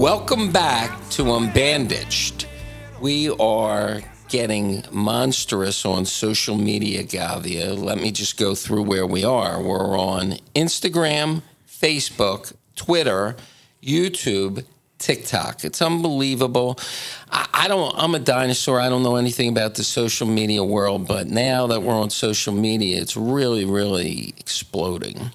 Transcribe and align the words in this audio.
Welcome 0.00 0.50
back 0.50 1.10
to 1.10 1.24
Unbandaged. 1.24 2.46
We 3.02 3.28
are 3.28 4.00
getting 4.30 4.82
monstrous 4.90 5.84
on 5.84 6.06
social 6.06 6.56
media, 6.56 7.02
Gavia. 7.02 7.76
Let 7.76 7.98
me 7.98 8.10
just 8.10 8.38
go 8.38 8.54
through 8.54 8.84
where 8.84 9.06
we 9.06 9.24
are. 9.24 9.62
We're 9.62 9.98
on 9.98 10.38
Instagram, 10.54 11.42
Facebook, 11.68 12.54
Twitter, 12.76 13.36
YouTube, 13.82 14.64
TikTok. 15.00 15.64
It's 15.64 15.82
unbelievable. 15.82 16.78
I, 17.30 17.48
I 17.52 17.68
don't. 17.68 17.92
I'm 17.96 18.14
a 18.14 18.20
dinosaur. 18.20 18.78
I 18.78 18.88
don't 18.88 19.02
know 19.02 19.16
anything 19.16 19.48
about 19.48 19.74
the 19.74 19.82
social 19.82 20.28
media 20.28 20.62
world, 20.62 21.08
but 21.08 21.26
now 21.26 21.66
that 21.66 21.82
we're 21.82 21.94
on 21.94 22.10
social 22.10 22.54
media, 22.54 23.00
it's 23.00 23.16
really, 23.16 23.64
really 23.64 24.34
exploding. 24.38 25.30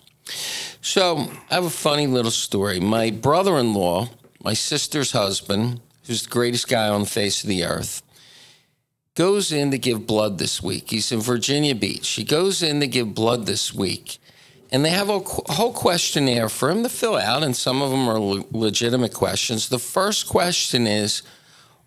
So 0.81 1.29
I 1.49 1.55
have 1.55 1.65
a 1.65 1.69
funny 1.69 2.07
little 2.07 2.31
story. 2.31 2.79
My 2.79 3.11
brother-in-law, 3.11 4.09
my 4.43 4.53
sister's 4.53 5.11
husband, 5.11 5.81
who's 6.05 6.23
the 6.23 6.29
greatest 6.29 6.67
guy 6.67 6.87
on 6.87 7.01
the 7.01 7.07
face 7.07 7.43
of 7.43 7.49
the 7.49 7.65
earth, 7.65 8.01
goes 9.15 9.51
in 9.51 9.71
to 9.71 9.77
give 9.77 10.05
blood 10.05 10.37
this 10.37 10.61
week. 10.61 10.91
He's 10.91 11.11
in 11.11 11.21
Virginia 11.21 11.73
Beach. 11.73 12.07
He 12.09 12.23
goes 12.23 12.61
in 12.61 12.79
to 12.81 12.87
give 12.87 13.15
blood 13.15 13.45
this 13.45 13.73
week. 13.73 14.19
And 14.75 14.83
they 14.83 14.89
have 14.89 15.07
a 15.07 15.19
whole 15.19 15.71
questionnaire 15.71 16.49
for 16.49 16.69
him 16.69 16.83
to 16.83 16.89
fill 16.89 17.15
out, 17.15 17.43
and 17.43 17.55
some 17.55 17.81
of 17.81 17.91
them 17.91 18.09
are 18.09 18.19
le- 18.19 18.43
legitimate 18.51 19.13
questions. 19.13 19.69
The 19.69 19.79
first 19.79 20.27
question 20.27 20.85
is 20.85 21.21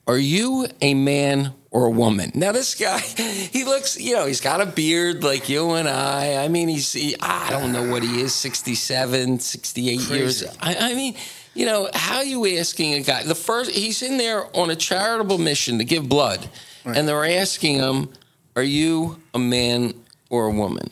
Are 0.07 0.17
you 0.17 0.69
a 0.81 0.95
man 0.95 1.53
or 1.71 1.85
a 1.85 1.91
woman? 1.91 2.33
Now, 2.35 2.53
this 2.53 2.75
guy, 2.75 2.99
he 3.53 3.65
looks, 3.65 4.01
you 4.01 4.15
know, 4.15 4.25
he's 4.25 4.41
got 4.41 4.63
a 4.63 4.65
beard 4.65 5.23
like 5.23 5.51
you 5.51 5.73
and 5.73 5.87
I. 5.87 6.43
I 6.43 6.49
mean, 6.49 6.67
he's, 6.69 6.91
he, 6.95 7.15
I 7.21 7.51
don't 7.51 7.73
know 7.73 7.91
what 7.91 8.03
he 8.03 8.23
is, 8.23 8.35
67, 8.35 9.39
68 9.39 10.01
years. 10.09 10.45
I, 10.59 10.77
I 10.81 10.95
mean, 10.95 11.15
you 11.53 11.67
know, 11.67 11.91
how 11.93 12.17
are 12.17 12.25
you 12.25 12.47
asking 12.57 12.95
a 12.95 13.01
guy? 13.03 13.23
The 13.23 13.35
first, 13.35 13.71
he's 13.71 14.01
in 14.01 14.17
there 14.17 14.47
on 14.57 14.71
a 14.71 14.77
charitable 14.77 15.37
mission 15.37 15.77
to 15.77 15.85
give 15.85 16.09
blood, 16.09 16.49
and 16.87 17.07
they're 17.07 17.27
asking 17.27 17.75
him, 17.75 18.09
Are 18.57 18.63
you 18.63 19.21
a 19.35 19.39
man 19.39 19.93
or 20.31 20.47
a 20.47 20.51
woman? 20.51 20.89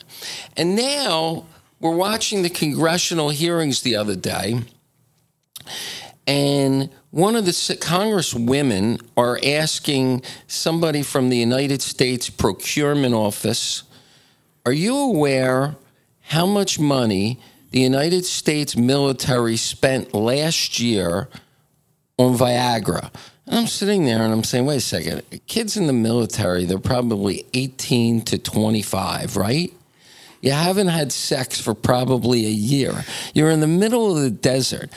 And 0.55 0.75
now 0.75 1.47
we're 1.79 1.95
watching 1.95 2.41
the 2.41 2.49
congressional 2.49 3.29
hearings 3.29 3.81
the 3.81 3.95
other 3.95 4.15
day, 4.15 4.61
and 6.25 6.89
one 7.11 7.35
of 7.35 7.45
the 7.45 7.51
congresswomen 7.51 9.01
are 9.15 9.39
asking 9.43 10.21
somebody 10.47 11.01
from 11.01 11.29
the 11.29 11.37
United 11.37 11.81
States 11.81 12.29
Procurement 12.29 13.13
Office, 13.13 13.83
"Are 14.65 14.73
you 14.73 14.95
aware 14.97 15.75
how 16.21 16.45
much 16.45 16.79
money 16.79 17.39
the 17.71 17.79
United 17.79 18.25
States 18.25 18.75
military 18.75 19.55
spent 19.55 20.13
last 20.13 20.79
year 20.79 21.29
on 22.17 22.37
Viagra?" 22.37 23.11
And 23.45 23.59
I'm 23.59 23.67
sitting 23.67 24.05
there 24.05 24.21
and 24.21 24.33
I'm 24.33 24.43
saying, 24.43 24.65
"Wait 24.65 24.77
a 24.77 24.81
second. 24.81 25.21
Kids 25.47 25.77
in 25.77 25.87
the 25.87 25.93
military, 25.93 26.65
they're 26.65 26.79
probably 26.79 27.45
18 27.53 28.21
to 28.23 28.37
25, 28.37 29.37
right?" 29.37 29.71
You 30.47 30.53
haven't 30.53 30.87
had 30.87 31.11
sex 31.11 31.59
for 31.59 31.73
probably 31.73 32.45
a 32.45 32.49
year. 32.49 33.03
You're 33.33 33.51
in 33.51 33.59
the 33.59 33.67
middle 33.67 34.15
of 34.15 34.23
the 34.23 34.31
desert. 34.31 34.89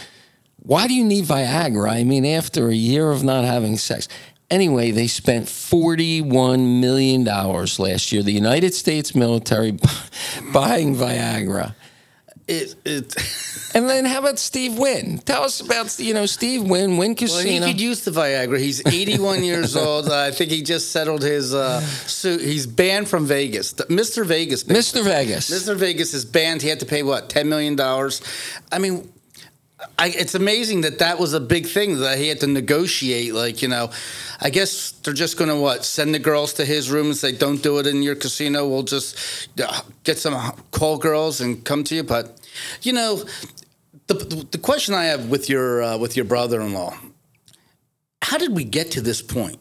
Why 0.62 0.86
do 0.86 0.94
you 0.94 1.04
need 1.04 1.24
Viagra? 1.24 1.90
I 1.90 2.04
mean, 2.04 2.24
after 2.24 2.68
a 2.68 2.74
year 2.74 3.10
of 3.10 3.24
not 3.24 3.42
having 3.42 3.76
sex. 3.76 4.06
Anyway, 4.48 4.92
they 4.92 5.08
spent 5.08 5.46
$41 5.46 6.80
million 6.80 7.24
last 7.24 8.12
year, 8.12 8.22
the 8.22 8.30
United 8.30 8.74
States 8.74 9.12
military 9.16 9.72
buying 10.52 10.94
Viagra. 10.94 11.74
It, 12.50 12.74
it, 12.84 13.14
And 13.74 13.88
then 13.88 14.04
how 14.04 14.18
about 14.18 14.40
Steve 14.40 14.76
Wynn? 14.76 15.18
Tell 15.18 15.44
us 15.44 15.60
about, 15.60 15.96
you 16.00 16.12
know, 16.12 16.26
Steve 16.26 16.62
Wynn, 16.62 16.96
Wynn 16.96 17.14
well, 17.20 17.38
he 17.38 17.60
could 17.60 17.80
use 17.80 18.04
the 18.04 18.10
Viagra. 18.10 18.58
He's 18.58 18.84
81 18.84 19.44
years 19.44 19.76
old. 19.86 20.08
Uh, 20.08 20.22
I 20.22 20.32
think 20.32 20.50
he 20.50 20.62
just 20.62 20.90
settled 20.90 21.22
his 21.22 21.54
uh, 21.54 21.80
suit. 21.80 22.40
He's 22.40 22.66
banned 22.66 23.08
from 23.08 23.26
Vegas. 23.26 23.74
Mr. 23.74 24.26
Vegas. 24.26 24.64
Mr. 24.64 25.04
Vegas. 25.04 25.50
Mr. 25.50 25.76
Vegas 25.76 26.14
is 26.14 26.24
banned. 26.24 26.62
He 26.62 26.68
had 26.68 26.80
to 26.80 26.86
pay 26.86 27.04
what, 27.04 27.30
ten 27.30 27.48
million 27.48 27.76
dollars? 27.76 28.22
I 28.72 28.80
mean, 28.80 29.08
I, 29.98 30.08
it's 30.08 30.34
amazing 30.34 30.82
that 30.82 30.98
that 30.98 31.18
was 31.18 31.32
a 31.32 31.40
big 31.40 31.66
thing 31.66 32.00
that 32.00 32.18
he 32.18 32.28
had 32.28 32.40
to 32.40 32.46
negotiate. 32.46 33.34
Like 33.34 33.62
you 33.62 33.68
know, 33.68 33.90
I 34.40 34.50
guess 34.50 34.92
they're 34.92 35.14
just 35.14 35.38
going 35.38 35.48
to 35.48 35.56
what 35.56 35.84
send 35.84 36.14
the 36.14 36.18
girls 36.18 36.54
to 36.54 36.64
his 36.64 36.90
room 36.90 37.06
and 37.06 37.16
say, 37.16 37.32
"Don't 37.32 37.62
do 37.62 37.78
it 37.78 37.86
in 37.86 38.02
your 38.02 38.14
casino. 38.14 38.68
We'll 38.68 38.82
just 38.82 39.48
uh, 39.62 39.80
get 40.04 40.18
some 40.18 40.34
call 40.72 40.98
girls 40.98 41.40
and 41.40 41.64
come 41.64 41.84
to 41.84 41.94
you." 41.94 42.02
But 42.02 42.39
you 42.82 42.92
know, 42.92 43.24
the 44.06 44.46
the 44.50 44.58
question 44.58 44.94
I 44.94 45.04
have 45.04 45.28
with 45.28 45.48
your 45.48 45.82
uh, 45.82 45.98
with 45.98 46.16
your 46.16 46.24
brother-in-law, 46.24 46.96
how 48.22 48.38
did 48.38 48.54
we 48.54 48.64
get 48.64 48.90
to 48.92 49.00
this 49.00 49.22
point? 49.22 49.58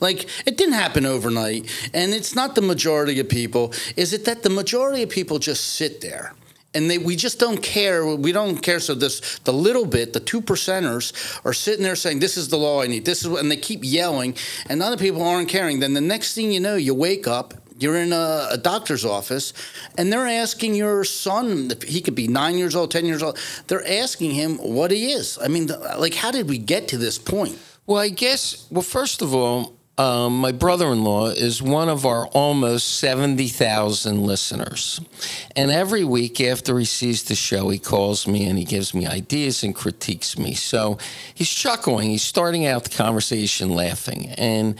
Like 0.00 0.28
it 0.46 0.56
didn't 0.56 0.74
happen 0.74 1.06
overnight, 1.06 1.70
and 1.94 2.12
it's 2.12 2.34
not 2.34 2.54
the 2.54 2.62
majority 2.62 3.18
of 3.20 3.28
people. 3.28 3.72
Is 3.96 4.12
it 4.12 4.24
that 4.26 4.42
the 4.42 4.50
majority 4.50 5.02
of 5.02 5.10
people 5.10 5.38
just 5.38 5.74
sit 5.74 6.00
there? 6.00 6.34
And 6.74 6.90
they, 6.90 6.98
we 6.98 7.16
just 7.16 7.38
don't 7.38 7.62
care. 7.62 8.04
We 8.14 8.30
don't 8.30 8.58
care. 8.58 8.78
So 8.78 8.94
this, 8.94 9.38
the 9.38 9.54
little 9.54 9.86
bit, 9.86 10.12
the 10.12 10.20
two 10.20 10.42
percenters 10.42 11.40
are 11.44 11.54
sitting 11.54 11.82
there 11.82 11.96
saying, 11.96 12.20
"This 12.20 12.36
is 12.36 12.48
the 12.48 12.58
law 12.58 12.82
I 12.82 12.86
need." 12.86 13.06
This 13.06 13.22
is, 13.22 13.28
what-" 13.28 13.40
and 13.40 13.50
they 13.50 13.56
keep 13.56 13.80
yelling, 13.82 14.36
and 14.68 14.82
other 14.82 14.98
people 14.98 15.22
aren't 15.22 15.48
caring. 15.48 15.80
Then 15.80 15.94
the 15.94 16.00
next 16.00 16.34
thing 16.34 16.52
you 16.52 16.60
know, 16.60 16.76
you 16.76 16.94
wake 16.94 17.26
up, 17.26 17.54
you're 17.78 17.96
in 17.96 18.12
a, 18.12 18.48
a 18.52 18.58
doctor's 18.58 19.04
office, 19.04 19.52
and 19.96 20.12
they're 20.12 20.26
asking 20.26 20.74
your 20.74 21.04
son. 21.04 21.70
He 21.86 22.00
could 22.00 22.14
be 22.14 22.28
nine 22.28 22.58
years 22.58 22.74
old, 22.74 22.90
ten 22.90 23.06
years 23.06 23.22
old. 23.22 23.38
They're 23.68 23.86
asking 23.86 24.32
him 24.32 24.56
what 24.58 24.90
he 24.90 25.12
is. 25.12 25.38
I 25.42 25.48
mean, 25.48 25.68
like, 25.98 26.14
how 26.14 26.30
did 26.30 26.48
we 26.48 26.58
get 26.58 26.88
to 26.88 26.98
this 26.98 27.18
point? 27.18 27.58
Well, 27.86 27.98
I 27.98 28.08
guess, 28.08 28.66
well, 28.70 28.82
first 28.82 29.22
of 29.22 29.34
all, 29.34 29.78
um, 29.98 30.38
my 30.38 30.52
brother 30.52 30.92
in 30.92 31.02
law 31.02 31.26
is 31.26 31.60
one 31.60 31.88
of 31.88 32.06
our 32.06 32.28
almost 32.28 32.98
70,000 33.00 34.22
listeners. 34.22 35.00
And 35.56 35.72
every 35.72 36.04
week 36.04 36.40
after 36.40 36.78
he 36.78 36.84
sees 36.84 37.24
the 37.24 37.34
show, 37.34 37.68
he 37.68 37.80
calls 37.80 38.28
me 38.28 38.46
and 38.46 38.56
he 38.56 38.64
gives 38.64 38.94
me 38.94 39.08
ideas 39.08 39.64
and 39.64 39.74
critiques 39.74 40.38
me. 40.38 40.54
So 40.54 40.98
he's 41.34 41.50
chuckling. 41.50 42.10
He's 42.10 42.22
starting 42.22 42.64
out 42.64 42.84
the 42.84 42.90
conversation 42.90 43.70
laughing. 43.70 44.28
And 44.38 44.78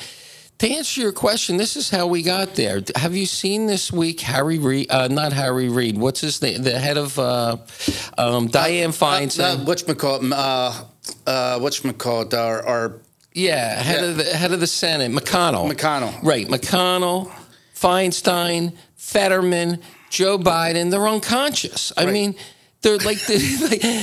to 0.59 0.69
answer 0.69 1.01
your 1.01 1.13
question, 1.13 1.57
this 1.57 1.77
is 1.77 1.89
how 1.91 2.07
we 2.09 2.23
got 2.23 2.55
there. 2.57 2.83
Have 2.97 3.15
you 3.15 3.27
seen 3.27 3.67
this 3.67 3.93
week 3.93 4.21
Harry 4.23 4.59
Reid? 4.59 4.91
Uh, 4.91 5.09
not 5.09 5.33
Harry 5.33 5.69
Reid. 5.69 5.97
What's 5.97 6.21
his 6.21 6.43
name? 6.43 6.63
The 6.63 6.79
head 6.79 6.97
of 6.97 7.17
uh, 7.19 7.59
um, 8.19 8.49
Dianne 8.49 8.89
Feinstein. 8.89 9.61
Uh, 9.61 9.65
whatchamacallit, 9.65 10.33
uh, 10.33 10.85
uh, 11.31 11.59
whatchamacallit, 11.61 12.35
our, 12.35 12.67
our 12.67 12.93
Yeah, 13.35 13.81
head 13.83 14.01
Yeah. 14.03 14.07
of 14.09 14.17
the 14.17 14.25
head 14.25 14.53
of 14.53 14.59
the 14.61 14.67
Senate, 14.67 15.13
McConnell. 15.13 15.71
McConnell. 15.73 16.23
Right, 16.25 16.49
McConnell, 16.49 17.31
Feinstein, 17.75 18.73
Fetterman, 18.97 19.81
Joe 20.11 20.39
Biden. 20.39 20.91
They're 20.91 21.07
unconscious. 21.07 21.93
I 21.97 22.05
Right. 22.05 22.13
mean, 22.13 22.35
they're 22.83 22.99
like, 22.99 23.19
the, 23.27 23.39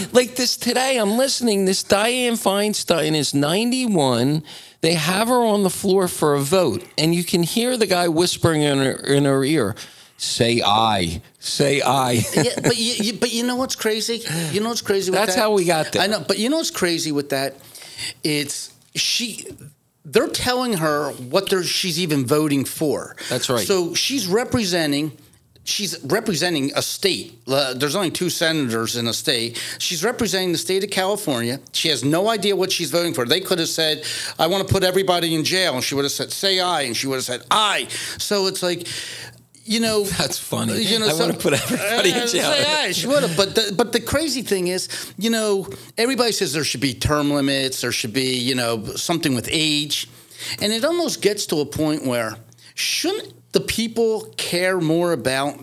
like 0.07 0.13
like 0.13 0.35
this 0.37 0.55
today. 0.55 0.97
I'm 0.97 1.17
listening. 1.17 1.65
This 1.65 1.83
Dianne 1.83 2.33
Feinstein 2.41 3.13
is 3.15 3.33
91. 3.33 4.43
They 4.85 4.93
have 4.93 5.29
her 5.29 5.43
on 5.43 5.63
the 5.63 5.71
floor 5.71 6.07
for 6.07 6.35
a 6.35 6.39
vote, 6.39 6.83
and 6.95 7.15
you 7.15 7.23
can 7.23 7.41
hear 7.41 7.75
the 7.75 7.87
guy 7.87 8.07
whispering 8.07 8.61
in 8.61 8.77
her 8.77 8.91
in 8.91 9.25
her 9.25 9.43
ear, 9.43 9.73
"Say 10.17 10.61
aye, 10.63 11.23
say 11.39 11.81
aye." 11.81 12.23
yeah, 12.35 12.59
but 12.61 12.77
you, 12.77 12.93
you, 12.93 13.13
but 13.13 13.33
you 13.33 13.47
know 13.47 13.55
what's 13.55 13.75
crazy? 13.75 14.23
You 14.51 14.59
know 14.61 14.69
what's 14.69 14.83
crazy 14.83 15.09
with 15.09 15.19
That's 15.19 15.33
that? 15.33 15.41
how 15.41 15.53
we 15.53 15.65
got 15.65 15.91
there. 15.91 16.03
I 16.03 16.05
know, 16.05 16.23
but 16.27 16.37
you 16.37 16.51
know 16.51 16.57
what's 16.57 16.69
crazy 16.69 17.11
with 17.11 17.31
that? 17.31 17.55
It's 18.23 18.75
she. 18.93 19.47
They're 20.05 20.27
telling 20.27 20.73
her 20.73 21.13
what 21.13 21.49
they're, 21.49 21.63
she's 21.63 21.99
even 21.99 22.27
voting 22.27 22.63
for. 22.63 23.15
That's 23.27 23.49
right. 23.49 23.65
So 23.65 23.95
she's 23.95 24.27
representing. 24.27 25.17
She's 25.65 25.99
representing 26.05 26.71
a 26.75 26.81
state. 26.81 27.41
Uh, 27.47 27.73
there's 27.73 27.95
only 27.95 28.11
two 28.11 28.29
senators 28.29 28.95
in 28.95 29.07
a 29.07 29.13
state. 29.13 29.59
She's 29.79 30.03
representing 30.03 30.51
the 30.51 30.59
state 30.59 30.83
of 30.83 30.91
California. 30.91 31.59
She 31.73 31.89
has 31.89 32.03
no 32.03 32.29
idea 32.29 32.55
what 32.55 32.71
she's 32.71 32.91
voting 32.91 33.15
for. 33.15 33.25
They 33.25 33.41
could 33.41 33.57
have 33.57 33.67
said, 33.67 34.05
"I 34.37 34.45
want 34.45 34.67
to 34.67 34.71
put 34.71 34.83
everybody 34.83 35.33
in 35.33 35.43
jail," 35.43 35.73
and 35.73 35.83
she 35.83 35.95
would 35.95 36.05
have 36.05 36.11
said, 36.11 36.31
"Say 36.31 36.59
aye," 36.59 36.83
and 36.83 36.95
she 36.95 37.07
would 37.07 37.15
have 37.15 37.23
said, 37.25 37.41
"Aye." 37.49 37.87
So 38.19 38.45
it's 38.45 38.61
like, 38.61 38.87
you 39.63 39.79
know, 39.79 40.03
That's 40.19 40.37
funny. 40.37 40.79
You 40.83 40.99
know, 40.99 41.07
I 41.07 41.13
so- 41.13 41.25
want 41.25 41.33
to 41.33 41.39
put 41.39 41.53
everybody 41.53 42.11
in 42.11 42.17
uh, 42.17 42.27
jail. 42.27 42.51
say 42.51 42.63
aye, 42.87 42.91
she 42.91 43.07
would 43.07 43.23
have. 43.23 43.35
But 43.35 43.55
the, 43.55 43.73
but 43.75 43.91
the 43.91 43.99
crazy 44.01 44.43
thing 44.43 44.67
is, 44.67 44.87
you 45.17 45.31
know, 45.31 45.67
everybody 45.97 46.31
says 46.31 46.53
there 46.53 46.63
should 46.63 46.81
be 46.81 46.93
term 46.93 47.31
limits. 47.31 47.81
There 47.81 47.91
should 47.91 48.13
be, 48.13 48.37
you 48.37 48.53
know, 48.53 48.83
something 48.95 49.33
with 49.33 49.49
age, 49.51 50.07
and 50.61 50.71
it 50.71 50.85
almost 50.85 51.23
gets 51.23 51.47
to 51.47 51.55
a 51.61 51.65
point 51.65 52.05
where 52.05 52.37
shouldn't 52.75 53.33
the 53.55 53.61
people 53.61 54.11
care 54.37 54.79
more 54.79 55.13
about 55.13 55.57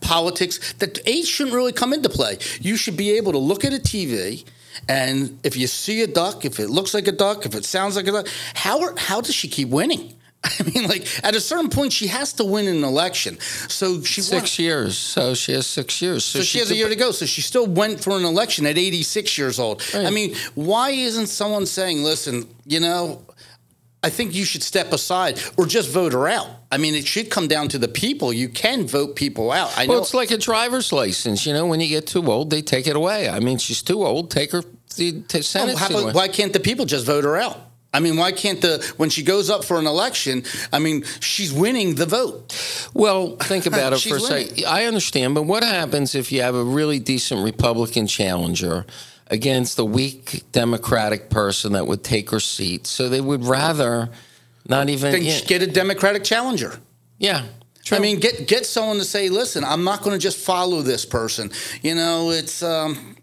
politics? 0.00 0.72
That 0.78 0.98
age 1.06 1.26
shouldn't 1.26 1.54
really 1.54 1.72
come 1.72 1.92
into 1.92 2.08
play. 2.08 2.38
You 2.60 2.76
should 2.76 2.96
be 2.96 3.10
able 3.18 3.32
to 3.32 3.38
look 3.38 3.64
at 3.64 3.72
a 3.72 3.78
TV. 3.78 4.44
And 4.88 5.38
if 5.44 5.56
you 5.56 5.66
see 5.66 6.02
a 6.02 6.06
duck, 6.06 6.44
if 6.44 6.58
it 6.58 6.68
looks 6.70 6.94
like 6.94 7.06
a 7.06 7.12
duck, 7.12 7.46
if 7.46 7.54
it 7.54 7.64
sounds 7.64 7.96
like 7.96 8.06
a 8.06 8.12
duck, 8.12 8.28
how 8.54 8.80
are, 8.82 8.94
how 8.96 9.20
does 9.20 9.34
she 9.34 9.48
keep 9.48 9.68
winning? 9.68 10.14
I 10.44 10.62
mean, 10.62 10.86
like 10.88 11.06
at 11.24 11.34
a 11.34 11.40
certain 11.40 11.70
point, 11.70 11.92
she 11.92 12.06
has 12.08 12.32
to 12.34 12.44
win 12.44 12.66
an 12.68 12.84
election. 12.84 13.38
So 13.68 14.02
she 14.02 14.20
won- 14.20 14.40
Six 14.40 14.58
years. 14.58 14.96
So 14.96 15.34
she 15.34 15.52
has 15.52 15.66
six 15.66 16.00
years. 16.00 16.24
So 16.24 16.40
she 16.42 16.58
has 16.60 16.70
a 16.70 16.76
year 16.76 16.88
to 16.88 16.96
go. 16.96 17.10
So 17.12 17.26
she 17.26 17.40
still 17.42 17.66
went 17.66 18.02
for 18.04 18.16
an 18.16 18.24
election 18.24 18.64
at 18.66 18.78
86 18.78 19.36
years 19.38 19.58
old. 19.58 19.82
I 19.94 20.10
mean, 20.10 20.34
why 20.54 20.90
isn't 20.90 21.26
someone 21.26 21.66
saying, 21.66 22.02
listen, 22.04 22.46
you 22.64 22.80
know, 22.80 23.22
I 24.02 24.10
think 24.10 24.34
you 24.34 24.44
should 24.44 24.62
step 24.62 24.92
aside 24.92 25.40
or 25.56 25.66
just 25.66 25.88
vote 25.90 26.12
her 26.12 26.28
out? 26.28 26.48
I 26.70 26.76
mean, 26.78 26.94
it 26.94 27.06
should 27.06 27.30
come 27.30 27.48
down 27.48 27.68
to 27.68 27.78
the 27.78 27.88
people. 27.88 28.32
You 28.32 28.48
can 28.48 28.86
vote 28.86 29.16
people 29.16 29.50
out. 29.50 29.76
I 29.76 29.86
Well, 29.86 29.96
know. 29.96 30.02
it's 30.02 30.14
like 30.14 30.30
a 30.30 30.36
driver's 30.38 30.92
license. 30.92 31.44
You 31.46 31.52
know, 31.52 31.66
when 31.66 31.80
you 31.80 31.88
get 31.88 32.06
too 32.06 32.24
old, 32.30 32.50
they 32.50 32.62
take 32.62 32.86
it 32.86 32.94
away. 32.94 33.28
I 33.28 33.40
mean, 33.40 33.58
she's 33.58 33.82
too 33.82 34.04
old. 34.04 34.30
Take 34.30 34.52
her 34.52 34.62
to, 34.62 35.22
to 35.22 35.38
Oh, 35.38 35.40
Senate. 35.40 35.76
how 35.78 35.88
about- 35.88 36.14
why 36.14 36.28
can't 36.28 36.52
the 36.52 36.60
people 36.60 36.84
just 36.86 37.04
vote 37.04 37.24
her 37.24 37.36
out? 37.36 37.58
I 37.94 38.00
mean, 38.00 38.16
why 38.18 38.30
can't 38.32 38.60
the 38.60 38.84
when 38.98 39.08
she 39.08 39.22
goes 39.22 39.48
up 39.48 39.64
for 39.64 39.78
an 39.78 39.86
election? 39.86 40.44
I 40.72 40.78
mean, 40.78 41.04
she's 41.20 41.50
winning 41.52 41.94
the 41.94 42.04
vote. 42.04 42.54
Well, 42.92 43.36
think 43.36 43.64
about 43.72 43.94
it 43.94 44.00
for 44.00 44.16
a 44.16 44.20
second. 44.20 44.64
I 44.66 44.84
understand, 44.84 45.34
but 45.34 45.44
what 45.44 45.64
happens 45.64 46.14
if 46.14 46.30
you 46.30 46.42
have 46.42 46.54
a 46.54 46.62
really 46.62 46.98
decent 46.98 47.42
Republican 47.42 48.06
challenger 48.06 48.84
against 49.28 49.78
a 49.78 49.84
weak 49.84 50.44
Democratic 50.52 51.30
person 51.30 51.72
that 51.72 51.86
would 51.86 52.04
take 52.04 52.30
her 52.30 52.40
seat? 52.40 52.86
So 52.86 53.08
they 53.08 53.20
would 53.20 53.44
rather 53.44 54.10
not 54.68 54.88
even. 54.88 55.12
Then 55.12 55.22
yeah, 55.22 55.40
get 55.40 55.62
a 55.62 55.66
Democratic 55.66 56.24
challenger. 56.24 56.78
yeah, 57.18 57.44
true. 57.84 57.98
I 57.98 58.00
mean, 58.00 58.20
get 58.20 58.46
get 58.46 58.66
someone 58.66 58.98
to 58.98 59.04
say, 59.04 59.28
"Listen, 59.28 59.64
I'm 59.64 59.84
not 59.84 60.02
going 60.02 60.16
to 60.16 60.22
just 60.22 60.38
follow 60.38 60.82
this 60.82 61.04
person." 61.04 61.50
You 61.82 61.94
know, 61.94 62.30
it's 62.30 62.62
um, 62.62 63.15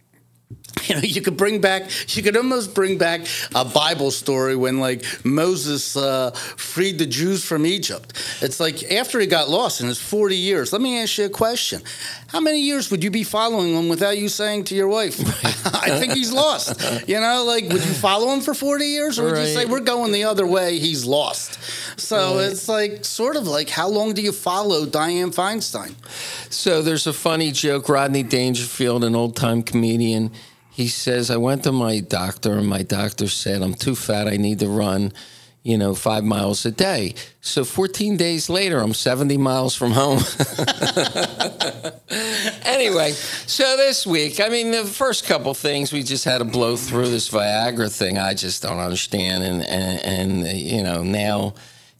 you 0.87 0.95
know, 0.95 1.01
you 1.01 1.21
could 1.21 1.37
bring 1.37 1.61
back, 1.61 1.89
you 2.15 2.23
could 2.23 2.35
almost 2.35 2.73
bring 2.73 2.97
back 2.97 3.21
a 3.53 3.63
Bible 3.63 4.11
story 4.11 4.55
when 4.55 4.79
like 4.79 5.05
Moses 5.23 5.95
uh, 5.95 6.31
freed 6.31 6.99
the 6.99 7.05
Jews 7.05 7.43
from 7.45 7.65
Egypt. 7.65 8.13
It's 8.41 8.59
like 8.59 8.91
after 8.91 9.19
he 9.19 9.27
got 9.27 9.49
lost 9.49 9.81
in 9.81 9.87
his 9.87 10.01
40 10.01 10.35
years. 10.35 10.73
Let 10.73 10.81
me 10.81 10.99
ask 10.99 11.17
you 11.17 11.25
a 11.25 11.29
question: 11.29 11.81
How 12.27 12.39
many 12.39 12.61
years 12.61 12.91
would 12.91 13.03
you 13.03 13.11
be 13.11 13.23
following 13.23 13.73
him 13.73 13.89
without 13.89 14.17
you 14.17 14.29
saying 14.29 14.65
to 14.65 14.75
your 14.75 14.87
wife, 14.87 15.19
"I 15.65 15.99
think 15.99 16.13
he's 16.13 16.31
lost"? 16.31 17.07
You 17.07 17.19
know, 17.19 17.43
like 17.45 17.63
would 17.65 17.85
you 17.85 17.93
follow 17.93 18.33
him 18.33 18.41
for 18.41 18.53
40 18.53 18.85
years, 18.85 19.19
or 19.19 19.25
would 19.25 19.37
you 19.37 19.45
say 19.45 19.65
we're 19.65 19.79
going 19.79 20.11
the 20.11 20.25
other 20.25 20.45
way? 20.45 20.79
He's 20.79 21.05
lost. 21.05 21.59
So 21.99 22.39
it's 22.39 22.67
like 22.67 23.05
sort 23.05 23.35
of 23.35 23.47
like 23.47 23.69
how 23.69 23.87
long 23.87 24.13
do 24.13 24.21
you 24.21 24.31
follow 24.31 24.85
Dianne 24.85 25.33
Feinstein? 25.33 25.93
So 26.51 26.81
there's 26.81 27.07
a 27.07 27.13
funny 27.13 27.51
joke. 27.51 27.89
Rodney 27.89 28.23
Dangerfield, 28.23 29.03
an 29.03 29.15
old 29.15 29.35
time 29.35 29.63
comedian, 29.63 30.31
he 30.73 30.87
says, 30.87 31.29
I 31.29 31.37
went 31.37 31.63
to 31.65 31.71
my 31.71 31.99
doctor, 31.99 32.53
and 32.53 32.67
my 32.67 32.81
doctor 32.81 33.27
said, 33.27 33.61
I'm 33.61 33.75
too 33.75 33.95
fat. 33.95 34.27
I 34.27 34.37
need 34.37 34.57
to 34.59 34.67
run, 34.67 35.13
you 35.61 35.77
know, 35.77 35.93
five 35.93 36.23
miles 36.23 36.65
a 36.65 36.71
day. 36.71 37.13
So 37.41 37.63
14 37.63 38.17
days 38.17 38.49
later, 38.49 38.79
I'm 38.79 38.95
70 38.95 39.37
miles 39.37 39.75
from 39.75 39.91
home. 39.91 40.17
anyway, 42.65 43.11
so 43.11 43.77
this 43.77 44.07
week, 44.07 44.39
I 44.39 44.49
mean, 44.49 44.71
the 44.71 44.83
first 44.83 45.27
couple 45.27 45.53
things 45.53 45.93
we 45.93 46.01
just 46.01 46.25
had 46.25 46.39
to 46.39 46.45
blow 46.45 46.75
through 46.75 47.09
this 47.09 47.29
Viagra 47.29 47.95
thing. 47.95 48.17
I 48.17 48.33
just 48.33 48.63
don't 48.63 48.79
understand. 48.79 49.43
And, 49.43 49.61
and, 49.63 50.43
and 50.45 50.57
you 50.57 50.81
know, 50.81 51.03
now 51.03 51.53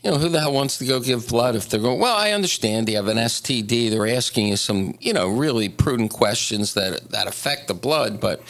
you 0.03 0.11
know, 0.11 0.17
who 0.17 0.27
the 0.27 0.39
hell 0.41 0.51
wants 0.51 0.77
to 0.79 0.85
go 0.85 1.00
give 1.00 1.29
blood 1.29 1.55
if 1.55 1.69
they're 1.69 1.79
going, 1.79 1.97
well, 2.00 2.15
I 2.15 2.31
understand 2.31 2.89
you 2.89 2.97
have 2.97 3.07
an 3.07 3.17
STD. 3.17 3.89
They're 3.89 4.07
asking 4.07 4.47
you 4.47 4.57
some, 4.57 4.95
you 5.00 5.13
know, 5.13 5.29
really 5.29 5.69
prudent 5.69 6.11
questions 6.11 6.73
that 6.73 7.11
that 7.11 7.27
affect 7.27 7.67
the 7.69 7.73
blood. 7.73 8.19
But 8.19 8.41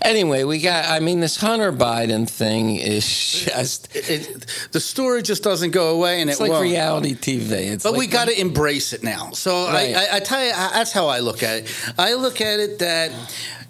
anyway, 0.00 0.44
we 0.44 0.60
got, 0.60 0.86
I 0.86 1.00
mean, 1.00 1.20
this 1.20 1.36
Hunter 1.36 1.72
Biden 1.72 2.28
thing 2.28 2.76
is 2.76 3.06
just, 3.44 3.94
It, 3.94 4.46
the 4.72 4.80
story 4.80 5.20
just 5.22 5.42
doesn't 5.42 5.72
go 5.72 5.90
away, 5.94 6.20
and 6.22 6.30
it's 6.30 6.40
it 6.40 6.44
like 6.44 6.52
won't. 6.52 6.62
reality 6.62 7.14
TV. 7.14 7.50
It's 7.52 7.82
But 7.84 7.92
like 7.92 7.98
we 7.98 8.06
got 8.06 8.28
to 8.28 8.40
embrace 8.40 8.92
it 8.94 9.02
now. 9.02 9.30
So 9.32 9.66
Right. 9.66 9.94
I, 9.94 10.04
I, 10.04 10.16
I 10.16 10.20
tell 10.20 10.42
you, 10.42 10.52
I- 10.54 10.70
that's 10.72 10.92
how 10.92 11.06
I 11.08 11.18
look 11.20 11.42
at 11.42 11.64
it. 11.64 11.74
I 11.98 12.14
look 12.14 12.40
at 12.40 12.60
it 12.60 12.78
that, 12.78 13.10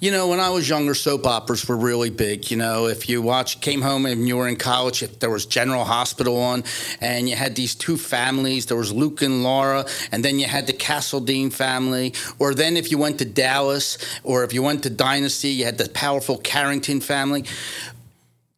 you 0.04 0.10
know, 0.10 0.28
when 0.28 0.38
I 0.38 0.50
was 0.50 0.68
younger, 0.68 0.92
soap 0.92 1.26
operas 1.26 1.66
were 1.66 1.78
really 1.78 2.10
big. 2.10 2.50
You 2.50 2.58
know, 2.58 2.88
if 2.88 3.08
you 3.08 3.22
watch, 3.22 3.62
came 3.62 3.80
home 3.80 4.04
and 4.04 4.28
you 4.28 4.36
were 4.36 4.46
in 4.46 4.56
college, 4.56 5.02
if 5.02 5.18
there 5.18 5.30
was 5.30 5.46
General 5.46 5.82
Hospital 5.84 6.36
on, 6.36 6.62
and 7.00 7.26
you 7.26 7.36
had 7.36 7.56
these 7.56 7.74
two 7.74 7.96
families. 7.96 8.66
There 8.66 8.76
was 8.76 8.92
Luke 8.92 9.22
and 9.22 9.42
Laura, 9.42 9.86
and 10.12 10.22
then 10.22 10.38
you 10.38 10.44
had 10.44 10.66
the 10.66 10.74
Castledine 10.74 11.50
family. 11.50 12.12
Or 12.38 12.52
then 12.52 12.76
if 12.76 12.90
you 12.90 12.98
went 12.98 13.18
to 13.20 13.24
Dallas, 13.24 13.96
or 14.24 14.44
if 14.44 14.52
you 14.52 14.62
went 14.62 14.82
to 14.82 14.90
Dynasty, 14.90 15.48
you 15.48 15.64
had 15.64 15.78
the 15.78 15.88
powerful 15.88 16.36
Carrington 16.36 17.00
family. 17.00 17.46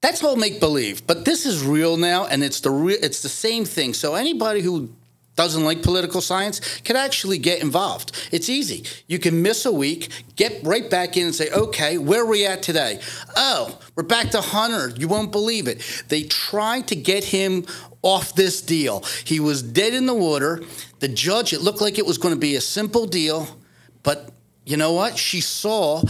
That's 0.00 0.24
all 0.24 0.34
make 0.34 0.58
believe, 0.58 1.06
but 1.06 1.24
this 1.24 1.46
is 1.46 1.64
real 1.64 1.96
now, 1.96 2.26
and 2.26 2.42
it's 2.42 2.58
the 2.58 2.70
real. 2.70 2.98
It's 3.00 3.22
the 3.22 3.28
same 3.28 3.64
thing. 3.64 3.94
So 3.94 4.16
anybody 4.16 4.62
who 4.62 4.90
doesn't 5.36 5.64
like 5.64 5.82
political 5.82 6.20
science 6.20 6.80
can 6.80 6.96
actually 6.96 7.38
get 7.38 7.62
involved. 7.62 8.28
It's 8.32 8.48
easy. 8.48 8.84
You 9.06 9.18
can 9.18 9.42
miss 9.42 9.64
a 9.66 9.72
week, 9.72 10.10
get 10.34 10.60
right 10.64 10.88
back 10.90 11.16
in, 11.16 11.26
and 11.26 11.34
say, 11.34 11.50
"Okay, 11.50 11.98
where 11.98 12.22
are 12.22 12.26
we 12.26 12.44
at 12.44 12.62
today? 12.62 13.00
Oh, 13.36 13.78
we're 13.94 14.02
back 14.02 14.30
to 14.30 14.40
Hunter. 14.40 14.92
You 14.96 15.08
won't 15.08 15.32
believe 15.32 15.68
it. 15.68 16.04
They 16.08 16.22
tried 16.24 16.88
to 16.88 16.96
get 16.96 17.24
him 17.24 17.64
off 18.02 18.34
this 18.34 18.60
deal. 18.60 19.04
He 19.24 19.40
was 19.40 19.62
dead 19.62 19.94
in 19.94 20.06
the 20.06 20.14
water. 20.14 20.62
The 21.00 21.08
judge. 21.08 21.52
It 21.52 21.60
looked 21.60 21.80
like 21.80 21.98
it 21.98 22.06
was 22.06 22.18
going 22.18 22.34
to 22.34 22.40
be 22.40 22.56
a 22.56 22.60
simple 22.60 23.06
deal, 23.06 23.48
but 24.02 24.30
you 24.64 24.76
know 24.76 24.92
what? 24.92 25.16
She 25.16 25.40
saw 25.40 26.02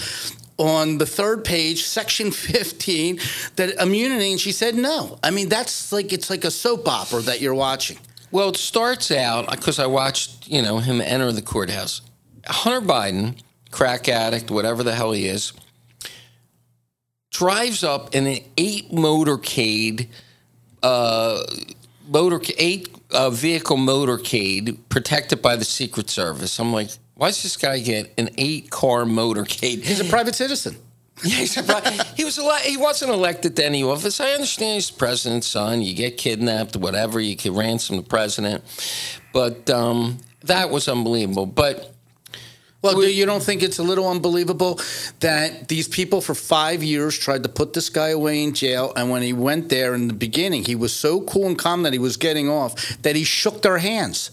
on 0.58 0.99
the 0.99 1.06
third 1.06 1.44
page, 1.44 1.84
section 1.84 2.31
15, 2.31 3.20
that 3.56 3.75
immunity, 3.81 4.31
and 4.31 4.40
she 4.40 4.52
said 4.52 4.75
no. 4.75 5.19
I 5.23 5.31
mean, 5.31 5.49
that's 5.49 5.93
like, 5.93 6.12
it's 6.12 6.31
like 6.31 6.44
a 6.44 6.50
soap 6.50 6.88
opera 6.88 7.20
that 7.23 7.40
you're 7.40 7.55
watching. 7.55 7.99
Well, 8.31 8.50
it 8.50 8.56
starts 8.56 9.11
out 9.11 9.50
because 9.50 9.78
I 9.78 9.87
watched, 9.87 10.49
you 10.49 10.62
know, 10.62 10.78
him 10.78 11.00
enter 11.00 11.32
the 11.32 11.43
courthouse. 11.43 12.02
Hunter 12.46 12.87
Biden, 12.87 13.40
crack 13.70 14.08
addict, 14.08 14.50
whatever 14.50 14.82
the 14.82 14.94
hell 14.94 15.12
he 15.12 15.26
is, 15.26 15.52
drives 17.31 17.84
up 17.84 18.14
in 18.14 18.26
an 18.26 18.38
eight 18.56 18.90
motorcade, 18.90 20.08
uh, 20.82 21.43
motor 22.08 22.40
eight 22.58 22.88
uh, 23.11 23.31
vehicle 23.31 23.76
motorcade 23.76 24.78
protected 24.88 25.43
by 25.43 25.56
the 25.56 25.64
Secret 25.64 26.11
Service. 26.11 26.58
I'm 26.58 26.73
like, 26.73 26.90
why 27.14 27.28
does 27.28 27.43
this 27.43 27.56
guy 27.56 27.78
get 27.78 28.12
an 28.19 28.31
eight 28.38 28.70
car 28.70 29.05
motorcade? 29.05 29.82
He's 29.82 30.00
a 30.00 30.05
private 30.05 30.34
citizen. 30.34 30.76
Yeah, 31.24 31.36
he's 31.36 31.56
a- 31.56 32.04
he 32.14 32.24
was 32.24 32.38
ele- 32.38 32.54
he 32.62 32.76
wasn't 32.76 33.10
elected 33.10 33.56
to 33.56 33.64
any 33.64 33.82
office. 33.82 34.20
I 34.20 34.32
understand 34.32 34.74
he's 34.74 34.90
the 34.90 34.98
president's 34.98 35.46
son. 35.46 35.80
You 35.80 35.94
get 35.94 36.18
kidnapped, 36.18 36.76
whatever. 36.76 37.20
You 37.20 37.36
can 37.36 37.54
ransom 37.54 37.96
the 37.96 38.02
president, 38.02 38.62
but 39.32 39.68
um, 39.70 40.18
that 40.42 40.68
was 40.70 40.88
unbelievable. 40.88 41.46
But 41.46 41.94
Well, 42.82 43.00
do 43.00 43.11
you 43.11 43.25
don't 43.25 43.42
think 43.42 43.62
it's 43.62 43.78
a 43.78 43.82
little 43.82 44.08
unbelievable 44.11 44.78
that 45.20 45.68
these 45.68 45.88
people 45.88 46.20
for 46.20 46.35
five 46.35 46.82
years 46.82 47.18
tried 47.18 47.42
to 47.44 47.49
put 47.49 47.73
this 47.73 47.88
guy 47.88 48.11
away 48.11 48.42
in 48.44 48.52
jail, 48.52 48.92
and 48.94 49.08
when 49.11 49.23
he 49.23 49.32
went 49.32 49.70
there 49.70 49.94
in 49.94 50.08
the 50.08 50.14
beginning, 50.14 50.64
he 50.64 50.75
was 50.75 50.92
so 50.92 51.23
cool 51.23 51.46
and 51.46 51.58
calm 51.58 51.82
that 51.85 51.94
he 51.94 51.99
was 51.99 52.18
getting 52.18 52.50
off 52.50 52.99
that 53.02 53.16
he 53.16 53.25
shook 53.25 53.62
their 53.62 53.78
hands. 53.78 54.30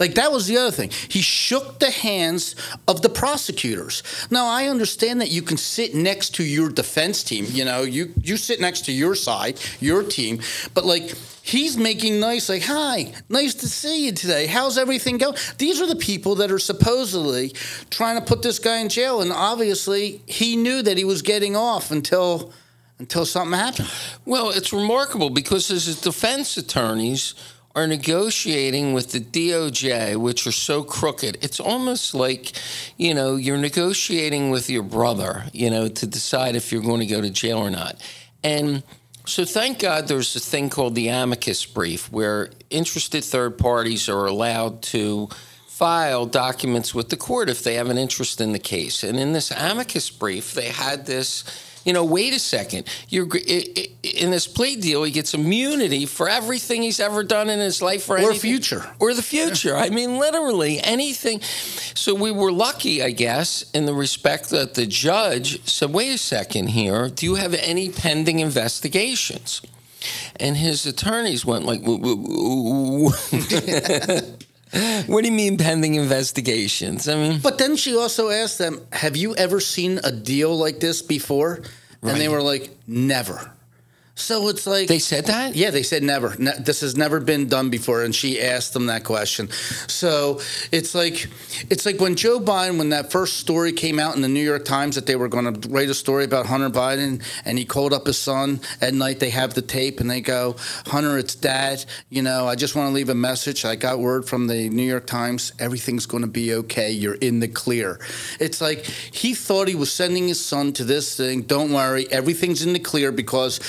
Like 0.00 0.14
that 0.14 0.32
was 0.32 0.46
the 0.46 0.56
other 0.56 0.70
thing. 0.70 0.90
He 1.08 1.20
shook 1.20 1.78
the 1.78 1.90
hands 1.90 2.56
of 2.88 3.02
the 3.02 3.10
prosecutors. 3.10 4.02
Now 4.30 4.46
I 4.46 4.66
understand 4.66 5.20
that 5.20 5.30
you 5.30 5.42
can 5.42 5.58
sit 5.58 5.94
next 5.94 6.34
to 6.36 6.44
your 6.44 6.70
defense 6.70 7.22
team. 7.22 7.46
You 7.50 7.66
know, 7.66 7.82
you 7.82 8.14
you 8.22 8.38
sit 8.38 8.60
next 8.60 8.86
to 8.86 8.92
your 8.92 9.14
side, 9.14 9.60
your 9.78 10.02
team, 10.02 10.40
but 10.72 10.86
like 10.86 11.14
he's 11.42 11.76
making 11.76 12.20
nice 12.20 12.48
like 12.48 12.62
hi 12.62 13.12
nice 13.28 13.54
to 13.54 13.66
see 13.66 14.04
you 14.04 14.12
today 14.12 14.46
how's 14.46 14.76
everything 14.76 15.16
going 15.16 15.34
these 15.56 15.80
are 15.80 15.86
the 15.86 15.96
people 15.96 16.34
that 16.34 16.50
are 16.52 16.58
supposedly 16.58 17.48
trying 17.88 18.16
to 18.16 18.24
put 18.24 18.42
this 18.42 18.58
guy 18.58 18.76
in 18.78 18.90
jail 18.90 19.22
and 19.22 19.32
obviously 19.32 20.22
he 20.26 20.54
knew 20.54 20.82
that 20.82 20.98
he 20.98 21.04
was 21.04 21.22
getting 21.22 21.56
off 21.56 21.90
until 21.90 22.52
until 22.98 23.24
something 23.24 23.58
happened 23.58 23.88
well, 24.26 24.50
it's 24.50 24.72
remarkable 24.72 25.30
because 25.30 25.68
his 25.68 26.00
defense 26.00 26.56
attorneys 26.56 27.34
are 27.74 27.86
negotiating 27.86 28.92
with 28.92 29.12
the 29.12 29.20
DOJ, 29.20 30.16
which 30.16 30.46
are 30.46 30.52
so 30.52 30.82
crooked. 30.82 31.38
It's 31.40 31.60
almost 31.60 32.14
like, 32.14 32.52
you 32.96 33.14
know, 33.14 33.36
you're 33.36 33.58
negotiating 33.58 34.50
with 34.50 34.68
your 34.68 34.82
brother, 34.82 35.44
you 35.52 35.70
know, 35.70 35.88
to 35.88 36.06
decide 36.06 36.56
if 36.56 36.72
you're 36.72 36.82
going 36.82 37.00
to 37.00 37.06
go 37.06 37.20
to 37.20 37.30
jail 37.30 37.58
or 37.58 37.70
not. 37.70 38.02
And 38.42 38.82
so 39.24 39.44
thank 39.44 39.78
God 39.78 40.08
there's 40.08 40.34
a 40.34 40.40
thing 40.40 40.68
called 40.70 40.96
the 40.96 41.08
amicus 41.08 41.64
brief 41.64 42.10
where 42.10 42.50
interested 42.70 43.22
third 43.22 43.58
parties 43.58 44.08
are 44.08 44.26
allowed 44.26 44.82
to 44.82 45.28
file 45.68 46.26
documents 46.26 46.94
with 46.94 47.08
the 47.08 47.16
court 47.16 47.48
if 47.48 47.62
they 47.62 47.74
have 47.74 47.88
an 47.88 47.96
interest 47.96 48.40
in 48.40 48.52
the 48.52 48.58
case. 48.58 49.04
And 49.04 49.18
in 49.18 49.32
this 49.32 49.52
amicus 49.52 50.10
brief, 50.10 50.52
they 50.54 50.68
had 50.68 51.06
this 51.06 51.44
you 51.84 51.92
know, 51.92 52.04
wait 52.04 52.32
a 52.34 52.38
second. 52.38 52.86
You're 53.08 53.26
in 54.02 54.30
this 54.30 54.46
plea 54.46 54.76
deal. 54.76 55.02
He 55.02 55.10
gets 55.12 55.34
immunity 55.34 56.06
for 56.06 56.28
everything 56.28 56.82
he's 56.82 57.00
ever 57.00 57.22
done 57.24 57.48
in 57.50 57.58
his 57.58 57.80
life, 57.80 58.08
or, 58.10 58.14
Or 58.16 58.18
anything- 58.18 58.38
future. 58.40 58.86
or 58.98 59.14
the 59.14 59.22
future. 59.22 59.76
I 59.76 59.88
mean, 59.90 60.18
literally 60.18 60.80
anything. 60.80 61.40
So 61.94 62.14
we 62.14 62.30
were 62.30 62.52
lucky, 62.52 63.02
I 63.02 63.10
guess, 63.10 63.64
in 63.72 63.86
the 63.86 63.94
respect 63.94 64.50
that 64.50 64.74
the 64.74 64.86
judge 64.86 65.66
said, 65.68 65.92
"Wait 65.92 66.10
a 66.14 66.18
second 66.18 66.68
here. 66.68 67.08
Do 67.08 67.26
you 67.26 67.34
have 67.36 67.54
any 67.54 67.88
pending 67.88 68.40
investigations?" 68.40 69.60
and 70.36 70.56
his 70.56 70.86
attorneys 70.86 71.44
went 71.44 71.66
like, 71.66 71.82
"What 75.06 75.22
do 75.22 75.28
you 75.28 75.36
mean 75.36 75.56
pending 75.58 75.94
investigations?" 75.94 77.08
I 77.08 77.14
mean, 77.16 77.40
But 77.40 77.58
then 77.58 77.76
she 77.76 77.96
also 77.96 78.30
asked 78.30 78.58
them, 78.58 78.80
"Have 78.92 79.16
you 79.16 79.34
ever 79.36 79.60
seen 79.60 80.00
a 80.04 80.12
deal 80.12 80.56
like 80.56 80.80
this 80.80 81.02
before?" 81.02 81.62
And 82.02 82.20
they 82.20 82.28
were 82.28 82.42
like, 82.42 82.70
"Never." 82.86 83.52
So 84.20 84.48
it's 84.48 84.66
like 84.66 84.86
they 84.86 84.98
said 84.98 85.26
that. 85.26 85.56
Yeah, 85.56 85.70
they 85.70 85.82
said 85.82 86.02
never. 86.02 86.36
Ne- 86.38 86.58
this 86.60 86.82
has 86.82 86.96
never 86.96 87.20
been 87.20 87.48
done 87.48 87.70
before, 87.70 88.02
and 88.02 88.14
she 88.14 88.40
asked 88.40 88.74
them 88.74 88.86
that 88.86 89.02
question. 89.02 89.50
So 89.88 90.40
it's 90.70 90.94
like 90.94 91.28
it's 91.70 91.86
like 91.86 92.00
when 92.00 92.16
Joe 92.16 92.38
Biden, 92.38 92.78
when 92.78 92.90
that 92.90 93.10
first 93.10 93.38
story 93.38 93.72
came 93.72 93.98
out 93.98 94.16
in 94.16 94.22
the 94.22 94.28
New 94.28 94.44
York 94.44 94.64
Times 94.64 94.94
that 94.96 95.06
they 95.06 95.16
were 95.16 95.28
going 95.28 95.52
to 95.52 95.68
write 95.68 95.88
a 95.88 95.94
story 95.94 96.24
about 96.24 96.46
Hunter 96.46 96.70
Biden, 96.70 97.24
and 97.44 97.58
he 97.58 97.64
called 97.64 97.92
up 97.92 98.06
his 98.06 98.18
son 98.18 98.60
at 98.80 98.92
night. 98.94 99.20
They 99.20 99.30
have 99.30 99.54
the 99.54 99.62
tape, 99.62 100.00
and 100.00 100.10
they 100.10 100.20
go, 100.20 100.56
"Hunter, 100.86 101.16
it's 101.18 101.34
Dad. 101.34 101.84
You 102.10 102.22
know, 102.22 102.46
I 102.46 102.56
just 102.56 102.76
want 102.76 102.88
to 102.88 102.92
leave 102.92 103.08
a 103.08 103.14
message. 103.14 103.64
I 103.64 103.74
got 103.74 103.98
word 103.98 104.28
from 104.28 104.46
the 104.46 104.68
New 104.68 104.82
York 104.82 105.06
Times. 105.06 105.52
Everything's 105.58 106.06
going 106.06 106.22
to 106.22 106.30
be 106.30 106.54
okay. 106.54 106.90
You're 106.90 107.14
in 107.14 107.40
the 107.40 107.48
clear." 107.48 107.98
It's 108.38 108.60
like 108.60 108.84
he 108.84 109.34
thought 109.34 109.66
he 109.66 109.74
was 109.74 109.90
sending 109.90 110.28
his 110.28 110.44
son 110.44 110.72
to 110.74 110.84
this 110.84 111.16
thing. 111.16 111.42
Don't 111.42 111.72
worry, 111.72 112.06
everything's 112.10 112.62
in 112.62 112.74
the 112.74 112.78
clear 112.78 113.12
because 113.12 113.60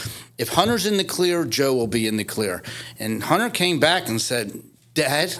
if 0.41 0.50
Hunter's 0.50 0.88
in 0.88 0.98
the 0.98 1.03
clear, 1.03 1.45
Joe 1.45 1.75
will 1.75 1.88
be 1.88 2.07
in 2.07 2.17
the 2.17 2.24
clear. 2.24 2.63
And 3.00 3.21
Hunter 3.21 3.51
came 3.51 3.79
back 3.79 4.10
and 4.10 4.19
said, 4.19 4.51
Dad, 4.95 5.36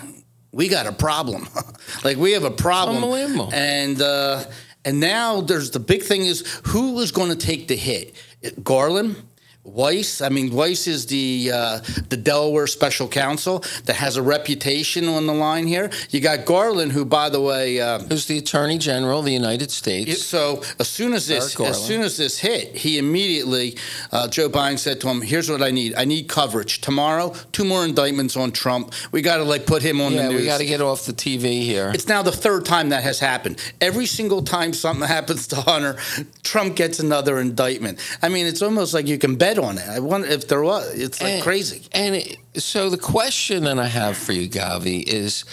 we 0.52 0.68
got 0.68 0.86
a 0.86 0.92
problem. 0.92 1.48
like 2.04 2.18
we 2.18 2.34
have 2.34 2.44
a 2.44 2.52
problem. 2.52 2.98
Unbelievable. 2.98 3.50
And 3.52 4.00
uh, 4.00 4.44
and 4.86 5.00
now 5.00 5.42
there's 5.42 5.72
the 5.72 5.80
big 5.80 6.04
thing 6.04 6.26
is 6.26 6.62
who 6.68 7.00
is 7.00 7.12
going 7.12 7.30
to 7.30 7.36
take 7.36 7.68
the 7.68 7.76
hit? 7.76 8.16
Garland. 8.64 9.16
Weiss, 9.64 10.22
I 10.22 10.30
mean, 10.30 10.52
Weiss 10.54 10.88
is 10.88 11.06
the 11.06 11.52
uh, 11.54 11.80
the 12.10 12.18
Delaware 12.18 12.66
special 12.66 13.08
counsel 13.08 13.60
that 13.86 13.96
has 13.96 14.18
a 14.18 14.22
reputation 14.22 15.08
on 15.08 15.28
the 15.28 15.34
line 15.34 15.68
here. 15.68 15.92
You 16.10 16.20
got 16.20 16.46
Garland, 16.46 16.94
who, 16.94 17.06
by 17.06 17.30
the 17.30 17.40
way, 17.40 17.80
uh, 17.80 18.00
Who's 18.00 18.26
the 18.26 18.40
Attorney 18.40 18.80
General 18.80 19.20
of 19.20 19.26
the 19.26 19.34
United 19.34 19.70
States? 19.70 20.26
so 20.26 20.64
as 20.80 20.88
soon 20.88 21.14
as 21.14 21.28
this, 21.28 21.60
as 21.60 21.86
soon 21.86 22.02
as 22.02 22.18
this 22.18 22.40
hit, 22.40 22.76
he 22.76 22.98
immediately, 22.98 23.78
uh, 24.12 24.28
Joe 24.28 24.50
Biden 24.50 24.80
said 24.80 25.00
to 25.02 25.08
him, 25.08 25.22
"Here's 25.22 25.50
what 25.50 25.62
I 25.62 25.70
need. 25.70 25.94
I 25.96 26.06
need 26.06 26.28
coverage 26.28 26.82
tomorrow. 26.82 27.36
Two 27.52 27.64
more 27.64 27.86
indictments 27.86 28.36
on 28.36 28.52
Trump. 28.52 28.92
We 29.12 29.22
got 29.22 29.38
to 29.38 29.44
like 29.44 29.68
put 29.68 29.84
him 29.84 30.02
on 30.02 30.14
yeah, 30.14 30.24
the 30.24 30.30
news. 30.30 30.42
we 30.42 30.46
got 30.48 30.58
to 30.58 30.66
get 30.66 30.82
off 30.82 31.06
the 31.06 31.14
TV 31.14 31.62
here. 31.62 31.92
It's 31.94 32.08
now 32.08 32.24
the 32.24 32.32
third 32.32 32.66
time 32.66 32.90
that 32.90 33.04
has 33.04 33.20
happened. 33.20 33.62
Every 33.80 34.08
single 34.08 34.42
time 34.42 34.74
something 34.74 35.08
happens 35.18 35.46
to 35.48 35.58
Hunter, 35.58 35.98
Trump 36.42 36.76
gets 36.76 37.00
another 37.00 37.40
indictment. 37.40 38.00
I 38.24 38.30
mean, 38.30 38.48
it's 38.48 38.64
almost 38.64 38.96
like 38.96 39.06
you 39.06 39.20
can 39.20 39.36
bet 39.36 39.51
on 39.58 39.78
it. 39.78 39.88
I 39.88 40.00
wonder 40.00 40.28
if 40.28 40.48
there 40.48 40.62
was. 40.62 40.94
It's 40.94 41.22
like 41.22 41.34
And- 41.34 41.44
crazy. 41.44 41.88
And 41.94 42.16
it, 42.16 42.38
so 42.56 42.90
the 42.90 42.98
question 42.98 43.64
that 43.66 43.80
I 43.80 43.88
have 43.88 44.18
for 44.18 44.34
you, 44.34 44.50
Govy, 44.50 45.04
is 45.04 45.46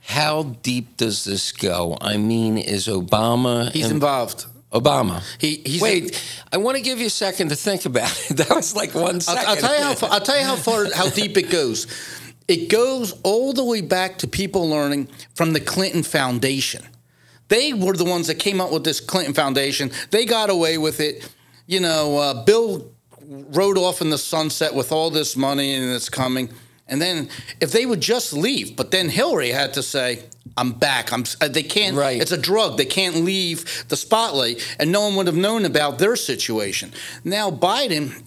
how 0.00 0.42
deep 0.62 0.96
does 0.96 1.24
this 1.24 1.52
go? 1.52 1.96
I 2.00 2.16
mean, 2.16 2.58
is 2.58 2.86
Obama 2.86 3.70
He's 3.72 3.86
in- 3.86 3.92
involved. 3.92 4.46
Obama? 4.72 5.20
He, 5.38 5.62
he's 5.66 5.80
Wait, 5.82 6.22
I 6.52 6.56
want 6.58 6.76
to 6.76 6.82
give 6.82 7.00
you 7.00 7.06
a 7.06 7.10
second 7.10 7.48
to 7.48 7.56
think 7.56 7.86
about 7.86 8.10
it. 8.30 8.36
That 8.36 8.50
was 8.50 8.76
like 8.76 8.94
one 8.94 9.20
I'll. 9.28 9.48
I'll 9.48 9.56
tell 9.56 9.76
you 9.76 9.82
how 9.84 9.94
far, 9.94 10.10
I'll 10.10 10.20
tell 10.20 10.38
you 10.38 10.44
how 10.44 10.56
far 10.56 10.84
how 10.94 11.08
deep 11.10 11.36
it 11.36 11.50
goes. 11.50 11.86
It 12.46 12.68
goes 12.68 13.12
all 13.22 13.52
the 13.52 13.64
way 13.64 13.80
back 13.80 14.18
to 14.18 14.28
people 14.28 14.68
learning 14.68 15.08
from 15.34 15.52
the 15.52 15.60
Clinton 15.60 16.02
Foundation. 16.04 16.84
They 17.48 17.72
were 17.72 17.94
the 17.94 18.04
ones 18.04 18.28
that 18.28 18.36
came 18.36 18.60
up 18.60 18.70
with 18.72 18.84
this 18.84 19.00
Clinton 19.00 19.34
Foundation. 19.34 19.90
They 20.10 20.24
got 20.24 20.50
away 20.50 20.78
with 20.78 21.00
it. 21.00 21.28
You 21.66 21.80
know, 21.80 22.18
uh, 22.18 22.44
Bill 22.44 22.92
rode 23.30 23.78
off 23.78 24.00
in 24.00 24.10
the 24.10 24.18
sunset 24.18 24.74
with 24.74 24.92
all 24.92 25.10
this 25.10 25.36
money 25.36 25.74
and 25.74 25.90
it's 25.92 26.08
coming. 26.08 26.50
And 26.88 27.00
then 27.00 27.28
if 27.60 27.70
they 27.70 27.86
would 27.86 28.00
just 28.00 28.32
leave, 28.32 28.74
but 28.76 28.90
then 28.90 29.08
Hillary 29.08 29.50
had 29.50 29.74
to 29.74 29.82
say, 29.82 30.24
"I'm 30.56 30.72
back." 30.72 31.12
I'm. 31.12 31.24
uh, 31.40 31.46
They 31.46 31.62
can't. 31.62 31.96
Right. 31.96 32.20
It's 32.20 32.32
a 32.32 32.36
drug. 32.36 32.76
They 32.76 32.84
can't 32.84 33.16
leave 33.24 33.84
the 33.88 33.96
spotlight, 33.96 34.76
and 34.80 34.90
no 34.90 35.02
one 35.02 35.14
would 35.14 35.28
have 35.28 35.36
known 35.36 35.64
about 35.64 35.98
their 35.98 36.16
situation. 36.16 36.92
Now 37.24 37.50
Biden 37.50 38.24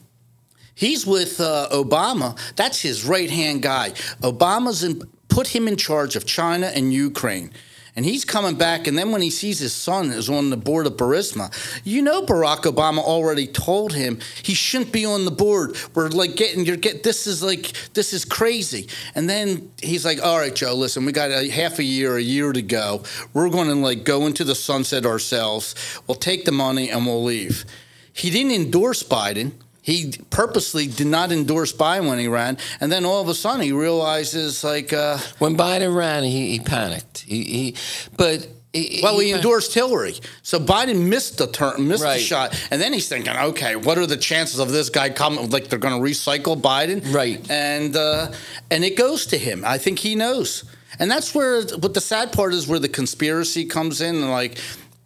He's 0.75 1.05
with 1.05 1.39
uh, 1.39 1.67
Obama. 1.71 2.37
That's 2.55 2.81
his 2.81 3.05
right 3.05 3.29
hand 3.29 3.61
guy. 3.61 3.91
Obama's 4.21 4.83
in, 4.83 5.01
put 5.27 5.47
him 5.47 5.67
in 5.67 5.77
charge 5.77 6.15
of 6.15 6.25
China 6.25 6.67
and 6.73 6.91
Ukraine. 6.91 7.51
And 7.95 8.05
he's 8.05 8.25
coming 8.25 8.55
back, 8.55 8.87
and 8.87 8.97
then 8.97 9.11
when 9.11 9.21
he 9.21 9.29
sees 9.29 9.59
his 9.59 9.71
son 9.71 10.09
is 10.09 10.27
on 10.27 10.49
the 10.49 10.57
board 10.57 10.87
of 10.87 10.93
Burisma, 10.93 11.53
you 11.83 12.01
know 12.01 12.23
Barack 12.23 12.61
Obama 12.63 12.97
already 12.97 13.45
told 13.45 13.93
him 13.93 14.19
he 14.41 14.55
shouldn't 14.55 14.91
be 14.91 15.05
on 15.05 15.25
the 15.25 15.31
board. 15.31 15.77
We're 15.93 16.09
like 16.09 16.35
getting 16.35 16.65
you're 16.65 16.75
get 16.75 17.03
this 17.03 17.27
is 17.27 17.43
like 17.43 17.73
this 17.93 18.11
is 18.11 18.25
crazy. 18.25 18.87
And 19.13 19.29
then 19.29 19.71
he's 19.79 20.05
like, 20.05 20.23
All 20.23 20.39
right, 20.39 20.55
Joe, 20.55 20.73
listen, 20.73 21.05
we 21.05 21.11
got 21.11 21.29
a 21.29 21.47
half 21.51 21.77
a 21.77 21.83
year, 21.83 22.17
a 22.17 22.21
year 22.21 22.51
to 22.51 22.63
go. 22.63 23.03
We're 23.31 23.49
gonna 23.49 23.75
like 23.75 24.03
go 24.03 24.25
into 24.25 24.43
the 24.43 24.55
sunset 24.55 25.05
ourselves. 25.05 25.75
We'll 26.07 26.15
take 26.15 26.45
the 26.45 26.51
money 26.51 26.89
and 26.89 27.05
we'll 27.05 27.23
leave. 27.23 27.63
He 28.11 28.31
didn't 28.31 28.53
endorse 28.53 29.03
Biden. 29.03 29.51
He 29.85 30.13
purposely 30.29 30.87
did 30.87 31.07
not 31.07 31.33
endorse 31.33 31.73
Biden 31.73 32.07
when 32.07 32.17
he 32.17 32.29
ran, 32.29 32.57
and 32.79 32.89
then 32.89 33.03
all 33.03 33.21
of 33.21 33.27
a 33.27 33.33
sudden 33.35 33.59
he 33.61 33.73
realizes, 33.73 34.63
like, 34.63 34.93
uh, 34.93 35.17
when 35.39 35.57
Biden 35.57 35.93
ran, 35.93 36.23
he, 36.23 36.51
he 36.51 36.59
panicked. 36.61 37.19
He, 37.27 37.43
he 37.43 37.75
but 38.15 38.47
he, 38.71 39.01
well, 39.03 39.19
he 39.19 39.27
he- 39.27 39.33
endorsed 39.33 39.73
Hillary, 39.73 40.15
so 40.41 40.57
Biden 40.57 41.09
missed 41.09 41.37
the 41.37 41.47
turn, 41.47 41.85
missed 41.85 42.01
Right. 42.01 42.13
the 42.19 42.23
shot, 42.23 42.67
and 42.71 42.81
then 42.81 42.93
he's 42.93 43.09
thinking, 43.09 43.35
okay, 43.35 43.75
what 43.75 43.97
are 43.97 44.05
the 44.07 44.15
chances 44.15 44.59
of 44.59 44.71
this 44.71 44.89
guy 44.89 45.09
coming? 45.09 45.49
Like 45.49 45.67
they're 45.67 45.79
going 45.79 46.01
to 46.01 46.09
recycle 46.11 46.55
Biden, 46.59 47.13
Right. 47.13 47.45
And 47.51 47.93
uh, 47.97 48.31
and 48.71 48.85
it 48.85 48.95
goes 48.95 49.25
to 49.27 49.37
him. 49.37 49.63
I 49.65 49.77
think 49.77 49.99
he 49.99 50.15
knows, 50.15 50.63
and 50.97 51.11
that's 51.11 51.35
where. 51.35 51.65
But 51.77 51.93
the 51.93 52.01
sad 52.01 52.31
part 52.31 52.53
is, 52.53 52.69
where 52.69 52.79
the 52.79 52.87
conspiracy 52.89 53.65
comes 53.65 53.99
in, 53.99 54.15
and 54.15 54.31
like, 54.31 54.57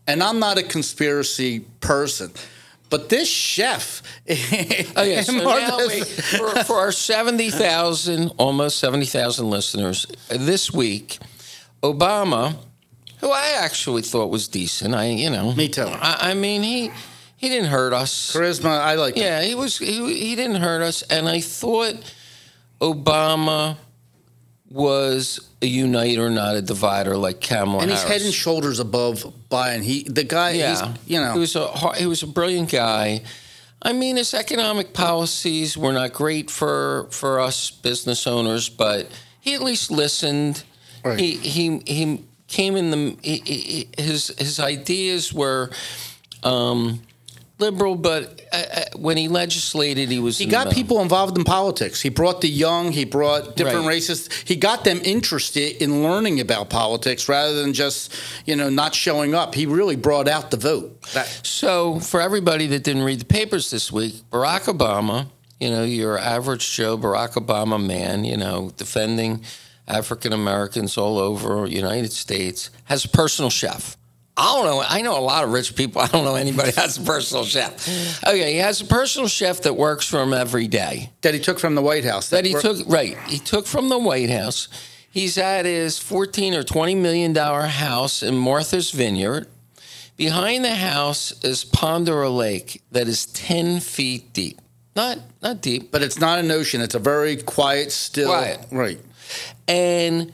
and 0.05 0.21
I'm 0.21 0.37
not 0.37 0.59
a 0.59 0.63
conspiracy 0.63 1.61
person. 1.81 2.31
But 2.89 3.09
this 3.09 3.27
chef, 3.29 4.01
Oh. 4.29 5.21
So 5.21 5.31
now 5.33 5.77
we, 5.87 6.01
for, 6.03 6.49
for 6.63 6.75
our 6.77 6.91
seventy 6.91 7.49
thousand, 7.49 8.31
almost 8.37 8.79
seventy 8.79 9.05
thousand 9.05 9.49
listeners 9.49 10.05
this 10.29 10.71
week, 10.71 11.17
Obama, 11.83 12.55
who 13.19 13.29
I 13.31 13.57
actually 13.59 14.03
thought 14.03 14.29
was 14.29 14.47
decent. 14.47 14.95
I, 14.95 15.07
you 15.07 15.29
know, 15.29 15.53
Me 15.53 15.67
too. 15.67 15.83
I, 15.83 16.31
I 16.31 16.33
mean, 16.33 16.63
he 16.63 16.91
he 17.35 17.49
didn't 17.49 17.69
hurt 17.69 17.93
us. 17.93 18.31
charisma, 18.33 18.79
I 18.79 18.95
like. 18.95 19.17
it. 19.17 19.21
Yeah, 19.21 19.41
he 19.41 19.53
was. 19.53 19.77
He, 19.77 20.13
he 20.29 20.35
didn't 20.35 20.61
hurt 20.61 20.81
us, 20.81 21.01
and 21.03 21.27
I 21.27 21.41
thought 21.41 21.95
Obama 22.81 23.77
was 24.69 25.39
a 25.61 25.65
uniter, 25.65 26.29
not 26.29 26.55
a 26.55 26.61
divider, 26.61 27.15
like 27.17 27.39
Kamala 27.41 27.83
and 27.83 27.91
he's 27.91 28.01
Harris. 28.03 28.17
head 28.17 28.25
and 28.25 28.33
shoulders 28.33 28.79
above 28.79 29.23
Biden. 29.49 29.83
He, 29.83 30.03
the 30.03 30.23
guy, 30.23 30.51
Yeah, 30.51 30.91
he's, 30.91 30.99
you 31.07 31.19
know, 31.19 31.33
he 31.33 31.39
was 31.39 31.55
a 31.55 31.67
he 31.95 32.05
was 32.05 32.23
a 32.23 32.27
brilliant 32.27 32.69
guy. 32.71 33.21
I 33.81 33.93
mean, 33.93 34.17
his 34.17 34.33
economic 34.33 34.93
policies 34.93 35.77
were 35.77 35.93
not 35.93 36.13
great 36.13 36.49
for 36.49 37.07
for 37.11 37.39
us 37.39 37.71
business 37.71 38.27
owners, 38.27 38.69
but 38.69 39.07
he 39.39 39.53
at 39.53 39.61
least 39.61 39.89
listened. 39.91 40.63
Right. 41.03 41.19
He 41.19 41.37
he 41.37 41.81
he 41.85 42.23
came 42.47 42.75
in 42.75 42.91
the 42.91 43.17
he, 43.21 43.37
he, 43.45 43.89
his 43.97 44.27
his 44.37 44.59
ideas 44.59 45.33
were. 45.33 45.69
Um, 46.43 47.01
Liberal, 47.59 47.95
but 47.95 48.39
uh, 48.53 48.55
uh, 48.55 48.81
when 48.97 49.17
he 49.17 49.27
legislated, 49.27 50.09
he 50.09 50.19
was. 50.19 50.37
He 50.37 50.45
got 50.45 50.71
people 50.71 51.01
involved 51.01 51.37
in 51.39 51.43
politics. 51.43 51.99
He 52.01 52.09
brought 52.09 52.41
the 52.41 52.47
young. 52.47 52.91
He 52.91 53.03
brought 53.03 53.55
different 53.55 53.79
Right. 53.79 53.95
races. 53.95 54.29
He 54.45 54.55
got 54.55 54.83
them 54.83 55.01
interested 55.03 55.81
in 55.81 56.03
learning 56.03 56.39
about 56.39 56.69
politics 56.69 57.27
rather 57.27 57.59
than 57.59 57.73
just, 57.73 58.13
you 58.45 58.55
know, 58.55 58.69
not 58.69 58.93
showing 58.93 59.33
up. 59.33 59.55
He 59.55 59.65
really 59.65 59.95
brought 59.95 60.27
out 60.27 60.51
the 60.51 60.57
vote. 60.57 61.01
That, 61.13 61.27
So, 61.41 61.99
for 61.99 62.21
everybody 62.21 62.67
that 62.67 62.83
didn't 62.83 63.01
read 63.03 63.21
the 63.21 63.25
papers 63.25 63.71
this 63.71 63.91
week, 63.91 64.13
Barack 64.31 64.65
Obama, 64.65 65.25
you 65.59 65.71
know, 65.71 65.83
your 65.83 66.19
average 66.19 66.71
Joe 66.75 66.95
Barack 66.95 67.33
Obama 67.43 67.83
man, 67.83 68.23
you 68.23 68.37
know, 68.37 68.71
defending 68.77 69.41
African 69.87 70.31
Americans 70.31 70.95
all 70.95 71.17
over 71.17 71.65
United 71.65 72.13
States, 72.13 72.69
has 72.83 73.03
a 73.03 73.09
personal 73.09 73.49
chef. 73.49 73.96
I 74.37 74.53
don't 74.53 74.65
know. 74.65 74.83
I 74.87 75.01
know 75.01 75.17
a 75.17 75.19
lot 75.19 75.43
of 75.43 75.51
rich 75.51 75.75
people. 75.75 76.01
I 76.05 76.07
don't 76.07 76.23
know 76.23 76.35
anybody 76.35 76.71
that 76.71 76.81
has 76.81 76.97
a 76.97 77.01
personal 77.01 77.43
chef. 77.43 78.23
Okay, 78.25 78.53
he 78.53 78.57
has 78.59 78.81
a 78.81 78.85
personal 78.85 79.27
chef 79.27 79.61
that 79.61 79.73
works 79.75 80.07
for 80.07 80.21
him 80.21 80.33
every 80.33 80.67
day. 80.67 81.11
that 81.21 81.33
he 81.33 81.39
took 81.39 81.57
from 81.59 81.75
the 81.75 81.81
White 81.81 82.05
House. 82.05 82.29
That 82.29 82.45
he 82.45 82.53
were- 82.53 82.61
took 82.61 82.87
right. 82.87 83.17
He 83.27 83.39
took 83.39 83.65
from 83.65 83.89
the 83.89 83.97
White 83.97 84.29
House. 84.29 84.67
He's 85.09 85.37
at 85.39 85.65
his 85.65 85.97
fourteen 85.97 86.53
or 86.53 86.61
twenty 86.63 86.93
million 86.93 87.33
dollar 87.33 87.63
house 87.63 88.21
in 88.21 88.35
Martha's 88.37 88.91
Vineyard. 88.91 89.47
Behind 90.15 90.63
the 90.65 90.75
house 90.75 91.31
is 91.43 91.65
Pondera 91.65 92.35
Lake 92.35 92.81
that 92.91 93.07
is 93.07 93.25
ten 93.25 93.79
feet 93.79 94.33
deep. 94.33 94.59
Not 94.95 95.17
not 95.41 95.61
deep. 95.61 95.91
But 95.91 96.03
it's 96.03 96.19
not 96.19 96.37
an 96.37 96.51
ocean. 96.51 96.81
It's 96.81 96.93
a 96.95 96.99
very 96.99 97.37
quiet, 97.37 97.91
still. 97.91 98.29
Quiet. 98.29 98.59
Right. 98.71 98.99
And 99.67 100.33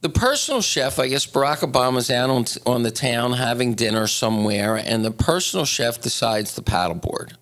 the 0.00 0.08
personal 0.08 0.60
chef, 0.60 0.98
I 0.98 1.08
guess 1.08 1.26
Barack 1.26 1.58
Obama's 1.58 2.10
out 2.10 2.30
on, 2.30 2.44
on 2.66 2.82
the 2.82 2.90
town 2.90 3.32
having 3.32 3.74
dinner 3.74 4.06
somewhere, 4.06 4.76
and 4.76 5.04
the 5.04 5.10
personal 5.10 5.64
chef 5.64 6.00
decides 6.00 6.54
the 6.54 6.62
paddleboard. 6.62 7.32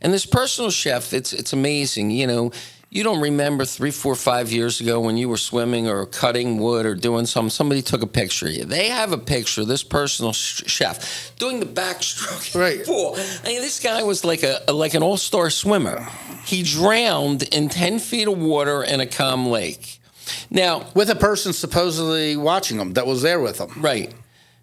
And 0.00 0.12
this 0.12 0.26
personal 0.26 0.70
chef, 0.70 1.12
it's 1.12 1.32
it's 1.32 1.52
amazing. 1.52 2.12
You 2.12 2.28
know, 2.28 2.52
you 2.88 3.02
don't 3.02 3.20
remember 3.20 3.64
three, 3.64 3.90
four, 3.90 4.14
five 4.14 4.52
years 4.52 4.80
ago 4.80 5.00
when 5.00 5.16
you 5.16 5.28
were 5.28 5.36
swimming 5.36 5.88
or 5.88 6.06
cutting 6.06 6.58
wood 6.58 6.86
or 6.86 6.94
doing 6.94 7.26
something. 7.26 7.50
Somebody 7.50 7.82
took 7.82 8.02
a 8.02 8.06
picture 8.06 8.46
of 8.46 8.52
you. 8.52 8.64
They 8.64 8.88
have 8.88 9.12
a 9.12 9.18
picture. 9.18 9.64
This 9.64 9.82
personal 9.82 10.32
sh- 10.32 10.62
chef 10.66 11.36
doing 11.36 11.58
the 11.58 11.66
backstroke. 11.66 12.58
Right. 12.58 12.86
pool. 12.86 13.14
I 13.16 13.48
mean, 13.48 13.60
this 13.60 13.80
guy 13.80 14.04
was 14.04 14.24
like 14.24 14.44
a 14.44 14.60
like 14.72 14.94
an 14.94 15.02
all 15.02 15.16
star 15.16 15.50
swimmer. 15.50 16.06
He 16.44 16.62
drowned 16.62 17.42
in 17.42 17.68
ten 17.68 17.98
feet 17.98 18.28
of 18.28 18.38
water 18.38 18.84
in 18.84 19.00
a 19.00 19.06
calm 19.06 19.46
lake. 19.46 19.97
Now, 20.50 20.86
with 20.94 21.10
a 21.10 21.14
person 21.14 21.52
supposedly 21.52 22.36
watching 22.36 22.78
them 22.78 22.94
that 22.94 23.06
was 23.06 23.22
there 23.22 23.40
with 23.40 23.58
them. 23.58 23.70
Right. 23.76 24.12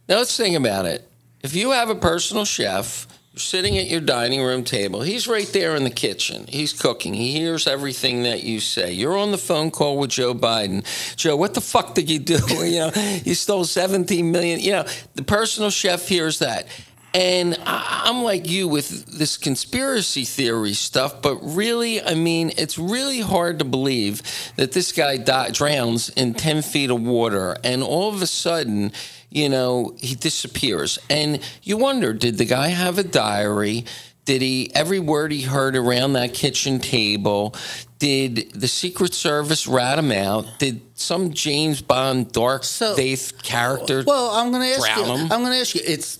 Now 0.08 0.18
let's 0.18 0.36
think 0.36 0.56
about 0.56 0.86
it. 0.86 1.08
If 1.42 1.56
you 1.56 1.72
have 1.72 1.90
a 1.90 1.96
personal 1.96 2.46
chef, 2.46 3.08
you're 3.36 3.40
sitting 3.40 3.78
at 3.78 3.88
your 3.88 4.02
dining 4.02 4.42
room 4.42 4.64
table. 4.64 5.02
He's 5.02 5.28
right 5.28 5.48
there 5.48 5.76
in 5.76 5.84
the 5.84 5.90
kitchen. 5.90 6.46
He's 6.48 6.72
cooking. 6.72 7.14
He 7.14 7.34
hears 7.34 7.68
everything 7.68 8.24
that 8.24 8.44
you 8.44 8.60
say. 8.60 8.94
You're 8.94 9.18
on 9.18 9.32
the 9.32 9.38
phone 9.38 9.72
call 9.72 9.98
with 9.98 10.12
Joe 10.12 10.34
Biden. 10.34 10.86
Joe, 11.18 11.36
what 11.36 11.54
the 11.54 11.62
fuck 11.62 11.96
did 11.96 12.10
you 12.10 12.20
do? 12.20 12.40
You 12.66 12.80
know, 12.80 12.92
you 13.24 13.36
stole 13.36 13.66
17 13.66 14.32
million. 14.32 14.60
You 14.60 14.72
know, 14.72 14.86
the 15.16 15.24
personal 15.24 15.70
chef 15.70 16.08
hears 16.08 16.40
that. 16.40 16.68
And 17.16 17.58
I'm 17.66 18.24
like 18.24 18.46
you 18.50 18.68
with 18.68 19.06
this 19.06 19.38
conspiracy 19.38 20.26
theory 20.26 20.74
stuff, 20.74 21.22
but 21.22 21.36
really, 21.42 22.02
I 22.04 22.14
mean, 22.14 22.52
it's 22.58 22.78
really 22.78 23.22
hard 23.22 23.60
to 23.60 23.66
believe 23.66 24.22
that 24.58 24.74
this 24.74 24.92
guy 24.92 25.16
di- 25.16 25.52
drowns 25.52 26.10
in 26.10 26.34
10 26.34 26.62
feet 26.62 26.90
of 26.90 27.02
water 27.02 27.56
and 27.64 27.82
all 27.82 28.10
of 28.14 28.22
a 28.22 28.28
sudden, 28.28 28.92
you 29.30 29.48
know, 29.48 29.96
he 29.98 30.16
disappears. 30.16 31.00
And 31.10 31.40
you 31.64 31.78
wonder 31.78 32.12
did 32.12 32.38
the 32.38 32.44
guy 32.46 32.68
have 32.68 32.98
a 32.98 33.04
diary? 33.04 33.86
Did 34.26 34.42
he, 34.42 34.72
every 34.76 35.00
word 35.00 35.32
he 35.32 35.44
heard 35.44 35.78
around 35.78 36.14
that 36.14 36.34
kitchen 36.34 36.80
table, 36.80 37.56
did 38.00 38.52
the 38.54 38.68
Secret 38.68 39.14
Service 39.14 39.68
rat 39.68 40.00
him 40.00 40.12
out? 40.12 40.48
Did 40.60 40.82
some 40.96 41.32
James 41.32 41.82
Bond 41.82 42.34
dark 42.34 42.66
So- 42.66 42.96
faith 42.96 43.42
character 43.42 44.04
Well, 44.06 44.32
I'm 44.32 44.52
going 44.52 44.64
to 44.64 44.76
ask 44.78 44.98
you. 44.98 45.06
him? 45.06 45.32
I'm 45.32 45.40
going 45.42 45.54
to 45.54 45.60
ask 45.60 45.76
you. 45.76 45.82
It's 45.86 46.20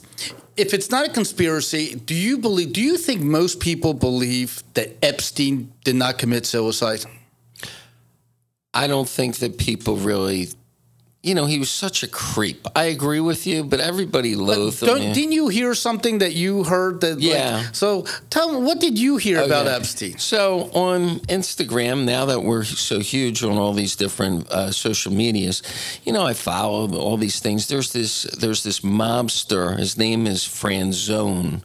if 0.58 0.74
it's 0.74 0.90
not 0.90 1.06
a 1.06 1.10
conspiracy, 1.10 1.96
do 1.96 2.16
you 2.16 2.38
believe? 2.38 2.74
Do 2.74 2.82
you 2.82 2.98
think 2.98 3.22
most 3.22 3.60
people 3.60 3.94
believe 3.94 4.64
that 4.74 4.96
Epstein 5.04 5.72
did 5.84 5.96
not 5.96 6.18
commit 6.18 6.46
suicide? 6.46 7.06
I 8.74 8.88
don't 8.88 9.08
think 9.08 9.38
that 9.38 9.58
people 9.58 9.96
really, 9.98 10.50
you 11.26 11.34
know, 11.34 11.46
he 11.46 11.58
was 11.60 11.72
such 11.72 12.04
a 12.04 12.08
creep. 12.08 12.68
I 12.76 12.86
agree 12.86 13.20
with 13.20 13.48
you, 13.48 13.64
but 13.64 13.80
everybody 13.80 14.36
loathed 14.36 14.82
Don't, 14.82 15.02
him. 15.02 15.14
didn't 15.14 15.32
you 15.32 15.48
hear 15.48 15.74
something 15.74 16.20
that 16.20 16.34
you 16.34 16.64
heard 16.64 17.02
that? 17.02 17.16
like- 17.16 17.24
Yeah. 17.24 17.72
so 17.72 18.06
tell 18.30 18.52
me, 18.54 18.60
what 18.68 18.80
did 18.80 19.00
you 19.00 19.18
hear 19.18 19.40
about 19.42 19.66
Okay. 19.66 19.76
Epstein? 19.76 20.18
So 20.20 20.70
on 20.74 21.20
Instagram, 21.22 22.04
now 22.06 22.26
that 22.26 22.42
we're 22.44 22.64
so 22.64 23.00
huge 23.00 23.44
on 23.44 23.58
all 23.58 23.74
these 23.74 23.96
different 23.96 24.48
uh, 24.52 24.72
social 24.72 25.12
medias, 25.12 25.64
you 26.06 26.14
know, 26.14 26.24
I 26.24 26.34
follow 26.34 26.94
all 26.96 27.18
these 27.18 27.40
things. 27.40 27.68
There's 27.68 27.92
this, 27.92 28.24
there's 28.40 28.62
this 28.64 28.82
mobster. 28.82 29.78
His 29.80 29.98
name 29.98 30.28
is 30.28 30.44
Franzese, 30.44 31.62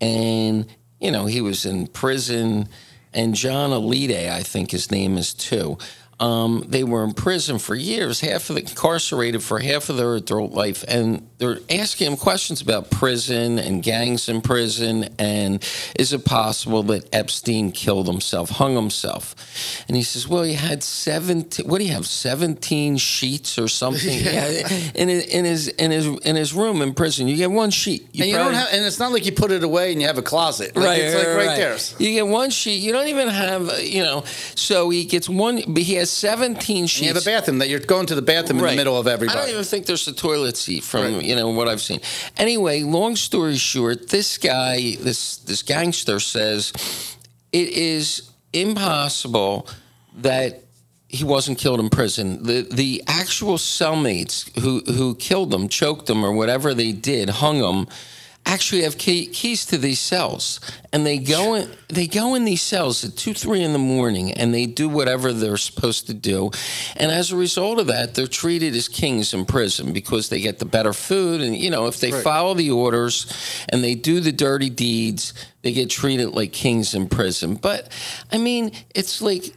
and 0.00 0.66
you 1.00 1.10
know, 1.10 1.26
he 1.26 1.40
was 1.40 1.66
in 1.66 1.86
prison. 1.88 2.68
And 3.12 3.34
John 3.34 3.70
Alite, 3.70 4.28
I 4.28 4.42
think 4.42 4.72
his 4.72 4.90
name 4.90 5.16
is 5.16 5.34
too. 5.34 5.78
Um, 6.20 6.64
they 6.68 6.84
were 6.84 7.02
in 7.04 7.12
prison 7.12 7.58
for 7.58 7.74
years, 7.74 8.20
half 8.20 8.48
of 8.50 8.56
the 8.56 8.62
incarcerated 8.62 9.42
for 9.42 9.58
half 9.58 9.88
of 9.88 9.96
their 9.96 10.14
adult 10.14 10.52
life, 10.52 10.84
and 10.86 11.28
they're 11.38 11.58
asking 11.68 12.12
him 12.12 12.16
questions 12.16 12.60
about 12.60 12.90
prison 12.90 13.58
and 13.58 13.82
gangs 13.82 14.28
in 14.28 14.40
prison, 14.40 15.08
and 15.18 15.62
is 15.96 16.12
it 16.12 16.24
possible 16.24 16.82
that 16.84 17.12
Epstein 17.12 17.72
killed 17.72 18.06
himself, 18.06 18.50
hung 18.50 18.76
himself? 18.76 19.34
And 19.88 19.96
he 19.96 20.02
says, 20.02 20.28
"Well, 20.28 20.44
he 20.44 20.54
had 20.54 20.82
seventeen. 20.82 21.68
What 21.68 21.78
do 21.78 21.84
you 21.84 21.92
have? 21.92 22.06
Seventeen 22.06 22.96
sheets 22.96 23.58
or 23.58 23.68
something? 23.68 24.20
yeah. 24.24 24.68
in, 24.94 25.08
his, 25.08 25.26
in 25.26 25.44
his 25.44 25.68
in 25.68 25.90
his 25.90 26.06
in 26.06 26.36
his 26.36 26.54
room 26.54 26.80
in 26.80 26.94
prison. 26.94 27.26
You 27.28 27.36
get 27.36 27.50
one 27.50 27.70
sheet. 27.70 28.06
And 28.06 28.26
you 28.26 28.34
probably- 28.34 28.52
don't 28.52 28.54
have, 28.54 28.68
and 28.72 28.84
it's 28.84 28.98
not 28.98 29.12
like 29.12 29.26
you 29.26 29.32
put 29.32 29.50
it 29.50 29.64
away 29.64 29.92
and 29.92 30.00
you 30.00 30.06
have 30.06 30.18
a 30.18 30.22
closet. 30.22 30.76
Like, 30.76 31.00
it's 31.00 31.14
like 31.14 31.26
right, 31.26 31.56
there. 31.56 31.76
You 31.98 32.12
get 32.12 32.26
one 32.26 32.50
sheet. 32.50 32.76
You 32.76 32.92
don't 32.92 33.08
even 33.08 33.28
have, 33.28 33.68
uh, 33.68 33.74
you 33.74 34.02
know. 34.02 34.24
So 34.54 34.90
he 34.90 35.04
gets 35.04 35.28
one. 35.28 35.62
But 35.66 35.82
he 35.82 35.94
has 35.94 36.03
seventeen 36.06 36.86
sheets. 36.86 37.00
And 37.00 37.08
you 37.08 37.14
have 37.14 37.22
a 37.22 37.26
bathroom 37.40 37.58
that 37.58 37.68
you're 37.68 37.80
going 37.80 38.06
to 38.06 38.14
the 38.14 38.22
bathroom 38.22 38.58
in 38.60 38.64
the 38.66 38.76
middle 38.76 38.96
of 38.98 39.06
everybody. 39.06 39.38
I 39.38 39.42
don't 39.42 39.50
even 39.52 39.64
think 39.64 39.86
there's 39.86 40.06
a 40.08 40.12
toilet 40.14 40.56
seat 40.56 40.82
from 40.84 41.14
Right. 41.14 41.24
you 41.24 41.36
know 41.36 41.48
what 41.50 41.68
I've 41.68 41.80
seen. 41.82 42.00
Anyway, 42.36 42.82
long 42.82 43.16
story 43.16 43.56
short, 43.56 44.08
this 44.10 44.38
guy, 44.38 44.96
this 45.00 45.36
this 45.38 45.62
gangster 45.62 46.20
says 46.20 46.72
it 47.52 47.68
is 47.68 48.30
impossible 48.52 49.68
that 50.18 50.60
he 51.08 51.22
wasn't 51.24 51.58
killed 51.58 51.80
in 51.80 51.90
prison. 51.90 52.42
The 52.42 52.62
the 52.70 53.02
actual 53.06 53.56
cellmates 53.56 54.50
who 54.60 54.80
who 54.92 55.14
killed 55.14 55.52
him, 55.54 55.68
choked 55.68 56.10
him, 56.10 56.24
or 56.24 56.32
whatever 56.32 56.74
they 56.74 56.92
did, 56.92 57.28
hung 57.30 57.58
him. 57.58 57.86
Actually, 58.46 58.82
have 58.82 58.98
key, 58.98 59.26
keys 59.26 59.64
to 59.64 59.78
these 59.78 59.98
cells, 59.98 60.60
and 60.92 61.06
they 61.06 61.16
go 61.16 61.54
in. 61.54 61.70
They 61.88 62.06
go 62.06 62.34
in 62.34 62.44
these 62.44 62.60
cells 62.60 63.02
at 63.02 63.16
two, 63.16 63.32
three 63.32 63.62
in 63.62 63.72
the 63.72 63.78
morning, 63.78 64.32
and 64.32 64.52
they 64.52 64.66
do 64.66 64.88
whatever 64.88 65.32
they're 65.32 65.56
supposed 65.56 66.06
to 66.08 66.14
do. 66.14 66.50
And 66.96 67.10
as 67.10 67.32
a 67.32 67.36
result 67.36 67.78
of 67.78 67.86
that, 67.86 68.14
they're 68.14 68.26
treated 68.26 68.74
as 68.76 68.86
kings 68.86 69.32
in 69.32 69.46
prison 69.46 69.92
because 69.94 70.28
they 70.28 70.40
get 70.40 70.58
the 70.58 70.66
better 70.66 70.92
food, 70.92 71.40
and 71.40 71.56
you 71.56 71.70
know, 71.70 71.86
if 71.86 72.00
they 72.00 72.12
Right. 72.12 72.22
follow 72.22 72.52
the 72.54 72.70
orders 72.70 73.26
and 73.70 73.82
they 73.82 73.94
do 73.94 74.20
the 74.20 74.32
dirty 74.32 74.68
deeds, 74.70 75.32
they 75.62 75.72
get 75.72 75.88
treated 75.88 76.30
like 76.34 76.52
kings 76.52 76.94
in 76.94 77.08
prison. 77.08 77.54
But 77.54 77.88
I 78.30 78.36
mean, 78.38 78.72
it's 78.94 79.22
like 79.22 79.54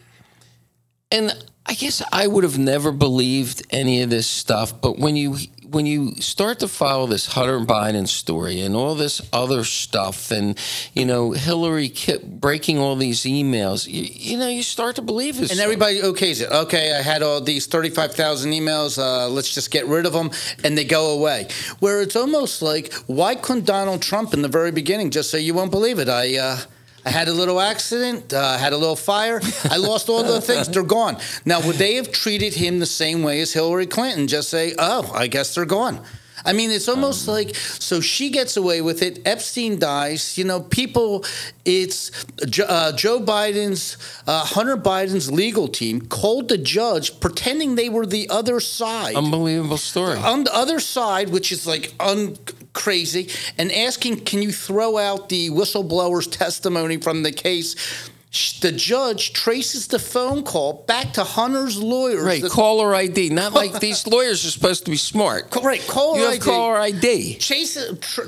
and 1.11 1.33
I 1.65 1.73
guess 1.73 2.01
I 2.13 2.27
would 2.27 2.43
have 2.45 2.57
never 2.57 2.91
believed 2.91 3.65
any 3.71 4.01
of 4.01 4.09
this 4.09 4.27
stuff, 4.27 4.79
but 4.81 4.97
when 4.97 5.15
you 5.17 5.35
when 5.69 5.85
you 5.85 6.15
start 6.15 6.59
to 6.59 6.67
follow 6.67 7.07
this 7.07 7.27
Hunter 7.27 7.59
Biden 7.59 8.07
story 8.07 8.61
and 8.61 8.75
all 8.75 8.95
this 8.95 9.21
other 9.33 9.63
stuff, 9.63 10.31
and 10.31 10.57
you 10.93 11.05
know 11.05 11.31
Hillary 11.31 11.89
ki- 11.89 12.19
breaking 12.23 12.77
all 12.77 12.95
these 12.95 13.21
emails, 13.21 13.87
you, 13.87 14.03
you 14.03 14.37
know 14.37 14.47
you 14.47 14.63
start 14.63 14.95
to 14.95 15.01
believe 15.01 15.37
this. 15.37 15.51
And 15.51 15.59
everybody 15.59 16.01
okays 16.01 16.41
it. 16.41 16.51
Okay, 16.51 16.93
I 16.93 17.01
had 17.01 17.21
all 17.21 17.41
these 17.41 17.67
35,000 17.67 18.51
emails. 18.51 18.97
Uh, 18.97 19.27
let's 19.29 19.53
just 19.53 19.71
get 19.71 19.85
rid 19.87 20.05
of 20.05 20.13
them. 20.13 20.31
And 20.63 20.77
they 20.77 20.85
go 20.85 21.11
away. 21.11 21.47
Where 21.79 22.01
it's 22.01 22.15
almost 22.15 22.61
like, 22.61 22.93
why 23.07 23.35
couldn't 23.35 23.65
Donald 23.65 24.01
Trump 24.01 24.33
in 24.33 24.41
the 24.41 24.47
very 24.47 24.71
beginning 24.71 25.11
just 25.11 25.29
say, 25.29 25.39
you 25.39 25.53
won't 25.53 25.71
believe 25.71 25.99
it? 25.99 26.09
I. 26.09 26.37
Uh, 26.37 26.57
I 27.07 27.09
had 27.09 27.29
a 27.29 27.33
little 27.33 27.61
accident, 27.61 28.33
uh, 28.33 28.57
had 28.57 28.73
a 28.73 28.77
little 28.77 28.97
fire. 28.97 29.39
I 29.71 29.77
lost 29.77 30.09
all 30.09 30.23
the 30.23 30.41
things. 30.49 30.67
They're 30.67 30.83
gone. 30.83 31.15
Now, 31.45 31.65
would 31.65 31.77
they 31.77 31.95
have 31.95 32.11
treated 32.11 32.53
him 32.53 32.79
the 32.79 32.85
same 32.85 33.23
way 33.23 33.39
as 33.39 33.53
Hillary 33.53 33.87
Clinton? 33.87 34.27
Just 34.27 34.49
say, 34.49 34.73
oh, 34.77 35.09
I 35.15 35.27
guess 35.27 35.55
they're 35.55 35.63
gone. 35.63 36.01
I 36.45 36.51
mean, 36.51 36.69
it's 36.69 36.89
almost 36.89 37.25
like 37.27 37.55
so 37.55 38.01
she 38.01 38.29
gets 38.29 38.57
away 38.57 38.81
with 38.81 39.01
it. 39.01 39.25
Epstein 39.25 39.79
dies. 39.79 40.37
You 40.37 40.43
know, 40.43 40.59
people. 40.59 41.23
It's 41.65 42.11
uh, 42.65 42.91
Joe 42.93 43.19
Biden's, 43.19 43.97
uh, 44.27 44.45
Hunter 44.45 44.77
Biden's 44.77 45.31
legal 45.31 45.67
team 45.67 46.01
called 46.01 46.47
the 46.49 46.57
judge, 46.57 47.19
pretending 47.19 47.75
they 47.75 47.89
were 47.89 48.05
the 48.05 48.29
other 48.29 48.59
side 48.59 49.15
unbelievable 49.15 49.77
story. 49.77 50.17
on 50.17 50.43
the 50.43 50.55
other 50.55 50.79
side, 50.79 51.29
which 51.29 51.51
is 51.51 51.65
like 51.67 51.93
un 51.99 52.37
crazy, 52.77 53.29
and 53.57 53.71
asking, 53.71 54.21
can 54.23 54.41
you 54.41 54.51
throw 54.51 54.97
out 54.97 55.27
the 55.29 55.49
whistleblower's 55.49 56.27
testimony 56.27 56.97
from 56.97 57.23
the 57.23 57.31
case? 57.31 57.75
The 58.61 58.71
judge 58.71 59.33
traces 59.33 59.87
the 59.87 59.99
phone 59.99 60.43
call 60.43 60.83
back 60.87 61.13
to 61.13 61.23
Hunter's 61.23 61.81
lawyers. 61.81 62.23
Right, 62.23 62.41
The- 62.41 62.49
caller 62.49 62.93
ID. 62.93 63.29
Not 63.29 63.53
like 63.53 63.79
these 63.87 64.05
lawyers 64.05 64.45
are 64.45 64.51
supposed 64.51 64.85
to 64.85 64.91
be 64.91 64.97
smart. 64.97 65.53
right, 65.63 65.81
caller 65.87 66.19
You 66.19 66.25
have 66.25 66.33
ID. 66.35 66.41
caller 66.41 66.77
ID. 66.77 67.35
Chase 67.39 67.77
it, 67.77 68.19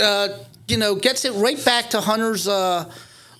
uh, 0.00 0.28
you 0.68 0.76
know, 0.78 0.94
gets 0.94 1.24
it 1.24 1.32
right 1.32 1.62
back 1.64 1.90
to 1.90 2.00
Hunter's 2.00 2.46
uh, 2.48 2.90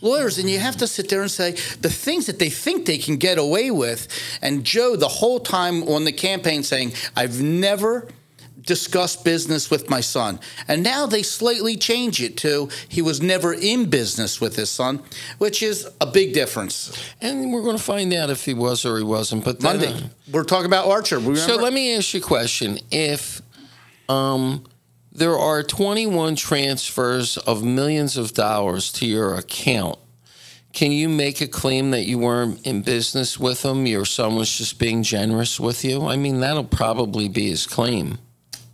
lawyers, 0.00 0.38
and 0.38 0.50
you 0.50 0.58
have 0.58 0.76
to 0.78 0.86
sit 0.86 1.08
there 1.08 1.22
and 1.22 1.30
say 1.30 1.52
the 1.80 1.88
things 1.90 2.26
that 2.26 2.38
they 2.38 2.50
think 2.50 2.84
they 2.86 2.98
can 2.98 3.16
get 3.16 3.38
away 3.38 3.70
with. 3.70 4.08
And 4.42 4.64
Joe, 4.64 4.96
the 4.96 5.08
whole 5.08 5.38
time 5.40 5.82
on 5.84 6.04
the 6.04 6.12
campaign, 6.12 6.62
saying, 6.62 6.92
"I've 7.16 7.40
never." 7.40 8.08
Discussed 8.68 9.24
business 9.24 9.70
with 9.70 9.88
my 9.88 10.00
son 10.00 10.38
and 10.68 10.82
now 10.82 11.06
they 11.06 11.22
slightly 11.22 11.74
change 11.74 12.22
it 12.22 12.36
to 12.36 12.68
he 12.88 13.00
was 13.00 13.22
never 13.22 13.54
in 13.54 13.88
business 13.88 14.40
with 14.40 14.54
his 14.56 14.68
son 14.68 15.02
which 15.38 15.62
is 15.62 15.88
a 16.00 16.06
big 16.06 16.34
difference 16.34 16.78
And 17.20 17.52
we're 17.52 17.62
going 17.62 17.78
to 17.78 17.82
find 17.82 18.12
out 18.12 18.28
if 18.30 18.44
he 18.44 18.54
was 18.54 18.84
or 18.84 18.98
he 18.98 19.04
wasn't. 19.04 19.44
But 19.44 19.60
then, 19.60 19.78
monday 19.78 20.10
we're 20.30 20.44
talking 20.44 20.66
about 20.66 20.86
archer 20.86 21.16
remember? 21.16 21.40
So 21.40 21.56
let 21.56 21.72
me 21.72 21.96
ask 21.96 22.12
you 22.14 22.20
a 22.20 22.22
question. 22.22 22.78
If 22.90 23.40
um, 24.08 24.64
there 25.12 25.36
are 25.36 25.62
21 25.62 26.36
transfers 26.36 27.38
of 27.38 27.64
millions 27.64 28.16
of 28.16 28.34
dollars 28.34 28.92
to 28.92 29.06
your 29.06 29.34
account, 29.34 29.98
can 30.72 30.92
you 30.92 31.08
make 31.08 31.40
a 31.40 31.48
claim 31.48 31.90
that 31.92 32.04
you 32.04 32.18
weren't 32.18 32.64
in 32.66 32.82
business 32.82 33.38
with 33.38 33.64
him? 33.64 33.86
Your 33.86 34.04
son 34.04 34.36
was 34.36 34.56
just 34.56 34.78
being 34.78 35.02
generous 35.02 35.58
with 35.58 35.84
you? 35.84 36.06
I 36.06 36.16
mean, 36.16 36.40
that'll 36.40 36.64
probably 36.64 37.28
be 37.28 37.48
his 37.48 37.66
claim. 37.66 38.18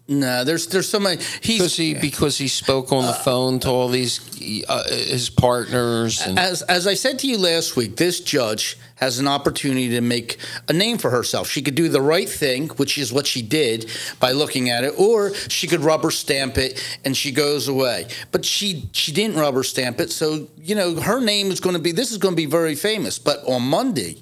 No, 0.07 0.45
there's 0.45 0.67
there's 0.67 0.89
so 0.89 1.01
many. 1.01 1.23
Because 1.41 1.77
he 1.77 1.95
because 1.95 2.37
he 2.37 2.47
spoke 2.49 2.93
on 2.93 3.07
the 3.07 3.15
phone 3.15 3.59
to 3.61 3.71
all 3.71 3.89
these 3.89 4.21
uh, 4.69 4.85
his 4.89 5.31
partners 5.31 6.21
and 6.21 6.39
as 6.39 6.61
as 6.63 6.87
I 6.87 6.93
said 6.93 7.19
to 7.21 7.27
you 7.27 7.39
last 7.39 7.75
week. 7.75 7.97
This 7.97 8.21
judge 8.21 8.77
has 8.97 9.19
an 9.19 9.27
opportunity 9.27 9.89
to 9.89 10.03
make 10.03 10.37
a 10.69 10.75
name 10.75 10.99
for 10.99 11.09
herself. 11.09 11.49
She 11.49 11.63
could 11.63 11.75
do 11.75 11.89
the 11.89 12.03
right 12.03 12.29
thing, 12.29 12.69
which 12.69 12.99
is 12.99 13.15
what 13.15 13.27
she 13.27 13.41
did 13.41 13.91
by 14.21 14.33
looking 14.33 14.69
at 14.69 14.85
it, 14.85 14.93
or 14.99 15.33
she 15.35 15.67
could 15.67 15.81
rubber 15.81 16.11
stamp 16.11 16.59
it 16.59 16.99
and 17.05 17.17
she 17.17 17.33
goes 17.33 17.67
away. 17.67 18.07
But 18.31 18.45
she 18.45 18.91
she 18.93 19.11
didn't 19.11 19.39
rubber 19.39 19.63
stamp 19.63 20.01
it, 20.01 20.13
so 20.13 20.49
you 20.59 20.75
know 20.75 20.97
her 21.01 21.21
name 21.21 21.51
is 21.51 21.61
going 21.61 21.77
to 21.77 21.83
be. 21.83 21.93
This 21.93 22.13
is 22.13 22.19
going 22.19 22.35
to 22.35 22.37
be 22.37 22.47
very 22.47 22.75
famous. 22.75 23.19
But 23.19 23.43
on 23.47 23.63
Monday. 23.63 24.19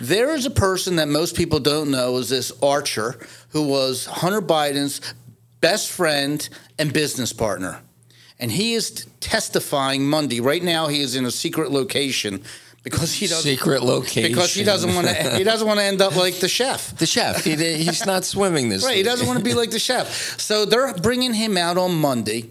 There 0.00 0.34
is 0.34 0.46
a 0.46 0.50
person 0.50 0.96
that 0.96 1.08
most 1.08 1.36
people 1.36 1.60
don't 1.60 1.90
know 1.90 2.16
is 2.18 2.28
this 2.28 2.52
Archer, 2.62 3.18
who 3.50 3.66
was 3.66 4.06
Hunter 4.06 4.42
Biden's 4.42 5.00
best 5.60 5.90
friend 5.90 6.48
and 6.78 6.92
business 6.92 7.32
partner. 7.32 7.80
And 8.38 8.50
he 8.50 8.74
is 8.74 9.06
testifying 9.20 10.06
Monday. 10.08 10.40
Right 10.40 10.62
now, 10.62 10.88
he 10.88 11.00
is 11.00 11.16
in 11.16 11.24
a 11.24 11.30
secret 11.30 11.70
location 11.70 12.42
because 12.86 13.12
he 13.12 13.26
doesn't 13.26 13.50
secret 13.50 13.82
location 13.82 14.30
because 14.30 14.54
he 14.54 14.62
doesn't 14.62 14.94
want 14.94 15.08
to 15.08 15.36
he 15.36 15.42
doesn't 15.42 15.66
want 15.66 15.80
to 15.80 15.84
end 15.84 16.00
up 16.00 16.14
like 16.24 16.34
the 16.34 16.48
chef. 16.48 16.96
The 16.96 17.06
chef, 17.06 17.42
he, 17.42 17.56
he's 17.56 18.06
not 18.06 18.24
swimming 18.24 18.68
this. 18.68 18.84
Right, 18.84 18.96
he 18.96 19.02
doesn't 19.02 19.26
want 19.26 19.38
to 19.38 19.44
be 19.44 19.54
like 19.54 19.70
the 19.70 19.80
chef. 19.80 20.38
So 20.38 20.64
they're 20.64 20.94
bringing 20.94 21.34
him 21.34 21.56
out 21.56 21.78
on 21.78 21.96
Monday. 21.96 22.50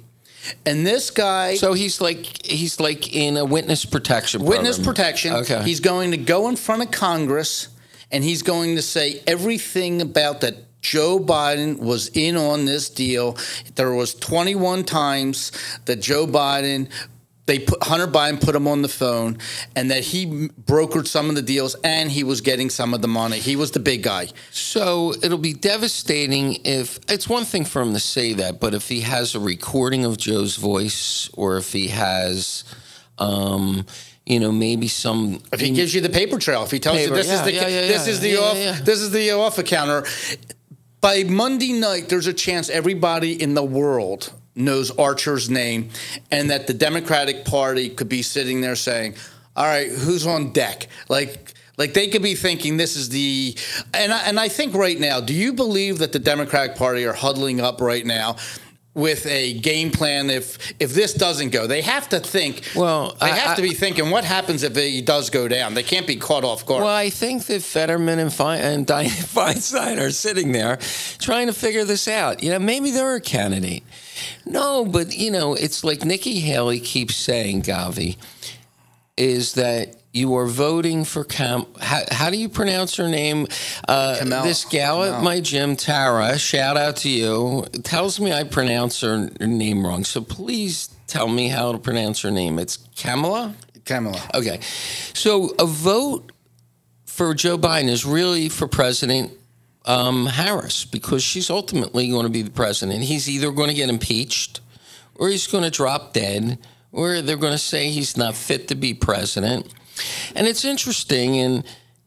And 0.65 0.85
this 0.85 1.11
guy 1.11 1.55
So 1.55 1.73
he's 1.73 2.01
like 2.01 2.45
he's 2.45 2.79
like 2.79 3.15
in 3.15 3.37
a 3.37 3.45
witness 3.45 3.85
protection. 3.85 4.43
witness 4.43 4.77
program. 4.77 4.95
protection. 4.95 5.33
Okay. 5.33 5.63
He's 5.63 5.79
going 5.79 6.11
to 6.11 6.17
go 6.17 6.49
in 6.49 6.55
front 6.55 6.81
of 6.83 6.91
Congress 6.91 7.69
and 8.11 8.23
he's 8.23 8.41
going 8.41 8.75
to 8.75 8.81
say 8.81 9.21
everything 9.27 10.01
about 10.01 10.41
that 10.41 10.55
Joe 10.81 11.19
Biden 11.19 11.79
was 11.79 12.09
in 12.09 12.37
on 12.37 12.65
this 12.65 12.89
deal. 12.89 13.37
There 13.73 13.91
was 13.93 14.13
21 14.13 14.83
times 14.83 15.51
that 15.85 15.99
Joe 15.99 16.27
Biden 16.27 16.89
they 17.45 17.59
put 17.59 17.83
Hunter 17.83 18.07
Biden 18.07 18.41
put 18.41 18.55
him 18.55 18.67
on 18.67 18.81
the 18.81 18.87
phone 18.87 19.37
and 19.75 19.91
that 19.91 20.03
he 20.03 20.49
brokered 20.49 21.07
some 21.07 21.29
of 21.29 21.35
the 21.35 21.41
deals 21.41 21.75
and 21.83 22.09
he 22.09 22.23
was 22.23 22.41
getting 22.41 22.69
some 22.69 22.93
of 22.93 23.01
the 23.01 23.07
money. 23.07 23.39
He 23.39 23.55
was 23.55 23.71
the 23.71 23.79
big 23.79 24.03
guy. 24.03 24.27
So 24.51 25.13
it'll 25.21 25.37
be 25.37 25.53
devastating 25.53 26.59
if 26.65 26.99
it's 27.07 27.29
one 27.29 27.45
thing 27.45 27.65
for 27.65 27.81
him 27.81 27.93
to 27.93 27.99
say 27.99 28.33
that, 28.33 28.59
but 28.59 28.73
if 28.73 28.89
he 28.89 29.01
has 29.01 29.35
a 29.35 29.39
recording 29.39 30.05
of 30.05 30.17
Joe's 30.17 30.55
voice, 30.55 31.29
or 31.33 31.57
if 31.57 31.71
he 31.71 31.89
has, 31.89 32.63
um, 33.19 33.85
you 34.25 34.39
know, 34.39 34.51
maybe 34.51 34.87
some. 34.87 35.41
If 35.53 35.59
he 35.59 35.69
gives 35.71 35.93
you 35.93 36.01
the 36.01 36.09
paper 36.09 36.39
trail, 36.39 36.63
if 36.63 36.71
he 36.71 36.79
tells 36.79 36.97
Paper, 36.97 37.09
you 37.11 37.15
this 37.15 37.27
yeah, 37.27 37.33
is 37.33 37.41
the 37.43 37.53
yeah, 37.53 37.67
yeah, 37.67 37.81
this 37.81 38.07
is 38.07 38.19
the 38.21 38.37
off 38.37 38.55
this 38.83 38.99
is 39.01 39.11
the 39.11 39.31
off 39.31 39.63
counter. 39.65 40.03
By 40.99 41.23
Monday 41.23 41.73
night, 41.73 42.09
there's 42.09 42.25
a 42.25 42.33
chance 42.33 42.67
everybody 42.67 43.39
in 43.39 43.53
the 43.53 43.63
world 43.63 44.33
knows 44.55 44.91
Archer's 44.91 45.49
name, 45.49 45.89
and 46.31 46.49
that 46.49 46.67
the 46.67 46.73
Democratic 46.73 47.45
Party 47.45 47.89
could 47.89 48.09
be 48.09 48.21
sitting 48.21 48.61
there 48.61 48.75
saying, 48.75 49.15
"All 49.55 49.65
right, 49.65 49.89
who's 49.89 50.25
on 50.25 50.51
deck?" 50.53 50.87
Like. 51.09 51.51
Like 51.77 51.93
they 51.93 52.07
could 52.07 52.23
be 52.23 52.35
thinking 52.35 52.77
this 52.77 52.95
is 52.95 53.09
the, 53.09 53.53
and 53.93 54.13
I, 54.13 54.21
and 54.27 54.39
I 54.39 54.47
think 54.47 54.73
right 54.75 54.97
now, 54.97 55.19
do 55.19 55.33
you 55.33 55.51
believe 55.51 55.97
that 55.97 56.13
the 56.13 56.19
Democratic 56.19 56.77
Party 56.77 57.03
are 57.05 57.11
huddling 57.11 57.59
up 57.59 57.81
right 57.81 58.05
now 58.05 58.37
with 58.93 59.25
a 59.25 59.59
game 59.59 59.91
plan 59.91 60.29
if 60.29 60.57
if 60.79 60.93
this 60.93 61.13
doesn't 61.13 61.49
go? 61.49 61.67
They 61.67 61.81
have 61.81 62.07
to 62.09 62.21
think. 62.21 62.61
Well, 62.77 63.17
they 63.19 63.29
I- 63.29 63.35
have 63.35 63.57
to 63.57 63.61
be 63.61 63.73
thinking 63.73 64.09
what 64.09 64.23
happens 64.23 64.63
if 64.63 64.77
it 64.77 65.05
does 65.05 65.29
go 65.29 65.49
down. 65.49 65.73
They 65.73 65.83
can't 65.83 66.07
be 66.07 66.15
caught 66.15 66.45
off 66.45 66.65
guard. 66.65 66.83
Well, 66.85 66.95
I 66.95 67.09
think 67.09 67.43
that 67.47 67.61
Fetterman 67.61 68.19
and, 68.19 68.31
Fein- 68.31 68.61
and 68.61 68.87
Dianne 68.87 69.07
Feinstein 69.35 69.99
are 69.99 70.11
sitting 70.11 70.53
there 70.53 70.77
trying 71.19 71.47
to 71.47 71.53
figure 71.53 71.83
this 71.83 72.07
out. 72.07 72.41
You 72.41 72.51
know, 72.51 72.59
maybe 72.59 72.91
they're 72.91 73.15
a 73.15 73.19
candidate. 73.19 73.83
No, 74.45 74.85
but 74.85 75.15
you 75.15 75.31
know, 75.31 75.53
it's 75.53 75.83
like 75.83 76.05
Nikki 76.05 76.39
Haley 76.39 76.79
keeps 76.79 77.15
saying, 77.15 77.63
Govy, 77.63 78.17
is 79.17 79.53
that 79.53 79.95
you 80.15 80.35
are 80.35 80.47
voting 80.47 81.03
for 81.03 81.25
Cam. 81.25 81.65
How, 81.79 82.01
how 82.09 82.29
do 82.29 82.37
you 82.37 82.47
pronounce 82.47 82.95
her 82.95 83.09
name? 83.09 83.47
Uh, 83.87 84.23
this 84.43 84.63
gal 84.63 85.03
at 85.03 85.21
my 85.21 85.41
gym, 85.41 85.75
Tara. 85.75 86.39
Shout 86.39 86.77
out 86.77 86.95
to 86.97 87.09
you. 87.09 87.65
Tells 87.83 88.19
me 88.19 88.31
I 88.31 88.45
pronounce 88.45 89.01
her 89.01 89.29
name 89.41 89.85
wrong, 89.85 90.05
so 90.05 90.21
please 90.21 90.87
tell 91.07 91.27
me 91.27 91.49
how 91.49 91.73
to 91.73 91.77
pronounce 91.77 92.21
her 92.21 92.31
name. 92.31 92.59
It's 92.59 92.77
Kamala. 92.95 93.53
Kamala. 93.83 94.21
Okay. 94.33 94.59
So 95.13 95.53
a 95.59 95.65
vote 95.65 96.31
for 97.05 97.33
Joe 97.33 97.57
Biden 97.57 97.89
is 97.89 98.05
really 98.05 98.49
for 98.49 98.67
President 98.67 99.31
um, 99.85 100.25
Harris 100.25 100.85
because 100.85 101.23
she's 101.23 101.49
ultimately 101.49 102.09
going 102.09 102.25
to 102.25 102.31
be 102.31 102.41
the 102.41 102.51
president. 102.51 103.03
He's 103.03 103.29
either 103.29 103.51
going 103.51 103.69
to 103.69 103.75
get 103.75 103.89
impeached 103.89 104.61
or 105.15 105.29
he's 105.29 105.47
going 105.47 105.63
to 105.63 105.69
drop 105.69 106.13
dead 106.13 106.57
or 106.91 107.21
they're 107.21 107.37
going 107.37 107.51
to 107.53 107.57
say 107.57 107.89
he's 107.89 108.17
not 108.17 108.35
fit 108.35 108.67
to 108.69 108.75
be 108.75 108.93
president. 108.93 109.73
And 110.35 110.47
it's 110.47 110.65
interesting 110.65 111.37
and 111.37 111.63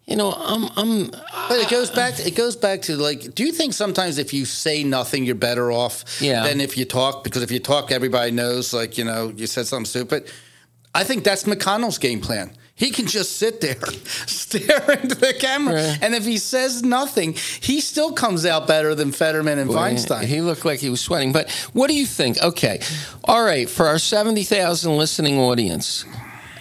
you 0.07 0.17
know, 0.17 0.33
I'm 0.33 0.71
I'm 0.77 1.11
But 1.51 1.59
it 1.59 1.69
goes 1.69 1.91
back. 1.91 2.15
To, 2.15 2.27
it 2.27 2.35
goes 2.35 2.57
back 2.57 2.81
to 2.83 2.97
like. 2.97 3.35
Do 3.35 3.45
you 3.45 3.53
think 3.53 3.75
sometimes 3.75 4.17
if 4.17 4.33
you 4.33 4.47
say 4.47 4.83
nothing, 4.83 5.25
you're 5.27 5.35
better 5.35 5.71
off 5.71 6.03
Yeah. 6.19 6.45
than 6.45 6.63
if 6.63 6.79
you 6.79 6.87
talk? 6.87 7.23
Because 7.23 7.43
if 7.43 7.51
you 7.51 7.59
talk, 7.59 7.93
everybody 7.93 8.31
knows. 8.31 8.73
Like 8.73 8.97
you 8.97 9.05
know, 9.05 9.31
you 9.37 9.47
said 9.47 9.67
something 9.67 9.85
stupid. 9.85 10.33
I 10.95 11.05
think 11.05 11.25
that's 11.25 11.45
McConnell's 11.45 11.99
game 11.99 12.23
plan. 12.23 12.53
He 12.79 12.91
can 12.93 13.07
just 13.07 13.37
sit 13.39 13.61
there, 13.61 13.75
stare 14.27 14.93
into 14.93 15.15
the 15.17 15.35
camera, 15.39 15.75
Right. 15.75 15.99
and 16.01 16.15
if 16.15 16.25
he 16.25 16.39
says 16.39 16.83
nothing, 16.85 17.35
he 17.61 17.81
still 17.81 18.13
comes 18.13 18.47
out 18.47 18.67
better 18.69 18.95
than 18.95 19.11
Fetterman 19.13 19.59
and 19.59 19.69
Feinstein. 19.69 20.25
He 20.25 20.41
looked 20.41 20.65
like 20.65 20.79
he 20.81 20.89
was 20.89 21.01
sweating. 21.01 21.33
But 21.33 21.51
what 21.73 21.89
do 21.89 21.95
you 21.95 22.07
think? 22.07 22.41
Okay. 22.43 22.81
All 23.25 23.43
right. 23.45 23.69
For 23.69 23.87
our 23.87 23.99
70,000 23.99 24.97
listening 24.97 25.39
audience. 25.39 26.05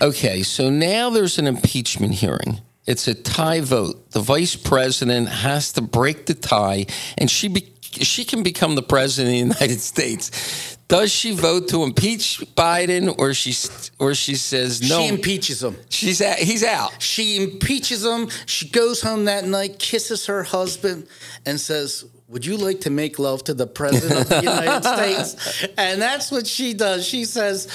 Okay. 0.02 0.42
So 0.44 0.70
now 0.72 1.10
there's 1.12 1.38
an 1.38 1.46
impeachment 1.48 2.16
hearing. 2.16 2.62
It's 2.88 3.08
a 3.08 3.14
tie 3.14 3.62
vote. 3.62 4.12
The 4.12 4.22
vice 4.22 4.56
president 4.56 5.30
has 5.30 5.72
to 5.74 5.82
break 5.82 6.26
the 6.26 6.34
tie, 6.34 6.86
and 7.18 7.30
she 7.30 7.48
be, 7.50 7.74
she 7.82 8.24
can 8.26 8.44
become 8.44 8.76
the 8.76 8.82
president 8.82 9.28
of 9.30 9.34
the 9.34 9.56
United 9.56 9.80
States. 9.94 10.77
Does 10.88 11.12
she 11.12 11.36
vote 11.36 11.68
to 11.70 11.84
impeach 11.84 12.40
Biden, 12.56 13.14
or 13.20 13.34
she 13.34 13.54
or 14.00 14.16
she 14.16 14.36
says 14.36 14.82
no? 14.82 15.02
She 15.02 15.08
impeaches 15.08 15.62
him. 15.62 15.76
she's 15.90 16.22
out, 16.22 16.38
he's 16.38 16.64
out. 16.64 17.02
She 17.02 17.44
impeaches 17.44 18.06
him. 18.06 18.30
She 18.46 18.70
goes 18.70 19.02
home 19.02 19.26
that 19.26 19.46
night, 19.46 19.80
kisses 19.80 20.28
her 20.28 20.44
husband, 20.44 21.08
and 21.46 21.60
says, 21.60 22.06
Would 22.30 22.46
you 22.46 22.58
like 22.58 22.82
to 22.82 22.90
make 22.90 23.20
love 23.20 23.46
to 23.46 23.54
the 23.54 23.66
President 23.66 24.20
of 24.20 24.28
the 24.28 24.42
United 24.44 24.84
States? 24.84 25.66
And 25.78 26.02
that's 26.02 26.30
what 26.30 26.46
she 26.46 26.74
does. 26.74 27.08
She 27.08 27.24
says, 27.24 27.70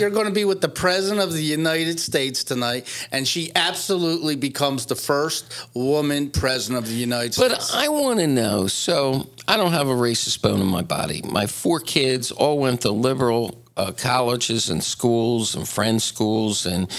You're 0.00 0.10
going 0.10 0.26
to 0.26 0.32
be 0.32 0.44
with 0.44 0.60
the 0.60 0.68
President 0.68 1.20
of 1.20 1.32
the 1.32 1.42
United 1.42 2.00
States 2.00 2.42
tonight. 2.42 2.88
And 3.12 3.26
she 3.26 3.52
absolutely 3.54 4.34
becomes 4.34 4.86
the 4.86 4.96
first 4.96 5.68
woman 5.74 6.30
President 6.30 6.82
of 6.82 6.90
the 6.90 6.96
United 6.96 7.36
But 7.36 7.52
States. 7.52 7.70
But 7.70 7.78
I 7.78 7.88
want 7.88 8.18
to 8.18 8.26
know. 8.26 8.66
So 8.66 9.30
I 9.46 9.56
don't 9.56 9.70
have 9.70 9.88
a 9.88 9.94
racist 9.94 10.42
bone 10.42 10.60
in 10.60 10.66
my 10.66 10.82
body. 10.82 11.22
My 11.22 11.46
four 11.46 11.78
kids 11.78 12.32
all 12.32 12.58
went 12.58 12.80
to 12.80 12.90
liberal 12.90 13.62
uh, 13.76 13.92
colleges 13.92 14.70
and 14.70 14.82
schools 14.82 15.54
and 15.54 15.68
friend 15.68 16.02
schools, 16.02 16.66
and 16.66 16.90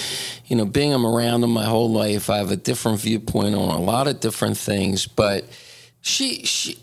you 0.45 0.55
know, 0.55 0.65
being 0.65 0.93
I'm 0.93 1.05
around 1.05 1.41
them 1.41 1.51
my 1.51 1.65
whole 1.65 1.91
life, 1.91 2.29
I 2.29 2.37
have 2.37 2.51
a 2.51 2.57
different 2.57 2.99
viewpoint 3.01 3.55
on 3.55 3.69
a 3.69 3.81
lot 3.81 4.07
of 4.07 4.21
different 4.21 4.57
things. 4.57 5.07
But 5.07 5.45
she, 6.01 6.45
she, 6.45 6.77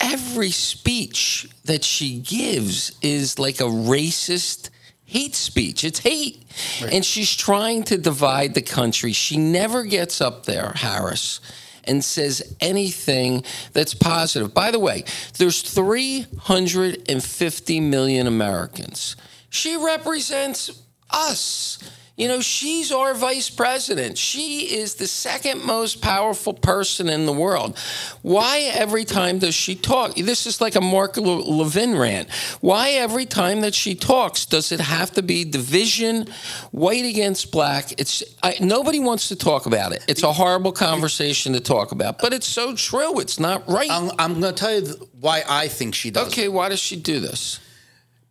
every 0.00 0.50
speech 0.50 1.48
that 1.64 1.84
she 1.84 2.18
gives 2.18 2.98
is 3.02 3.38
like 3.38 3.60
a 3.60 3.64
racist 3.64 4.70
hate 5.04 5.34
speech. 5.34 5.84
It's 5.84 5.98
hate. 6.00 6.42
And 6.90 7.04
she's 7.04 7.34
trying 7.34 7.84
to 7.84 7.98
divide 7.98 8.54
the 8.54 8.62
country. 8.62 9.12
She 9.12 9.36
never 9.36 9.84
gets 9.84 10.20
up 10.20 10.46
there, 10.46 10.72
Harris, 10.76 11.40
and 11.84 12.04
says 12.04 12.56
anything 12.60 13.42
that's 13.72 13.94
positive. 13.94 14.54
By 14.54 14.70
the 14.70 14.78
way, 14.78 15.02
there's 15.38 15.62
350 15.62 17.80
million 17.80 18.26
Americans. 18.28 19.16
She 19.48 19.76
represents 19.76 20.70
us. 21.10 21.78
You 22.20 22.28
know, 22.28 22.42
she's 22.42 22.92
our 22.92 23.14
vice 23.14 23.48
president. 23.48 24.18
She 24.18 24.76
is 24.76 24.96
the 24.96 25.06
second 25.06 25.64
most 25.64 26.02
powerful 26.02 26.52
person 26.52 27.08
in 27.08 27.24
the 27.24 27.32
world. 27.32 27.78
Why 28.20 28.70
every 28.74 29.06
time 29.06 29.38
does 29.38 29.54
she 29.54 29.74
talk? 29.74 30.14
This 30.16 30.46
is 30.46 30.60
like 30.60 30.74
a 30.74 30.82
Mark 30.82 31.16
Le- 31.16 31.22
Levin 31.22 31.96
rant. 31.96 32.30
Why 32.60 32.90
every 32.90 33.24
time 33.24 33.62
that 33.62 33.74
she 33.74 33.94
talks 33.94 34.44
does 34.44 34.70
it 34.70 34.80
have 34.80 35.12
to 35.12 35.22
be 35.22 35.44
division, 35.46 36.26
white 36.72 37.06
against 37.06 37.52
black? 37.52 37.98
It's 37.98 38.22
I, 38.42 38.56
nobody 38.60 39.00
wants 39.00 39.28
to 39.28 39.36
talk 39.36 39.64
about 39.64 39.92
it. 39.92 40.04
It's 40.06 40.22
a 40.22 40.34
horrible 40.34 40.72
conversation 40.72 41.54
to 41.54 41.60
talk 41.60 41.90
about, 41.90 42.18
but 42.18 42.34
it's 42.34 42.46
so 42.46 42.74
true. 42.74 43.18
It's 43.18 43.40
not 43.40 43.66
right. 43.66 43.90
I'm, 43.90 44.10
I'm 44.18 44.40
going 44.40 44.54
to 44.54 44.60
tell 44.60 44.78
you 44.78 45.08
why 45.18 45.42
I 45.48 45.68
think 45.68 45.94
she 45.94 46.10
does. 46.10 46.26
it. 46.26 46.32
okay, 46.32 46.48
why 46.48 46.68
does 46.68 46.80
she 46.80 46.96
do 46.96 47.18
this? 47.18 47.60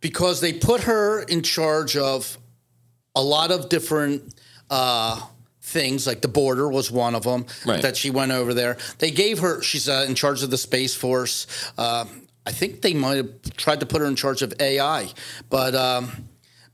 because 0.00 0.40
they 0.40 0.52
put 0.52 0.82
her 0.82 1.22
in 1.24 1.42
charge 1.42 1.96
of 1.96 2.38
a 3.14 3.22
lot 3.22 3.50
of 3.50 3.68
different 3.68 4.34
uh, 4.70 5.20
things, 5.62 6.06
like 6.06 6.20
the 6.22 6.28
border 6.28 6.68
was 6.68 6.90
one 6.90 7.14
of 7.14 7.22
them 7.24 7.46
Right. 7.66 7.82
that 7.82 7.96
she 7.96 8.10
went 8.10 8.32
over 8.32 8.54
there. 8.54 8.76
They 8.98 9.10
gave 9.10 9.40
her, 9.40 9.62
she's 9.62 9.88
uh, 9.88 10.04
in 10.08 10.14
charge 10.14 10.42
of 10.42 10.50
the 10.50 10.58
Space 10.58 10.94
Force. 10.94 11.46
Uh, 11.76 12.04
I 12.46 12.52
think 12.52 12.82
they 12.82 12.94
might 12.94 13.16
have 13.16 13.42
tried 13.56 13.80
to 13.80 13.86
put 13.86 14.00
her 14.00 14.06
in 14.06 14.16
charge 14.16 14.42
of 14.42 14.54
AI, 14.60 15.08
but 15.50 15.74
um, 15.74 16.10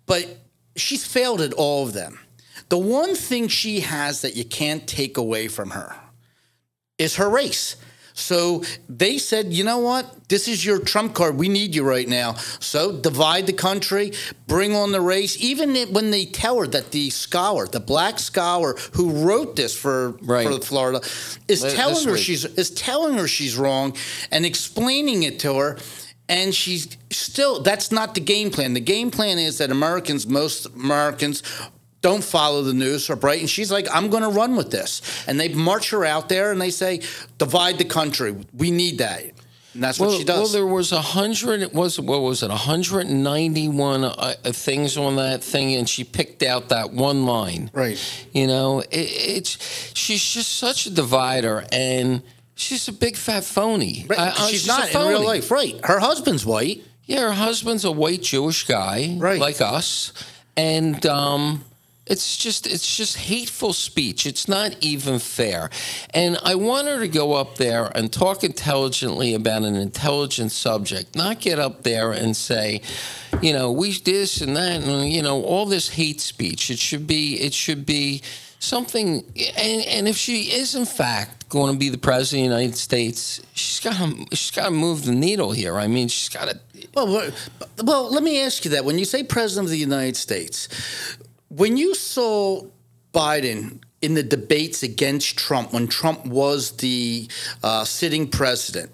but 0.06 0.24
she's 0.76 1.04
failed 1.04 1.40
at 1.40 1.52
all 1.52 1.84
of 1.86 1.92
them. 1.92 2.20
The 2.68 2.78
one 2.78 3.14
thing 3.16 3.48
she 3.48 3.80
has 3.80 4.22
that 4.22 4.36
you 4.36 4.44
can't 4.44 4.86
take 4.86 5.16
away 5.16 5.48
from 5.48 5.70
her 5.70 5.94
is 6.98 7.16
her 7.16 7.28
race. 7.28 7.76
So 8.18 8.64
they 8.88 9.18
said, 9.18 9.52
you 9.52 9.62
know 9.62 9.78
what? 9.78 10.28
This 10.30 10.48
is 10.48 10.64
your 10.64 10.78
trump 10.80 11.14
card. 11.14 11.36
We 11.36 11.48
need 11.48 11.74
you 11.74 11.84
right 11.84 12.08
now. 12.08 12.32
So 12.60 12.90
divide 12.90 13.46
the 13.46 13.52
country, 13.52 14.12
bring 14.48 14.74
on 14.74 14.90
the 14.90 15.02
race. 15.02 15.36
Even 15.38 15.76
when 15.92 16.10
they 16.10 16.24
tell 16.24 16.58
her 16.58 16.66
that 16.68 16.92
the 16.92 17.10
scholar, 17.10 17.66
the 17.66 17.78
black 17.78 18.18
scholar 18.18 18.74
who 18.92 19.10
wrote 19.10 19.54
this 19.54 19.76
for 19.76 20.12
Right. 20.22 20.46
for 20.48 20.58
Florida, 20.60 21.02
is 21.46 21.62
Li- 21.62 21.72
telling 21.74 22.04
her 22.06 22.12
week. 22.14 22.22
she's 22.22 22.44
is 22.46 22.70
telling 22.70 23.18
her 23.18 23.28
she's 23.28 23.56
wrong 23.56 23.94
and 24.32 24.46
explaining 24.46 25.22
it 25.22 25.38
to 25.40 25.54
her. 25.58 25.78
And 26.28 26.52
she's 26.52 26.88
still, 27.10 27.62
that's 27.62 27.92
not 27.92 28.16
the 28.16 28.20
game 28.20 28.50
plan. 28.50 28.74
The 28.74 28.80
game 28.80 29.12
plan 29.12 29.38
is 29.38 29.58
that 29.58 29.70
Americans, 29.70 30.26
most 30.26 30.66
Americans, 30.66 31.40
don't 32.08 32.22
follow 32.24 32.62
the 32.62 32.72
news 32.74 33.10
or 33.10 33.16
bright. 33.16 33.40
And 33.40 33.50
she's 33.50 33.72
like, 33.72 33.86
I'm 33.92 34.10
going 34.10 34.22
to 34.22 34.28
run 34.28 34.54
with 34.56 34.70
this. 34.70 35.02
And 35.26 35.40
they 35.40 35.48
march 35.48 35.90
her 35.90 36.04
out 36.04 36.28
there 36.28 36.52
and 36.52 36.60
they 36.60 36.70
say, 36.70 37.00
divide 37.38 37.78
the 37.78 37.84
country. 37.84 38.36
We 38.56 38.70
need 38.70 38.98
that. 38.98 39.24
And 39.74 39.82
that's 39.84 39.98
what 40.00 40.16
she 40.16 40.24
does. 40.24 40.38
well, 40.38 40.48
there 40.48 40.66
was 40.66 40.92
a 40.92 41.02
hundred. 41.02 41.60
It 41.60 41.74
was 41.74 42.00
what 42.00 42.22
was 42.22 42.42
it? 42.42 42.50
hundred 42.50 43.08
and 43.08 43.22
ninety-one 43.22 44.04
uh, 44.04 44.08
uh, 44.42 44.52
things 44.52 44.96
on 44.96 45.16
that 45.16 45.44
thing, 45.44 45.74
and 45.74 45.86
she 45.86 46.02
picked 46.02 46.42
out 46.42 46.70
that 46.70 46.92
one 46.92 47.26
line. 47.26 47.70
Right. 47.74 47.98
You 48.32 48.46
know, 48.46 48.80
it, 48.80 48.88
it's 48.92 49.58
she's 49.94 50.24
just 50.24 50.54
such 50.56 50.86
a 50.86 50.90
divider, 50.90 51.66
and 51.72 52.22
she's 52.54 52.88
a 52.88 52.92
big 52.92 53.16
fat 53.16 53.44
phony. 53.44 54.06
Right. 54.08 54.18
I- 54.18 54.48
she's, 54.48 54.64
a 54.64 54.68
not 54.68 54.94
in 54.94 55.08
real 55.08 55.22
life. 55.22 55.50
Right. 55.50 55.78
Her 55.84 55.98
husband's 55.98 56.46
white. 56.46 56.82
Yeah, 57.04 57.20
her 57.28 57.32
husband's 57.32 57.84
a 57.84 57.92
white 57.92 58.22
Jewish 58.22 58.66
guy, 58.66 59.16
Right. 59.18 59.38
like 59.38 59.60
us, 59.60 60.12
and 60.56 61.04
um, 61.04 61.62
it's 62.06 62.36
just 62.36 62.66
it's 62.66 62.96
just 62.96 63.16
hateful 63.16 63.72
speech. 63.72 64.26
It's 64.26 64.46
not 64.46 64.76
even 64.80 65.18
fair. 65.18 65.70
And 66.14 66.38
I 66.44 66.54
want 66.54 66.86
her 66.86 67.00
to 67.00 67.08
go 67.08 67.32
up 67.32 67.56
there 67.56 67.90
and 67.96 68.12
talk 68.12 68.44
intelligently 68.44 69.34
about 69.34 69.62
an 69.62 69.74
intelligent 69.74 70.52
subject, 70.52 71.16
not 71.16 71.40
get 71.40 71.58
up 71.58 71.82
there 71.82 72.12
and 72.12 72.36
say, 72.36 72.80
you 73.42 73.52
know, 73.52 73.72
we 73.72 73.92
this 73.92 74.40
and 74.40 74.56
that, 74.56 74.82
and 74.82 75.08
you 75.10 75.22
know, 75.22 75.42
all 75.42 75.66
this 75.66 75.88
hate 75.88 76.20
speech. 76.20 76.70
It 76.70 76.78
should 76.78 77.06
be 77.08 77.40
it 77.40 77.52
should 77.52 77.84
be 77.84 78.22
something. 78.60 79.24
And, 79.58 79.86
and 79.86 80.08
if 80.08 80.16
she 80.16 80.52
is 80.52 80.76
in 80.76 80.86
fact 80.86 81.48
going 81.48 81.72
to 81.72 81.78
be 81.78 81.88
the 81.88 81.98
president 81.98 82.46
of 82.46 82.50
the 82.50 82.56
United 82.56 82.78
States, 82.78 83.40
she's 83.52 83.80
got 83.80 83.96
to 83.96 84.36
she's 84.36 84.52
got 84.52 84.66
to 84.66 84.70
move 84.70 85.06
the 85.06 85.12
needle 85.12 85.50
here. 85.50 85.76
I 85.76 85.88
mean, 85.88 86.06
she's 86.06 86.28
got 86.28 86.48
to. 86.48 86.60
Well, 86.94 87.08
well, 87.08 87.30
well, 87.82 88.12
let 88.12 88.22
me 88.22 88.40
ask 88.40 88.64
you 88.64 88.70
that. 88.70 88.84
When 88.84 88.96
you 88.96 89.04
say 89.04 89.24
president 89.24 89.66
of 89.66 89.70
the 89.70 89.78
United 89.78 90.16
States, 90.16 90.68
when 91.48 91.76
you 91.76 91.94
saw 91.94 92.62
Biden 93.12 93.80
in 94.02 94.14
the 94.14 94.22
debates 94.22 94.82
against 94.82 95.36
Trump, 95.38 95.72
when 95.72 95.86
Trump 95.88 96.26
was 96.26 96.72
the 96.78 97.28
uh, 97.62 97.84
sitting 97.84 98.28
president, 98.28 98.90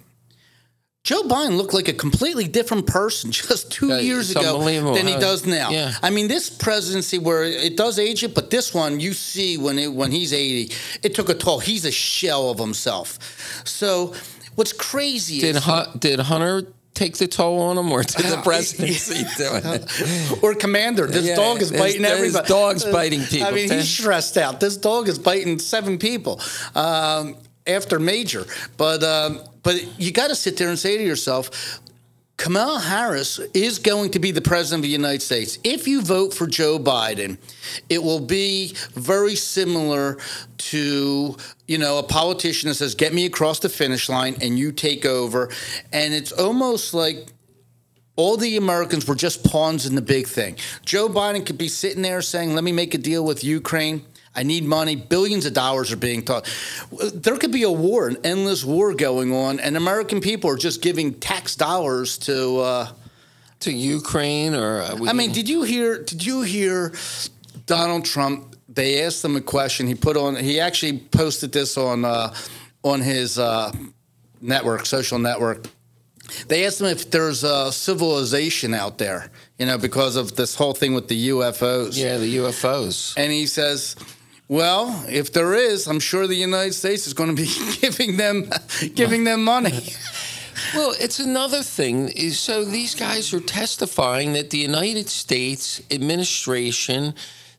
Joe 1.04 1.24
Biden 1.24 1.56
looked 1.56 1.74
like 1.74 1.88
a 1.88 1.92
completely 1.92 2.46
different 2.46 2.86
person 2.86 3.32
just 3.32 3.72
two 3.72 3.88
Yeah, 3.88 3.98
years 3.98 4.30
ago 4.30 4.60
than 4.60 5.06
he 5.08 5.14
does 5.18 5.44
now. 5.44 5.70
yeah. 5.70 5.94
I 6.02 6.10
mean, 6.10 6.28
this 6.28 6.48
presidency 6.48 7.18
where 7.18 7.42
it 7.42 7.76
does 7.76 7.98
age 7.98 8.22
it, 8.22 8.34
but 8.34 8.50
this 8.50 8.72
one 8.72 9.00
you 9.00 9.12
see 9.12 9.58
when 9.58 9.78
it, 9.80 9.92
when 9.92 10.12
he's 10.12 10.32
eighty, 10.32 10.72
it 11.02 11.14
took 11.16 11.28
a 11.28 11.34
toll. 11.34 11.58
He's 11.58 11.84
a 11.84 11.90
shell 11.90 12.50
of 12.50 12.58
himself. 12.60 13.18
So, 13.66 14.14
what's 14.54 14.72
crazy 14.72 15.40
Did 15.40 15.56
is 15.56 15.64
did 15.98 16.20
Hunter 16.20 16.68
take 16.94 17.16
the 17.16 17.26
toll 17.26 17.60
on 17.60 17.78
him, 17.78 17.90
or 17.90 18.02
did 18.02 18.26
the 18.26 18.40
presidency 18.44 19.24
do 19.36 19.50
it? 19.52 20.42
or 20.42 20.54
commander. 20.54 21.06
This 21.06 21.26
Yeah, 21.26 21.36
dog 21.36 21.62
is 21.62 21.70
biting 21.72 22.04
everybody. 22.04 22.48
dog's 22.48 22.84
biting 22.84 23.22
people, 23.22 23.48
I 23.48 23.50
mean, 23.52 23.70
he's 23.70 23.88
stressed 23.88 24.36
out. 24.36 24.60
This 24.60 24.76
dog 24.76 25.08
is 25.08 25.18
biting 25.18 25.58
seven 25.58 25.98
people 25.98 26.40
um, 26.74 27.36
after 27.66 27.98
Major. 27.98 28.44
But 28.76 29.02
um, 29.02 29.40
but 29.62 30.00
you 30.00 30.12
got 30.12 30.28
to 30.28 30.34
sit 30.34 30.56
there 30.56 30.68
and 30.68 30.78
say 30.78 30.98
to 30.98 31.04
yourself. 31.04 31.80
Kamala 32.42 32.80
Harris 32.80 33.38
is 33.54 33.78
going 33.78 34.10
to 34.10 34.18
be 34.18 34.32
the 34.32 34.40
president 34.40 34.80
of 34.80 34.82
the 34.82 34.88
United 34.88 35.22
States. 35.22 35.60
If 35.62 35.86
you 35.86 36.02
vote 36.02 36.34
for 36.34 36.48
Joe 36.48 36.76
Biden, 36.76 37.38
it 37.88 38.02
will 38.02 38.18
be 38.18 38.74
very 38.94 39.36
similar 39.36 40.18
to, 40.58 41.36
you 41.68 41.78
know, 41.78 41.98
a 41.98 42.02
politician 42.02 42.68
that 42.68 42.74
says, 42.74 42.96
"Get 42.96 43.14
me 43.14 43.26
across 43.26 43.60
the 43.60 43.68
finish 43.68 44.08
line," 44.08 44.38
and 44.40 44.58
you 44.58 44.72
take 44.72 45.06
over. 45.06 45.50
And 45.92 46.12
it's 46.12 46.32
almost 46.32 46.92
like 46.92 47.28
all 48.16 48.36
the 48.36 48.56
Americans 48.56 49.06
were 49.06 49.14
just 49.14 49.44
pawns 49.44 49.86
in 49.86 49.94
the 49.94 50.02
big 50.02 50.26
thing. 50.26 50.56
Joe 50.84 51.08
Biden 51.08 51.46
could 51.46 51.58
be 51.58 51.68
sitting 51.68 52.02
there 52.02 52.22
saying, 52.22 52.56
"Let 52.56 52.64
me 52.64 52.72
make 52.72 52.92
a 52.92 52.98
deal 52.98 53.24
with 53.24 53.44
Ukraine. 53.44 54.02
I 54.34 54.42
need 54.44 54.64
money. 54.64 54.96
Billions 54.96 55.44
of 55.46 55.52
dollars 55.52 55.92
are 55.92 55.96
being 55.96 56.22
taught. 56.22 56.48
There 57.14 57.36
could 57.36 57.52
be 57.52 57.64
a 57.64 57.70
war, 57.70 58.08
an 58.08 58.16
endless 58.24 58.64
war 58.64 58.94
going 58.94 59.32
on, 59.34 59.60
and 59.60 59.76
American 59.76 60.20
people 60.20 60.48
are 60.50 60.56
just 60.56 60.80
giving 60.82 61.14
tax 61.14 61.54
dollars 61.56 62.18
to." 62.18 62.58
Uh, 62.58 62.88
to 63.60 63.70
Ukraine, 63.70 64.56
or 64.56 64.80
uh, 64.80 64.96
we- 64.96 65.08
I 65.08 65.12
mean, 65.12 65.30
did 65.30 65.48
you 65.48 65.62
hear? 65.62 66.02
Did 66.02 66.26
you 66.26 66.42
hear 66.42 66.92
Donald 67.66 68.04
Trump? 68.04 68.56
They 68.68 69.04
asked 69.04 69.24
him 69.24 69.36
a 69.36 69.40
question. 69.40 69.86
He 69.86 69.94
put 69.94 70.16
on. 70.16 70.34
He 70.34 70.58
actually 70.58 70.98
posted 70.98 71.52
this 71.52 71.76
on 71.78 72.04
uh, 72.04 72.34
on 72.82 73.00
his 73.00 73.38
uh, 73.38 73.70
network, 74.40 74.84
social 74.84 75.20
network. 75.20 75.66
They 76.48 76.66
asked 76.66 76.80
him 76.80 76.88
if 76.88 77.08
there's 77.12 77.44
a 77.44 77.70
civilization 77.70 78.74
out 78.74 78.98
there, 78.98 79.30
you 79.60 79.66
know, 79.66 79.78
because 79.78 80.16
of 80.16 80.34
this 80.34 80.56
whole 80.56 80.74
thing 80.74 80.92
with 80.94 81.06
the 81.06 81.28
UFOs. 81.28 81.96
yeah, 81.96 82.16
the 82.18 82.38
UFOs. 82.38 83.14
And 83.16 83.30
he 83.30 83.46
says, 83.46 83.94
"Well, 84.52 85.04
if 85.08 85.32
there 85.32 85.54
is, 85.54 85.86
I'm 85.86 86.00
sure 86.00 86.26
the 86.26 86.44
United 86.50 86.74
States 86.74 87.06
is 87.06 87.14
going 87.14 87.34
to 87.34 87.42
be 87.44 87.50
giving 87.80 88.16
them 88.18 88.36
giving 88.94 89.24
them 89.24 89.44
money." 89.44 89.78
Well, 90.74 90.94
it's 90.98 91.18
another 91.18 91.62
thing. 91.62 92.08
So 92.30 92.64
these 92.64 92.94
guys 92.94 93.34
are 93.34 93.40
testifying 93.40 94.32
that 94.34 94.50
the 94.50 94.58
United 94.58 95.08
States 95.08 95.82
administration, 95.90 97.14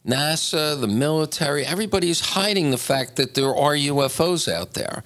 NASA, 0.05 0.79
the 0.79 0.87
military, 0.87 1.65
everybody 1.65 2.09
is 2.09 2.21
hiding 2.21 2.71
the 2.71 2.77
fact 2.77 3.15
that 3.17 3.33
there 3.35 3.55
are 3.55 3.75
UFOs 3.75 4.51
out 4.51 4.73
there. 4.73 5.03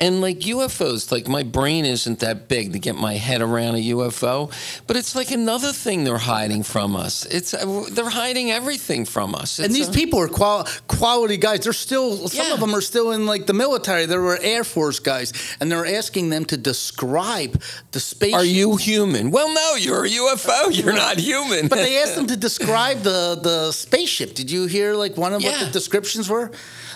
And 0.00 0.20
like 0.20 0.40
UFOs, 0.40 1.12
like 1.12 1.28
my 1.28 1.44
brain 1.44 1.84
isn't 1.84 2.18
that 2.18 2.48
big 2.48 2.72
to 2.72 2.80
get 2.80 2.96
my 2.96 3.14
head 3.14 3.40
around 3.40 3.76
a 3.76 3.82
UFO, 3.94 4.50
but 4.88 4.96
it's 4.96 5.14
like 5.14 5.30
another 5.30 5.72
thing 5.72 6.02
they're 6.02 6.18
hiding 6.18 6.64
from 6.64 6.96
us. 6.96 7.24
It's 7.26 7.54
uh, 7.54 7.84
they're 7.92 8.10
hiding 8.10 8.50
everything 8.50 9.04
from 9.04 9.36
us. 9.36 9.60
And 9.60 9.72
these 9.72 9.88
a- 9.88 9.92
people 9.92 10.18
are 10.18 10.26
qual- 10.28 10.66
quality 10.88 11.36
guys. 11.36 11.60
They're 11.60 11.72
still 11.72 12.26
some 12.28 12.48
Yeah. 12.48 12.54
of 12.54 12.60
them 12.60 12.74
are 12.74 12.80
still 12.80 13.12
in 13.12 13.24
like 13.24 13.46
the 13.46 13.52
military. 13.54 14.04
They 14.06 14.18
were 14.18 14.36
Air 14.42 14.64
Force 14.64 14.98
guys, 14.98 15.32
and 15.60 15.70
they're 15.70 15.86
asking 15.86 16.28
them 16.30 16.44
to 16.46 16.56
describe 16.56 17.62
the 17.92 18.00
space. 18.00 18.34
Are 18.34 18.44
you 18.44 18.74
human? 18.76 19.30
Well, 19.30 19.54
no, 19.54 19.76
you're 19.76 20.04
a 20.06 20.08
UFO. 20.08 20.70
You're 20.76 20.92
not 20.92 21.18
human. 21.18 21.68
But 21.68 21.76
they 21.76 22.02
asked 22.02 22.16
them 22.16 22.26
to 22.26 22.36
describe 22.48 23.02
the 23.02 23.38
the 23.40 23.70
spaceship. 23.70 24.34
Did 24.34 24.50
you 24.50 24.66
hear 24.66 24.94
like 24.94 25.16
one 25.16 25.32
of 25.32 25.42
what 25.44 25.60
the 25.60 25.70
descriptions 25.70 26.28
were? 26.28 26.50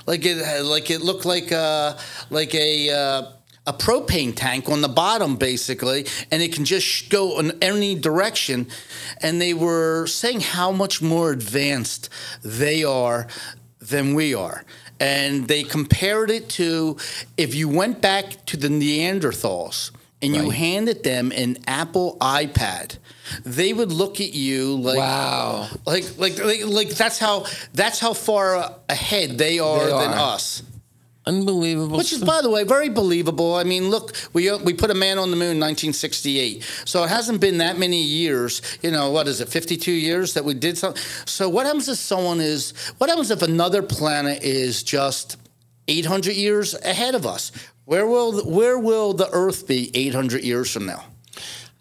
Like 0.06 0.24
it 0.24 0.64
like 0.64 0.90
it 0.90 1.00
looked 1.02 1.24
like 1.26 1.52
uh 1.52 1.96
like 2.30 2.54
a. 2.56 2.87
Uh, 2.90 3.32
a 3.66 3.72
propane 3.74 4.34
tank 4.34 4.66
on 4.70 4.80
the 4.80 4.88
bottom, 4.88 5.36
basically, 5.36 6.06
and 6.30 6.42
it 6.42 6.54
can 6.54 6.64
just 6.64 7.10
go 7.10 7.38
in 7.38 7.52
any 7.60 7.94
direction. 7.94 8.66
And 9.20 9.42
they 9.42 9.52
were 9.52 10.06
saying 10.06 10.40
how 10.40 10.72
much 10.72 11.02
more 11.02 11.30
advanced 11.32 12.08
they 12.42 12.82
are 12.82 13.26
than 13.78 14.14
we 14.14 14.34
are. 14.34 14.64
And 14.98 15.48
they 15.48 15.64
compared 15.64 16.30
it 16.30 16.48
to 16.50 16.96
if 17.36 17.54
you 17.54 17.68
went 17.68 18.00
back 18.00 18.46
to 18.46 18.56
the 18.56 18.68
Neanderthals 18.68 19.90
and 20.22 20.34
you 20.34 20.44
Right. 20.48 20.52
handed 20.58 21.04
them 21.04 21.30
an 21.32 21.58
Apple 21.66 22.16
iPad, 22.22 22.96
they 23.44 23.74
would 23.74 23.92
look 23.92 24.18
at 24.20 24.32
you 24.32 24.76
like 24.80 24.96
wow. 24.96 25.68
like, 25.86 26.06
like 26.18 26.42
like 26.42 26.64
like 26.64 26.88
that's 26.90 27.18
how 27.18 27.44
that's 27.74 28.00
how 28.00 28.14
far 28.14 28.74
ahead 28.88 29.36
they 29.36 29.58
are 29.58 29.78
They 29.84 29.90
than 29.90 30.12
are. 30.14 30.34
us. 30.34 30.62
Unbelievable. 31.28 31.98
Which 31.98 32.14
is, 32.14 32.24
by 32.24 32.40
the 32.40 32.48
way, 32.48 32.64
very 32.64 32.88
believable. 32.88 33.54
I 33.54 33.62
mean, 33.62 33.90
look, 33.90 34.16
we 34.32 34.48
uh, 34.48 34.56
we 34.56 34.72
put 34.72 34.90
a 34.90 34.94
man 34.94 35.18
on 35.18 35.30
the 35.30 35.36
moon 35.36 35.56
in 35.56 35.60
1968, 35.60 36.64
so 36.86 37.04
it 37.04 37.10
hasn't 37.10 37.38
been 37.38 37.58
that 37.58 37.78
many 37.78 38.02
years. 38.02 38.62
You 38.80 38.90
know, 38.90 39.10
what 39.10 39.28
is 39.28 39.42
it, 39.42 39.50
52 39.50 39.92
years 39.92 40.32
that 40.32 40.44
we 40.46 40.54
did 40.54 40.78
something? 40.78 41.02
So 41.26 41.50
what 41.50 41.66
happens 41.66 41.86
if 41.86 41.98
someone 41.98 42.40
is? 42.40 42.72
What 42.96 43.10
happens 43.10 43.30
if 43.30 43.42
another 43.42 43.82
planet 43.82 44.42
is 44.42 44.82
just 44.82 45.36
800 45.86 46.34
years 46.34 46.74
ahead 46.74 47.14
of 47.14 47.26
us? 47.26 47.52
Where 47.84 48.06
will 48.06 48.40
where 48.50 48.78
will 48.78 49.12
the 49.12 49.28
Earth 49.30 49.66
be 49.68 49.90
800 49.94 50.42
years 50.42 50.72
from 50.72 50.86
now? 50.86 51.04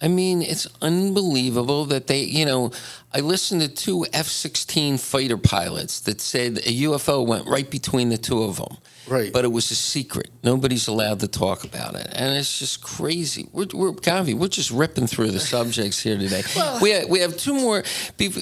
I 0.01 0.09
mean, 0.09 0.41
it's 0.41 0.67
unbelievable 0.81 1.85
that 1.85 2.07
they, 2.07 2.23
you 2.23 2.45
know, 2.45 2.71
I 3.13 3.21
listened 3.21 3.61
to 3.61 3.69
two 3.69 4.05
F 4.11 4.27
16 4.27 4.97
fighter 4.97 5.37
pilots 5.37 6.01
that 6.01 6.19
said 6.19 6.57
a 6.57 6.81
UFO 6.83 7.25
went 7.25 7.47
right 7.47 7.69
between 7.69 8.09
the 8.09 8.17
two 8.17 8.43
of 8.43 8.57
them. 8.57 8.77
Right. 9.07 9.31
But 9.31 9.45
it 9.45 9.51
was 9.51 9.71
a 9.71 9.75
secret. 9.75 10.29
Nobody's 10.43 10.87
allowed 10.87 11.21
to 11.21 11.27
talk 11.27 11.63
about 11.63 11.95
it, 11.95 12.07
and 12.13 12.37
it's 12.37 12.59
just 12.59 12.83
crazy. 12.83 13.47
We're, 13.53 13.67
we're 13.73 13.91
Govy, 13.91 14.33
we're 14.33 14.49
just 14.49 14.71
ripping 14.71 15.07
through 15.07 15.31
the 15.31 15.39
subjects 15.39 16.01
here 16.01 16.17
today. 16.17 16.43
we 16.81 16.91
have, 16.91 17.09
we 17.09 17.19
have 17.19 17.37
two 17.37 17.53
more. 17.53 17.83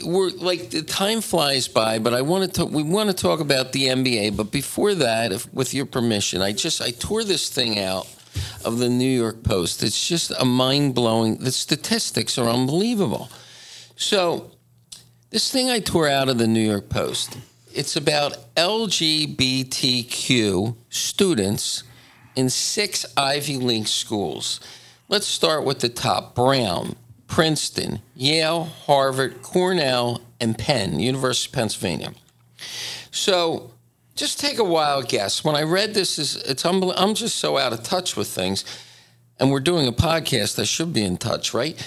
We're 0.04 0.30
like 0.30 0.71
the 0.71 0.82
time 0.82 1.21
flies 1.21 1.67
by, 1.67 1.99
but 1.99 2.13
I 2.13 2.21
want 2.21 2.54
to 2.56 2.65
we 2.65 2.84
want 2.84 3.10
to 3.10 3.15
talk 3.15 3.39
about 3.39 3.73
the 3.73 3.86
NBA. 3.88 4.36
But 4.36 4.51
before 4.51 4.95
that, 4.95 5.32
if, 5.32 5.51
with 5.54 5.73
your 5.73 5.86
permission, 5.86 6.41
I 6.41 6.51
just 6.51 6.82
I 6.82 6.91
tore 6.91 7.23
this 7.23 7.49
thing 7.49 7.80
out 7.80 8.08
of 8.63 8.80
the 8.80 8.89
New 8.89 9.10
York 9.10 9.43
Post. 9.43 9.84
It's 9.84 10.08
just 10.08 10.32
a 10.38 10.45
mind 10.45 10.95
blowing. 10.95 11.38
The 11.38 11.51
statistics 11.51 12.38
are 12.38 12.49
unbelievable. 12.49 13.30
So, 13.95 14.51
this 15.30 15.51
thing 15.51 15.69
I 15.69 15.80
tore 15.80 16.10
out 16.10 16.28
of 16.28 16.38
the 16.38 16.47
New 16.47 16.62
York 16.62 16.89
Post, 16.89 17.38
it's 17.75 17.95
about 17.97 18.55
LGBTQ 18.55 19.67
students 20.89 21.83
in 22.35 22.49
six 22.49 23.05
Ivy 23.17 23.57
League 23.57 23.88
schools. 23.88 24.61
Let's 25.09 25.27
start 25.27 25.65
with 25.65 25.81
the 25.81 25.89
top 25.89 26.33
Brown, 26.33 26.95
Princeton, 27.27 27.99
Yale, 28.15 28.63
Harvard, 28.63 29.41
Cornell, 29.41 30.21
and 30.39 30.57
Penn, 30.57 30.99
University 30.99 31.49
of 31.49 31.53
Pennsylvania. 31.53 32.13
So, 33.11 33.71
just 34.15 34.39
take 34.39 34.57
a 34.57 34.63
wild 34.63 35.09
guess. 35.09 35.43
When 35.43 35.57
I 35.57 35.63
read 35.63 35.93
this, 35.93 36.17
is 36.17 36.38
it's 36.38 36.63
I'm 36.63 37.13
just 37.13 37.35
so 37.38 37.57
out 37.57 37.73
of 37.73 37.83
touch 37.83 38.15
with 38.15 38.29
things, 38.29 38.63
and 39.38 39.51
we're 39.51 39.59
doing 39.59 39.85
a 39.88 39.91
podcast. 39.91 40.57
I 40.59 40.63
should 40.63 40.93
be 40.93 41.03
in 41.03 41.17
touch, 41.17 41.53
right? 41.53 41.77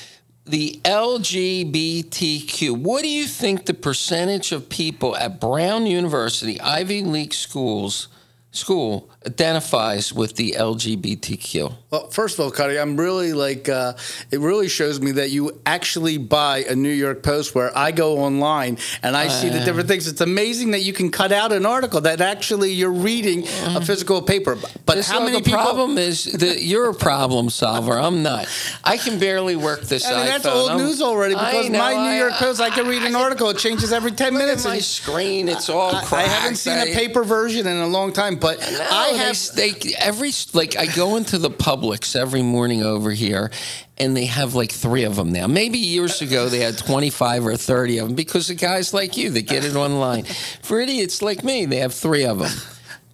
The 0.49 0.81
LGBTQ. 0.85 2.79
What 2.79 3.03
do 3.03 3.09
you 3.09 3.27
think 3.27 3.67
the 3.67 3.75
percentage 3.75 4.51
of 4.51 4.71
people 4.71 5.15
at 5.17 5.39
Brown 5.39 5.87
University, 5.87 6.59
Ivy 6.59 7.03
League 7.03 7.35
schools, 7.35 8.09
school 8.51 9.11
identifies 9.33 10.13
with 10.13 10.37
the 10.37 10.53
LGBTQ? 10.59 11.73
Well, 11.91 12.09
first 12.09 12.39
of 12.39 12.45
all, 12.45 12.51
Cutty, 12.51 12.79
I'm 12.79 12.97
really 12.97 13.33
like, 13.33 13.69
uh, 13.69 13.93
it 14.31 14.41
really 14.41 14.69
shows 14.69 15.01
me 15.01 15.13
that 15.13 15.31
you 15.31 15.61
actually 15.67 16.19
buy 16.19 16.65
a 16.69 16.75
New 16.75 16.91
York 16.91 17.23
Post 17.23 17.55
where 17.55 17.77
I 17.77 17.93
go 17.93 18.19
online 18.19 18.79
and 19.03 19.17
I 19.17 19.29
see 19.29 19.49
the 19.49 19.61
different 19.61 19.89
things. 19.89 20.07
It's 20.07 20.21
amazing 20.21 20.73
that 20.73 20.81
you 20.81 20.93
can 20.93 21.11
cut 21.11 21.33
out 21.33 21.53
an 21.53 21.67
article 21.67 22.01
that 22.03 22.21
actually 22.21 22.73
you're 22.73 22.91
reading 22.93 23.45
a 23.65 23.81
physical 23.85 24.23
paper. 24.23 24.57
But 24.87 25.05
how 25.05 25.21
many 25.21 25.39
the 25.39 25.45
people? 25.45 25.61
problem 25.63 25.99
is 25.99 26.25
that 26.25 26.63
you're 26.63 26.91
a 26.91 26.95
problem 26.95 27.51
solver. 27.51 27.99
I'm 27.99 28.23
not. 28.23 28.47
I 28.85 28.97
can 28.97 29.19
barely 29.19 29.57
work 29.57 29.83
this. 29.83 30.07
I 30.11 30.17
mean, 30.17 30.27
that's 30.27 30.47
iPhone. 30.47 30.55
old 30.55 30.71
I'm- 30.71 30.79
news 30.79 31.03
already 31.03 31.35
because 31.35 31.69
know, 31.69 31.79
my 31.79 32.11
New 32.11 32.17
York 32.17 32.33
Post, 32.35 32.61
I 32.61 32.71
can 32.71 32.87
read 32.87 33.03
an 33.03 33.15
article. 33.15 33.49
It 33.51 33.59
changes 33.59 33.93
every 33.93 34.13
10 34.13 34.33
Look 34.33 34.43
minutes. 34.43 34.65
my 34.65 34.75
and- 34.75 34.85
screen. 34.85 35.49
It's 35.49 35.69
all 35.69 35.95
I, 35.95 36.03
I 36.13 36.23
haven't 36.23 36.57
seen 36.57 36.79
a 36.79 36.93
paper 36.95 37.25
version 37.25 37.67
in 37.67 37.77
a 37.79 37.87
long 37.87 38.13
time, 38.13 38.37
but 38.37 38.59
I 38.63 39.09
have. 39.19 39.39
they, 39.55 39.95
every 39.99 40.33
like 40.53 40.77
I 40.77 40.87
go 40.87 41.17
into 41.17 41.39
the 41.39 41.51
Publix 41.51 42.17
every 42.17 42.43
morning 42.43 42.83
over 42.83 43.11
here, 43.11 43.51
and 43.99 44.17
they 44.17 44.27
have 44.27 44.55
like 44.55 44.73
three 44.73 45.05
of 45.05 45.17
them 45.17 45.33
now. 45.33 45.47
Maybe 45.47 45.79
years 45.79 46.23
ago 46.23 46.49
they 46.49 46.61
had 46.61 46.79
twenty 46.79 47.11
five 47.11 47.47
or 47.47 47.57
thirty 47.57 47.99
of 47.99 48.09
them 48.09 48.17
because 48.17 48.51
of 48.51 48.59
guys 48.59 48.95
like 48.95 49.17
you 49.17 49.31
that 49.31 49.43
get 49.43 49.65
it 49.65 49.77
online. 49.77 50.25
For 50.63 50.81
idiots 50.81 51.23
like 51.23 51.45
me, 51.45 51.67
they 51.67 51.79
have 51.79 51.95
three 51.95 52.25
of 52.25 52.39
them. 52.39 52.51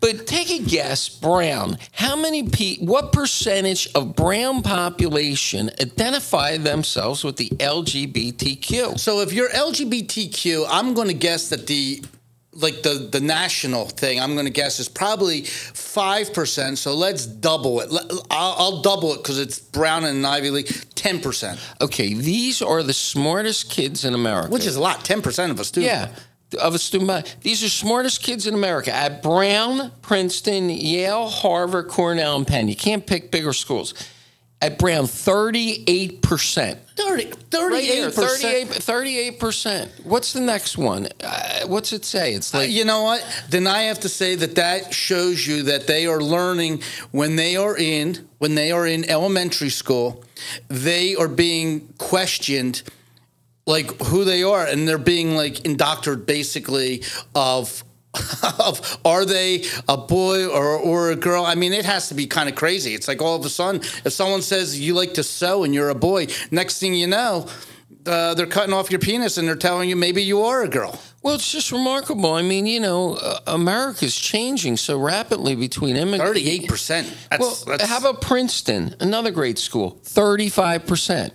But 0.04 0.26
take 0.26 0.50
a 0.50 0.58
guess, 0.58 1.08
Brown. 1.08 1.78
How 1.92 2.14
many 2.14 2.46
pe- 2.46 2.76
What 2.84 3.10
percentage 3.10 3.88
of 3.94 4.14
Brown 4.14 4.60
population 4.62 5.70
identify 5.80 6.58
themselves 6.58 7.24
with 7.24 7.36
the 7.36 7.48
LGBTQ? 7.48 8.98
So 9.00 9.20
if 9.20 9.32
you're 9.32 9.48
LGBTQ, 9.48 10.66
I'm 10.68 10.92
going 10.92 11.08
to 11.08 11.14
guess 11.14 11.48
that 11.48 11.66
the 11.66 12.02
like 12.56 12.82
the 12.82 13.08
the 13.10 13.20
national 13.20 13.86
thing, 13.86 14.20
I'm 14.20 14.34
going 14.34 14.46
to 14.46 14.52
guess 14.52 14.78
is 14.80 14.88
probably 14.88 15.42
five 15.42 16.32
percent. 16.32 16.78
So 16.78 16.94
let's 16.94 17.26
double 17.26 17.80
it. 17.80 17.88
I'll, 18.30 18.54
I'll 18.58 18.82
double 18.82 19.12
it 19.14 19.18
because 19.18 19.38
it's 19.38 19.58
Brown 19.58 20.04
and 20.04 20.26
Ivy 20.26 20.50
League. 20.50 20.70
Ten 20.94 21.20
percent, 21.20 21.60
Okay, 21.80 22.14
these 22.14 22.62
are 22.62 22.82
the 22.82 22.92
smartest 22.94 23.70
kids 23.70 24.04
in 24.04 24.14
America. 24.14 24.50
which 24.50 24.66
is 24.66 24.76
a 24.76 24.80
lot. 24.80 25.04
Ten 25.04 25.20
percent 25.22 25.52
of 25.52 25.60
a 25.60 25.64
student. 25.64 25.92
Yeah, 25.92 26.60
of 26.62 26.74
a 26.74 26.78
student 26.78 27.08
body. 27.08 27.28
These 27.42 27.62
are 27.64 27.68
smartest 27.68 28.22
kids 28.22 28.46
in 28.46 28.54
America 28.54 28.92
at 28.94 29.22
Brown, 29.22 29.90
Princeton, 30.02 30.70
Yale, 30.70 31.28
Harvard, 31.28 31.88
Cornell, 31.88 32.36
and 32.36 32.46
Penn. 32.46 32.68
You 32.68 32.76
can't 32.76 33.06
pick 33.06 33.30
bigger 33.30 33.52
schools. 33.52 33.92
At 34.64 34.78
Brown, 34.78 35.04
38%. 35.04 36.78
30, 36.96 37.32
Right 37.74 37.84
here, 37.84 38.08
38%. 38.08 38.66
38, 38.66 39.38
38%. 39.38 40.06
What's 40.06 40.32
the 40.32 40.40
next 40.40 40.78
one? 40.78 41.08
Uh, 41.22 41.66
what's 41.66 41.92
it 41.92 42.06
say? 42.06 42.32
It's 42.32 42.54
like, 42.54 42.70
you 42.70 42.86
know 42.86 43.02
what? 43.02 43.44
Then 43.50 43.66
I 43.66 43.82
have 43.82 44.00
to 44.00 44.08
say 44.08 44.36
that 44.36 44.54
that 44.54 44.94
shows 44.94 45.46
you 45.46 45.64
that 45.64 45.86
they 45.86 46.06
are 46.06 46.22
learning 46.22 46.82
when 47.10 47.36
they 47.36 47.56
are 47.56 47.76
in 47.76 48.26
when 48.38 48.54
they 48.54 48.72
are 48.72 48.86
in 48.86 49.04
elementary 49.10 49.68
school, 49.68 50.24
they 50.68 51.14
are 51.14 51.28
being 51.28 51.92
questioned 51.98 52.82
like 53.66 54.00
who 54.04 54.24
they 54.24 54.42
are 54.42 54.64
and 54.66 54.88
they're 54.88 54.96
being 54.96 55.36
like 55.36 55.64
indoctrinated 55.66 56.26
basically 56.26 57.02
of 57.34 57.84
of 58.58 58.98
are 59.04 59.24
they 59.24 59.64
a 59.88 59.96
boy 59.96 60.46
or, 60.46 60.76
or 60.76 61.10
a 61.10 61.16
girl? 61.16 61.44
I 61.44 61.54
mean, 61.54 61.72
it 61.72 61.84
has 61.84 62.08
to 62.08 62.14
be 62.14 62.26
kind 62.26 62.48
of 62.48 62.54
crazy. 62.54 62.94
It's 62.94 63.08
like 63.08 63.20
all 63.22 63.36
of 63.36 63.44
a 63.44 63.48
sudden, 63.48 63.80
if 64.04 64.12
someone 64.12 64.42
says 64.42 64.78
you 64.78 64.94
like 64.94 65.14
to 65.14 65.22
sew 65.22 65.64
and 65.64 65.74
you're 65.74 65.90
a 65.90 65.94
boy, 65.94 66.28
next 66.50 66.78
thing 66.78 66.94
you 66.94 67.06
know, 67.06 67.48
uh, 68.06 68.34
they're 68.34 68.46
cutting 68.46 68.74
off 68.74 68.90
your 68.90 69.00
penis 69.00 69.38
and 69.38 69.48
they're 69.48 69.56
telling 69.56 69.88
you 69.88 69.96
maybe 69.96 70.22
you 70.22 70.42
are 70.42 70.62
a 70.62 70.68
girl. 70.68 71.00
well, 71.22 71.34
it's 71.34 71.50
just 71.50 71.72
remarkable. 71.72 72.32
I 72.34 72.42
mean, 72.42 72.66
you 72.66 72.80
know, 72.80 73.14
uh, 73.14 73.38
America's 73.46 74.14
changing 74.14 74.76
so 74.76 74.98
rapidly 74.98 75.54
between 75.56 75.96
immigrants. 75.96 76.24
Thirty-eight 76.24 76.68
percent. 76.68 77.12
Well, 77.38 77.56
how 77.80 77.98
about 77.98 78.20
Princeton, 78.20 78.94
another 79.00 79.30
great 79.30 79.58
school? 79.58 80.00
35%. 80.04 81.32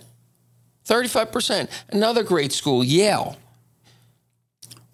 35%. 0.86 1.68
Another 1.90 2.22
great 2.22 2.52
school, 2.52 2.82
Yale. 2.82 3.36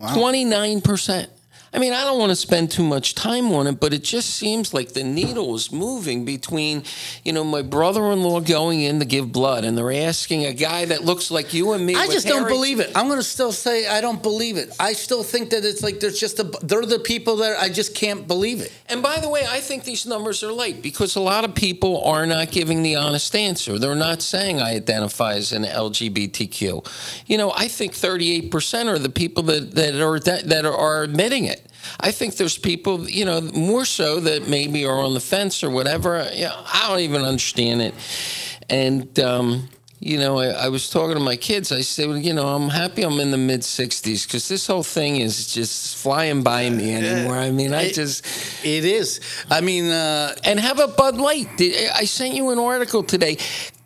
29%. 0.01 1.29
I 1.77 1.79
mean, 1.79 1.93
I 1.93 2.05
don't 2.05 2.19
want 2.19 2.31
to 2.31 2.37
spend 2.37 2.71
too 2.71 2.83
much 2.83 3.15
time 3.15 3.53
on 3.53 3.67
it, 3.67 3.79
but 3.79 3.93
it 3.93 4.03
just 4.03 4.31
seems 4.31 4.73
like 4.73 4.95
the 4.95 5.05
needle 5.05 5.55
is 5.55 5.71
moving 5.71 6.25
between, 6.25 6.85
you 7.23 7.35
know, 7.35 7.45
my 7.45 7.61
brother-in-law 7.61 8.41
going 8.41 8.81
in 8.81 8.99
to 9.01 9.05
give 9.05 9.31
blood, 9.31 9.63
and 9.63 9.77
they're 9.77 9.93
asking 9.93 10.47
a 10.47 10.55
guy 10.55 10.87
that 10.87 11.05
looks 11.05 11.31
like 11.31 11.53
you 11.53 11.75
and 11.75 11.85
me. 11.85 11.95
I 11.95 12.07
just 12.07 12.27
don't 12.27 12.49
believe 12.49 12.81
it. 12.81 12.93
I'm 12.97 13.09
going 13.09 13.19
to 13.19 13.23
still 13.23 13.53
say 13.53 13.87
I 13.87 14.01
don't 14.01 14.23
believe 14.23 14.57
it. 14.57 14.75
I 14.81 14.95
still 14.95 15.23
think 15.23 15.51
that 15.51 15.67
it's 15.67 15.83
like 15.83 16.01
there's 16.01 16.19
just 16.19 16.39
a 16.39 16.45
they're 16.63 16.87
the 16.87 16.99
people 16.99 17.37
that 17.37 17.61
I 17.61 17.69
just 17.69 17.95
can't 17.95 18.27
believe 18.27 18.63
it. 18.63 18.73
And 18.89 19.03
by 19.03 19.21
the 19.21 19.29
way, 19.29 19.45
I 19.47 19.61
think 19.61 19.85
these 19.85 20.07
numbers 20.07 20.43
are 20.43 20.53
late 20.53 20.81
because 20.81 21.15
a 21.15 21.21
lot 21.21 21.45
of 21.45 21.55
people 21.55 22.03
are 22.05 22.25
not 22.25 22.53
giving 22.53 22.83
the 22.83 22.97
honest 22.97 23.37
answer. 23.37 23.79
They're 23.79 23.95
not 23.95 24.23
saying 24.23 24.63
I 24.63 24.77
identify 24.77 25.35
as 25.35 25.53
an 25.53 25.65
LGBTQ. 25.65 26.89
You 27.27 27.37
know, 27.37 27.53
I 27.55 27.69
think 27.69 27.93
38% 27.93 28.87
are 28.87 28.99
the 28.99 29.11
people 29.11 29.43
that, 29.43 29.73
that 29.73 30.01
are 30.01 30.19
that, 30.21 30.49
that 30.49 30.65
are 30.65 31.03
admitting 31.03 31.45
it. 31.45 31.66
I 32.01 32.13
think 32.13 32.37
there's 32.37 32.59
people, 32.59 33.09
you 33.09 33.25
know, 33.25 33.41
more 33.41 33.85
so 33.85 34.21
that 34.21 34.49
maybe 34.49 34.85
are 34.85 34.99
on 34.99 35.15
the 35.15 35.21
fence 35.21 35.63
or 35.65 35.71
whatever. 35.71 36.29
You 36.35 36.45
know, 36.45 36.65
I 36.73 36.89
don't 36.89 37.01
even 37.01 37.23
understand 37.23 37.83
it. 37.83 37.95
And 38.69 39.19
um, 39.21 39.69
you 40.01 40.19
know, 40.19 40.39
I, 40.39 40.49
I 40.49 40.69
was 40.69 40.91
talking 40.91 41.15
to 41.17 41.23
my 41.23 41.37
kids. 41.37 41.73
I 41.73 41.81
said, 41.81 42.09
well, 42.09 42.19
you 42.19 42.35
know, 42.35 42.47
I'm 42.49 42.69
happy 42.69 43.03
I'm 43.03 43.19
in 43.19 43.31
the 43.31 43.39
mid 43.39 43.61
60s 43.63 44.27
because 44.27 44.47
this 44.49 44.67
whole 44.67 44.83
thing 44.83 45.17
is 45.17 45.53
just 45.55 45.97
flying 45.97 46.43
by 46.43 46.69
me 46.69 46.95
anymore. 46.95 47.37
I 47.37 47.51
mean, 47.51 47.73
I 47.73 47.85
It- 47.85 47.95
just. 47.95 48.25
It 48.65 48.85
is. 48.85 49.21
I 49.51 49.61
mean, 49.63 49.87
uh, 49.91 50.35
And 50.45 50.61
have 50.61 50.81
a 50.81 50.89
Bud 50.89 51.17
Light? 51.17 51.49
Did, 51.57 51.91
I 51.91 52.05
sent 52.05 52.35
you 52.35 52.51
an 52.51 52.59
article 52.59 53.03
today. 53.05 53.37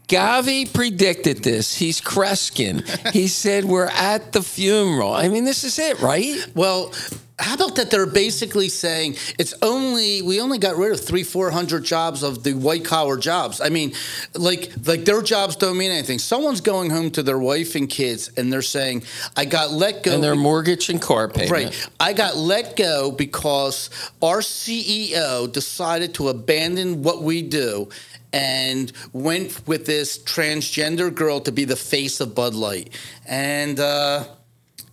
Govy 0.09 0.67
predicted 0.73 1.45
this. 1.45 1.77
He's 1.77 2.01
Kreskin. 2.01 2.83
He 3.13 3.29
said 3.43 3.65
we're 3.65 3.87
at 3.87 4.33
the 4.33 4.43
funeral. 4.43 5.13
I 5.15 5.29
mean, 5.29 5.45
this 5.45 5.63
is 5.63 5.79
it, 5.79 6.01
right? 6.01 6.45
well, 6.57 6.93
how 7.41 7.55
about 7.55 7.77
that? 7.77 7.91
They're 7.91 8.07
basically 8.07 8.69
saying 8.69 9.17
it's 9.39 9.55
only 9.63 10.23
we 10.23 10.41
only 10.41 10.59
got 10.59 10.77
rid 10.77 10.93
of 10.93 11.01
three, 11.01 11.25
four 11.25 11.51
hundred 11.51 11.85
jobs 11.85 12.23
of 12.23 12.43
the 12.45 12.55
white 12.55 12.85
collar 12.85 13.17
jobs. 13.17 13.61
I 13.61 13.71
mean, 13.71 13.93
like 14.35 14.73
like 14.87 15.05
their 15.05 15.23
jobs 15.23 15.57
don't 15.57 15.77
mean 15.77 15.91
anything. 15.91 16.19
Someone's 16.19 16.61
going 16.61 16.91
home 16.91 17.11
to 17.13 17.23
their 17.23 17.39
wife 17.39 17.75
and 17.75 17.89
kids, 17.89 18.31
and 18.37 18.53
they're 18.53 18.63
saying, 18.63 19.05
"I 19.37 19.47
got 19.47 19.73
let 19.73 20.03
go." 20.03 20.15
And 20.15 20.23
their 20.23 20.37
mortgage 20.37 20.91
and 20.91 21.01
car 21.01 21.29
payment. 21.29 21.51
Right. 21.51 21.89
I 21.99 22.13
got 22.13 22.37
let 22.37 22.77
go 22.77 23.11
because 23.11 23.91
our 24.23 24.41
CEO 24.41 25.51
decided 25.51 26.15
to 26.15 26.29
abandon 26.29 27.03
what 27.03 27.23
we 27.23 27.43
do 27.43 27.89
and 28.33 28.93
went 29.13 29.67
with 29.67 29.87
this 29.87 30.19
transgender 30.19 31.13
girl 31.13 31.41
to 31.41 31.51
be 31.51 31.65
the 31.65 31.77
face 31.77 32.21
of 32.21 32.35
Bud 32.35 32.55
Light. 32.55 32.91
And 33.27 33.81
uh 33.81 34.25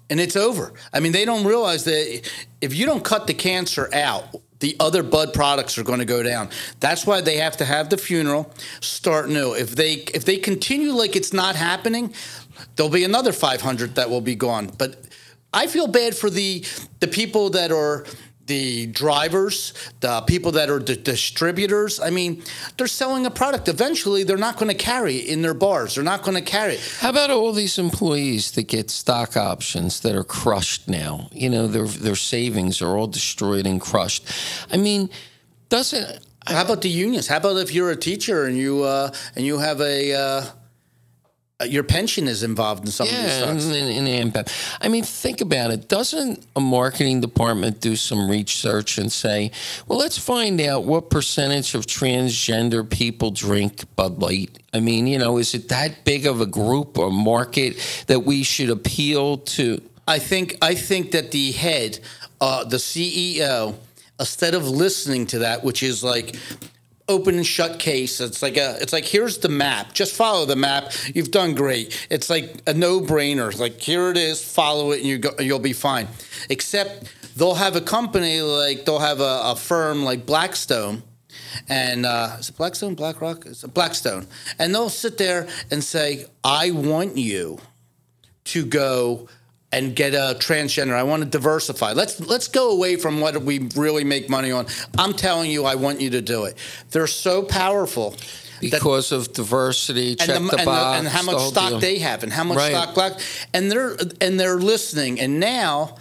and 0.09 0.19
it's 0.19 0.35
over. 0.35 0.73
I 0.93 0.99
mean, 0.99 1.11
they 1.11 1.25
don't 1.25 1.45
realize 1.45 1.83
that 1.85 2.29
if 2.61 2.75
you 2.75 2.85
don't 2.85 3.03
cut 3.03 3.27
the 3.27 3.33
cancer 3.33 3.89
out, 3.93 4.35
the 4.59 4.75
other 4.79 5.03
Bud 5.03 5.33
products 5.33 5.77
are 5.77 5.83
going 5.83 5.99
to 5.99 6.05
go 6.05 6.23
down. 6.23 6.49
That's 6.79 7.05
why 7.05 7.21
they 7.21 7.37
have 7.37 7.57
to 7.57 7.65
have 7.65 7.89
the 7.89 7.97
funeral, 7.97 8.51
start 8.81 9.29
new. 9.29 9.53
If 9.53 9.75
they 9.75 9.93
if 10.13 10.25
they 10.25 10.37
continue 10.37 10.93
like 10.93 11.15
it's 11.15 11.33
not 11.33 11.55
happening, 11.55 12.13
there'll 12.75 12.91
be 12.91 13.03
another 13.03 13.31
500 13.31 13.95
that 13.95 14.09
will 14.09 14.21
be 14.21 14.35
gone. 14.35 14.71
But 14.77 14.97
I 15.53 15.67
feel 15.67 15.87
bad 15.87 16.15
for 16.15 16.29
the 16.29 16.65
the 16.99 17.07
people 17.07 17.51
that 17.51 17.71
are 17.71 18.05
the 18.47 18.87
drivers, 18.87 19.73
the 19.99 20.21
people 20.21 20.53
that 20.53 20.69
are 20.69 20.79
the 20.79 20.95
distributors. 20.95 21.99
I 21.99 22.09
mean, 22.09 22.43
they're 22.77 22.87
selling 22.87 23.25
a 23.25 23.31
product. 23.31 23.67
Eventually, 23.67 24.23
they're 24.23 24.37
not 24.37 24.57
going 24.57 24.69
to 24.69 24.83
carry 24.83 25.17
it 25.17 25.27
in 25.27 25.41
their 25.41 25.53
bars. 25.53 25.95
They're 25.95 26.03
not 26.03 26.23
going 26.23 26.35
to 26.35 26.51
carry 26.51 26.75
it. 26.75 26.97
How 26.99 27.09
about 27.09 27.29
all 27.29 27.51
these 27.51 27.77
employees 27.77 28.51
that 28.51 28.63
get 28.63 28.89
stock 28.89 29.37
options 29.37 29.99
that 30.01 30.15
are 30.15 30.23
crushed 30.23 30.87
now? 30.87 31.29
You 31.31 31.49
know, 31.49 31.67
their 31.67 31.87
their 31.87 32.15
savings 32.15 32.81
are 32.81 32.97
all 32.97 33.07
destroyed 33.07 33.67
and 33.67 33.79
crushed. 33.79 34.25
I 34.71 34.77
mean, 34.77 35.09
doesn't 35.69 36.25
How 36.47 36.61
about 36.61 36.81
the 36.81 36.89
unions? 36.89 37.27
How 37.27 37.37
about 37.37 37.57
if 37.57 37.73
you're 37.73 37.91
a 37.91 37.97
teacher 37.97 38.45
and 38.45 38.57
you 38.57 38.83
uh, 38.83 39.11
and 39.35 39.45
you 39.45 39.59
have 39.59 39.81
a 39.81 40.13
uh, 40.13 40.45
your 41.65 41.83
pension 41.83 42.27
is 42.27 42.43
involved 42.43 42.85
in 42.85 42.91
some 42.91 43.07
of 43.07 43.13
these 43.13 43.23
yeah, 43.23 43.39
stocks? 43.39 43.65
in, 43.65 43.73
in 43.73 44.31
AMPAP. 44.31 44.77
I 44.79 44.89
mean, 44.89 45.03
think 45.03 45.41
about 45.41 45.71
it. 45.71 45.87
Doesn't 45.87 46.45
a 46.55 46.61
marketing 46.61 47.19
department 47.19 47.81
do 47.81 47.95
some 47.95 48.29
research 48.29 48.99
and 48.99 49.11
say, 49.11 49.51
well, 49.87 49.97
let's 49.97 50.19
find 50.19 50.61
out 50.61 50.83
what 50.83 51.09
percentage 51.09 51.73
of 51.73 51.87
transgender 51.87 52.87
people 52.87 53.31
drink 53.31 53.83
Bud 53.95 54.21
Light? 54.21 54.59
I 54.71 54.81
mean, 54.81 55.07
you 55.07 55.17
know, 55.17 55.37
is 55.37 55.55
it 55.55 55.69
that 55.69 56.05
big 56.05 56.27
of 56.27 56.41
a 56.41 56.45
group 56.45 56.99
or 56.99 57.09
market 57.09 58.03
that 58.05 58.19
we 58.19 58.43
should 58.43 58.69
appeal 58.69 59.39
to? 59.39 59.81
I 60.07 60.19
think 60.19 60.57
I 60.61 60.75
think 60.75 61.11
that 61.11 61.31
the 61.31 61.51
head, 61.53 61.99
uh, 62.39 62.65
the 62.65 62.77
CEO, 62.77 63.75
instead 64.19 64.53
of 64.53 64.67
listening 64.69 65.25
to 65.27 65.39
that, 65.39 65.63
which 65.63 65.81
is 65.81 66.03
like 66.03 66.35
open 67.09 67.35
and 67.35 67.45
shut 67.45 67.79
case, 67.79 68.19
it's 68.19 68.41
like 68.41 68.57
a 68.57 68.77
it's 68.81 68.93
like 68.93 69.05
here's 69.05 69.37
the 69.39 69.49
map. 69.49 69.93
Just 69.93 70.15
follow 70.15 70.45
the 70.45 70.55
map. 70.55 70.91
You've 71.13 71.31
done 71.31 71.55
great. 71.55 72.07
It's 72.09 72.29
like 72.29 72.61
a 72.67 72.73
no 72.73 72.99
brainer. 73.01 73.57
Like 73.57 73.79
here 73.79 74.09
it 74.11 74.17
is. 74.17 74.43
Follow 74.43 74.91
it, 74.91 74.99
and 74.99 75.07
you 75.07 75.17
go, 75.19 75.31
you'll 75.39 75.59
be 75.59 75.73
fine. 75.73 76.07
Except 76.49 77.11
they'll 77.35 77.55
have 77.55 77.75
a 77.75 77.81
company 77.81 78.41
like 78.41 78.85
they'll 78.85 78.99
have 78.99 79.19
a, 79.19 79.41
a 79.43 79.55
firm 79.55 80.03
like 80.03 80.25
Blackstone. 80.25 81.03
And 81.69 82.05
uh, 82.05 82.37
is 82.39 82.49
it 82.49 82.57
Blackstone, 82.57 82.95
BlackRock? 82.95 83.45
It's 83.45 83.63
Blackstone, 83.63 84.27
and 84.59 84.73
they'll 84.73 84.89
sit 84.89 85.17
there 85.17 85.47
and 85.71 85.83
say, 85.83 86.25
"I 86.43 86.71
want 86.71 87.17
you 87.17 87.59
to 88.45 88.65
go 88.65 89.27
and 89.71 89.95
get 89.95 90.13
a 90.13 90.35
transgender. 90.39 90.93
I 90.93 91.03
want 91.03 91.23
to 91.23 91.29
diversify. 91.29 91.91
Let's 91.93 92.19
let's 92.21 92.47
go 92.47 92.71
away 92.71 92.95
from 92.95 93.19
what 93.19 93.41
we 93.41 93.67
really 93.75 94.03
make 94.03 94.29
money 94.29 94.51
on. 94.51 94.65
I'm 94.97 95.13
telling 95.13 95.51
you, 95.51 95.65
I 95.65 95.75
want 95.75 95.99
you 96.01 96.09
to 96.11 96.21
do 96.21 96.45
it. 96.45 96.55
They're 96.91 97.07
so 97.07 97.43
powerful. 97.43 98.11
that- 98.11 98.71
Because 98.71 99.11
of 99.11 99.33
diversity, 99.33 100.15
check 100.15 100.29
and, 100.29 100.49
the, 100.49 100.55
and, 100.57 100.65
box, 100.65 100.99
and 100.99 101.07
how 101.07 101.21
much 101.21 101.35
whole 101.35 101.51
stock 101.51 101.69
deal. 101.69 101.79
they 101.79 101.99
have, 101.99 102.23
and 102.23 102.33
how 102.33 102.43
much 102.43 102.57
Right. 102.57 102.71
stock 102.71 102.95
black, 102.95 103.13
and 103.53 103.71
they're 103.71 103.95
and 104.19 104.39
they're 104.39 104.57
listening. 104.57 105.19
And 105.19 105.39
now, 105.39 105.95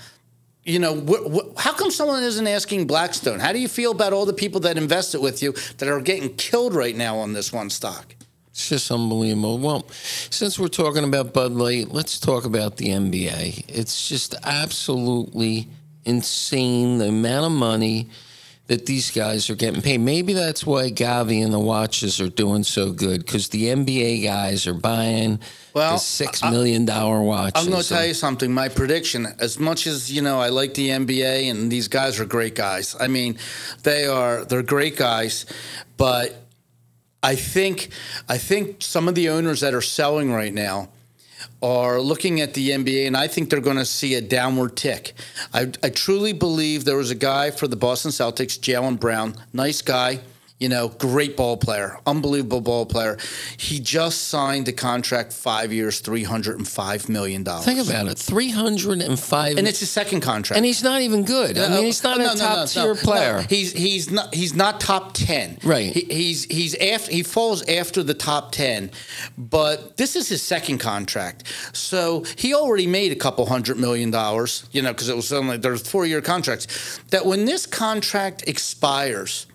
you 0.65 0.79
know, 0.79 0.95
wh- 0.95 1.35
wh- 1.35 1.61
how 1.61 1.73
come 1.75 1.91
someone 1.91 2.23
isn't 2.23 2.47
asking 2.47 2.87
Blackstone? 2.87 3.41
How 3.41 3.53
do 3.53 3.59
you 3.59 3.69
feel 3.69 3.91
about 3.93 4.15
all 4.15 4.25
the 4.25 4.33
people 4.33 4.61
that 4.61 4.79
invested 4.79 5.21
with 5.21 5.43
you 5.43 5.55
that 5.79 5.89
are 5.89 6.01
getting 6.01 6.35
killed 6.37 6.75
right 6.75 6.97
now 6.97 7.19
on 7.19 7.35
this 7.35 7.53
one 7.53 7.69
stock? 7.69 8.16
It's 8.57 8.71
just 8.71 8.91
unbelievable. 8.91 9.59
Well, 9.59 9.87
since 10.31 10.59
we're 10.59 10.69
talking 10.69 11.05
about 11.05 11.35
Bud 11.35 11.53
Light, 11.53 11.91
let's 11.91 12.19
talk 12.19 12.47
about 12.47 12.79
the 12.79 12.87
NBA. 12.87 13.67
It's 13.69 14.09
just 14.09 14.35
absolutely 14.45 15.69
insane 16.07 16.97
the 16.97 17.09
amount 17.09 17.45
of 17.45 17.53
money 17.53 18.09
that 18.69 18.87
these 18.87 19.11
guys 19.11 19.51
are 19.51 19.57
getting 19.57 19.83
paid. 19.83 19.99
Maybe 19.99 20.33
that's 20.33 20.65
why 20.65 20.91
Govy 20.91 21.45
and 21.45 21.53
the 21.53 21.59
watches 21.59 22.19
are 22.19 22.31
doing 22.31 22.63
so 22.63 22.93
good 22.93 23.27
because 23.27 23.51
the 23.51 23.67
NBA 23.67 24.25
guys 24.25 24.67
are 24.67 24.73
buying 24.73 25.39
Well, 25.75 25.93
the 25.93 25.99
six 25.99 26.43
million 26.43 26.87
dollar 26.87 27.21
watches. 27.21 27.63
I'm 27.63 27.71
going 27.71 27.83
to 27.83 27.89
tell 27.91 28.07
you 28.07 28.15
something. 28.15 28.51
My 28.51 28.71
prediction, 28.71 29.27
as 29.39 29.59
much 29.59 29.87
as 29.87 30.11
you 30.11 30.23
know, 30.23 30.41
I 30.41 30.49
like 30.49 30.73
the 30.73 30.89
NBA, 30.89 31.51
and 31.51 31.71
these 31.71 31.89
guys 31.89 32.19
are 32.19 32.25
great 32.25 32.55
guys. 32.55 32.97
I 32.99 33.09
mean, 33.09 33.37
they 33.83 34.07
are 34.07 34.47
they're 34.47 34.63
great 34.63 34.97
guys, 34.97 35.45
but 35.99 36.46
I 37.27 37.35
think 37.35 37.89
I 38.29 38.39
think 38.39 38.77
some 38.79 39.09
of 39.09 39.17
the 39.17 39.29
owners 39.31 39.61
that 39.61 39.75
are 39.75 39.83
selling 39.83 40.33
right 40.33 40.55
now 40.55 40.91
are 41.61 42.01
looking 42.01 42.41
at 42.41 42.55
the 42.55 42.71
NBA, 42.71 43.05
and 43.09 43.17
I 43.17 43.27
think 43.27 43.51
they're 43.51 43.61
going 43.61 43.79
to 43.79 43.85
see 43.85 44.15
a 44.15 44.21
downward 44.21 44.77
tick. 44.77 45.13
I, 45.53 45.73
I 45.83 45.91
truly 45.91 46.33
believe 46.33 46.85
there 46.85 46.97
was 46.97 47.11
a 47.11 47.17
guy 47.17 47.51
for 47.51 47.67
the 47.67 47.75
Boston 47.75 48.13
Celtics, 48.13 48.57
Jaylen 48.61 49.01
Brown, 49.01 49.35
nice 49.53 49.83
guy. 49.83 50.21
You 50.59 50.71
know, 50.71 50.89
great 50.89 51.37
ball 51.37 51.59
player, 51.59 51.99
unbelievable 52.07 52.63
ball 52.63 52.87
player. 52.87 53.19
He 53.59 53.79
just 53.79 54.29
signed 54.29 54.67
a 54.69 54.73
contract, 54.73 55.35
five 55.35 55.71
years, 55.71 56.01
three 56.01 56.23
hundred 56.23 56.57
and 56.57 56.67
five 56.67 57.11
million 57.11 57.43
dollars. 57.43 57.67
Think 57.67 57.87
about 57.87 58.07
it, 58.07 58.17
three 58.17 58.49
hundred 58.49 59.03
and 59.03 59.21
five, 59.21 59.59
and 59.59 59.69
it's 59.69 59.81
his 59.81 59.91
second 59.91 60.23
contract. 60.23 60.57
and 60.57 60.65
he's 60.65 60.83
not 60.83 61.03
even 61.03 61.25
good. 61.27 61.59
I 61.59 61.69
mean, 61.69 61.85
he's 61.85 62.03
not 62.03 62.17
No, 62.17 62.25
a 62.25 62.29
no, 62.29 62.41
top 62.41 62.57
no, 62.57 62.61
no, 62.63 62.67
tier 62.67 62.95
no. 62.95 63.01
player. 63.01 63.47
He's 63.51 63.73
he's 63.73 64.11
not 64.11 64.35
he's 64.35 64.55
not 64.55 64.81
top 64.81 65.13
ten. 65.13 65.59
Right. 65.63 65.93
He, 65.93 66.01
he's 66.11 66.45
he's 66.45 66.75
after 66.77 67.13
he 67.13 67.23
falls 67.23 67.63
after 67.69 68.03
the 68.03 68.15
top 68.15 68.53
ten, 68.53 68.91
but 69.37 69.99
this 69.99 70.17
is 70.17 70.27
his 70.31 70.41
second 70.43 70.79
contract. 70.79 71.53
So 71.75 72.25
he 72.39 72.55
already 72.55 72.87
made 72.87 73.13
a 73.13 73.17
couple 73.17 73.45
hundred 73.45 73.77
million 73.79 74.11
dollars. 74.11 74.67
You 74.73 74.81
know, 74.81 74.93
because 74.95 75.11
it 75.11 75.17
was 75.17 75.31
only 75.35 75.59
there's 75.59 75.87
four 75.87 76.07
year 76.07 76.23
contracts. 76.23 76.99
That 77.11 77.27
when 77.27 77.45
this 77.45 77.67
contract 77.67 78.45
expires. 78.49 79.47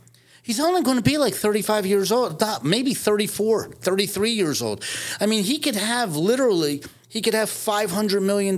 He's 0.44 0.60
only 0.60 0.82
going 0.82 0.98
to 0.98 1.04
be 1.04 1.18
like 1.18 1.34
35 1.36 1.86
years 1.86 2.12
old, 2.12 2.42
maybe 2.64 2.94
34, 2.94 3.70
33 3.74 4.32
years 4.32 4.62
old. 4.62 4.84
I 5.20 5.28
mean, 5.28 5.44
he 5.44 5.60
could 5.60 5.76
have 5.76 6.16
literally, 6.16 6.84
he 7.10 7.22
could 7.22 7.36
have 7.36 7.50
$500 7.50 8.24
million 8.24 8.56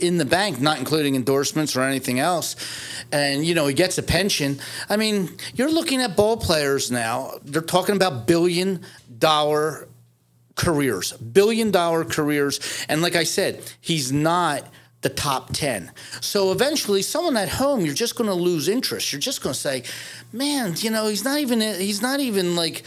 in 0.00 0.18
the 0.18 0.24
bank, 0.24 0.60
not 0.60 0.78
including 0.78 1.16
endorsements 1.16 1.74
or 1.74 1.82
anything 1.82 2.20
else. 2.20 2.54
And, 3.10 3.44
you 3.44 3.54
know, 3.54 3.66
he 3.66 3.74
gets 3.74 3.98
a 3.98 4.02
pension. 4.02 4.60
I 4.88 4.96
mean, 4.96 5.28
you're 5.54 5.72
looking 5.72 6.00
at 6.00 6.16
ball 6.16 6.36
players 6.36 6.92
now, 6.92 7.32
they're 7.42 7.62
talking 7.62 7.96
about 7.96 8.28
billion 8.28 8.82
dollar 9.18 9.88
careers, 10.54 11.12
billion 11.12 11.72
dollar 11.72 12.04
careers. 12.04 12.60
And 12.88 13.02
like 13.02 13.16
I 13.16 13.24
said, 13.24 13.60
he's 13.80 14.12
not 14.12 14.68
the 15.04 15.10
top 15.10 15.52
10. 15.52 15.92
So 16.20 16.50
eventually, 16.50 17.02
someone 17.02 17.36
at 17.36 17.48
home, 17.48 17.84
you're 17.84 17.94
just 17.94 18.16
going 18.16 18.28
to 18.28 18.34
lose 18.34 18.66
interest. 18.66 19.12
You're 19.12 19.20
just 19.20 19.40
going 19.40 19.52
to 19.52 19.58
say, 19.58 19.84
man, 20.32 20.74
you 20.78 20.90
know, 20.90 21.06
he's 21.06 21.24
not 21.24 21.38
even, 21.38 21.60
he's 21.60 22.02
not 22.02 22.18
even 22.18 22.56
like, 22.56 22.82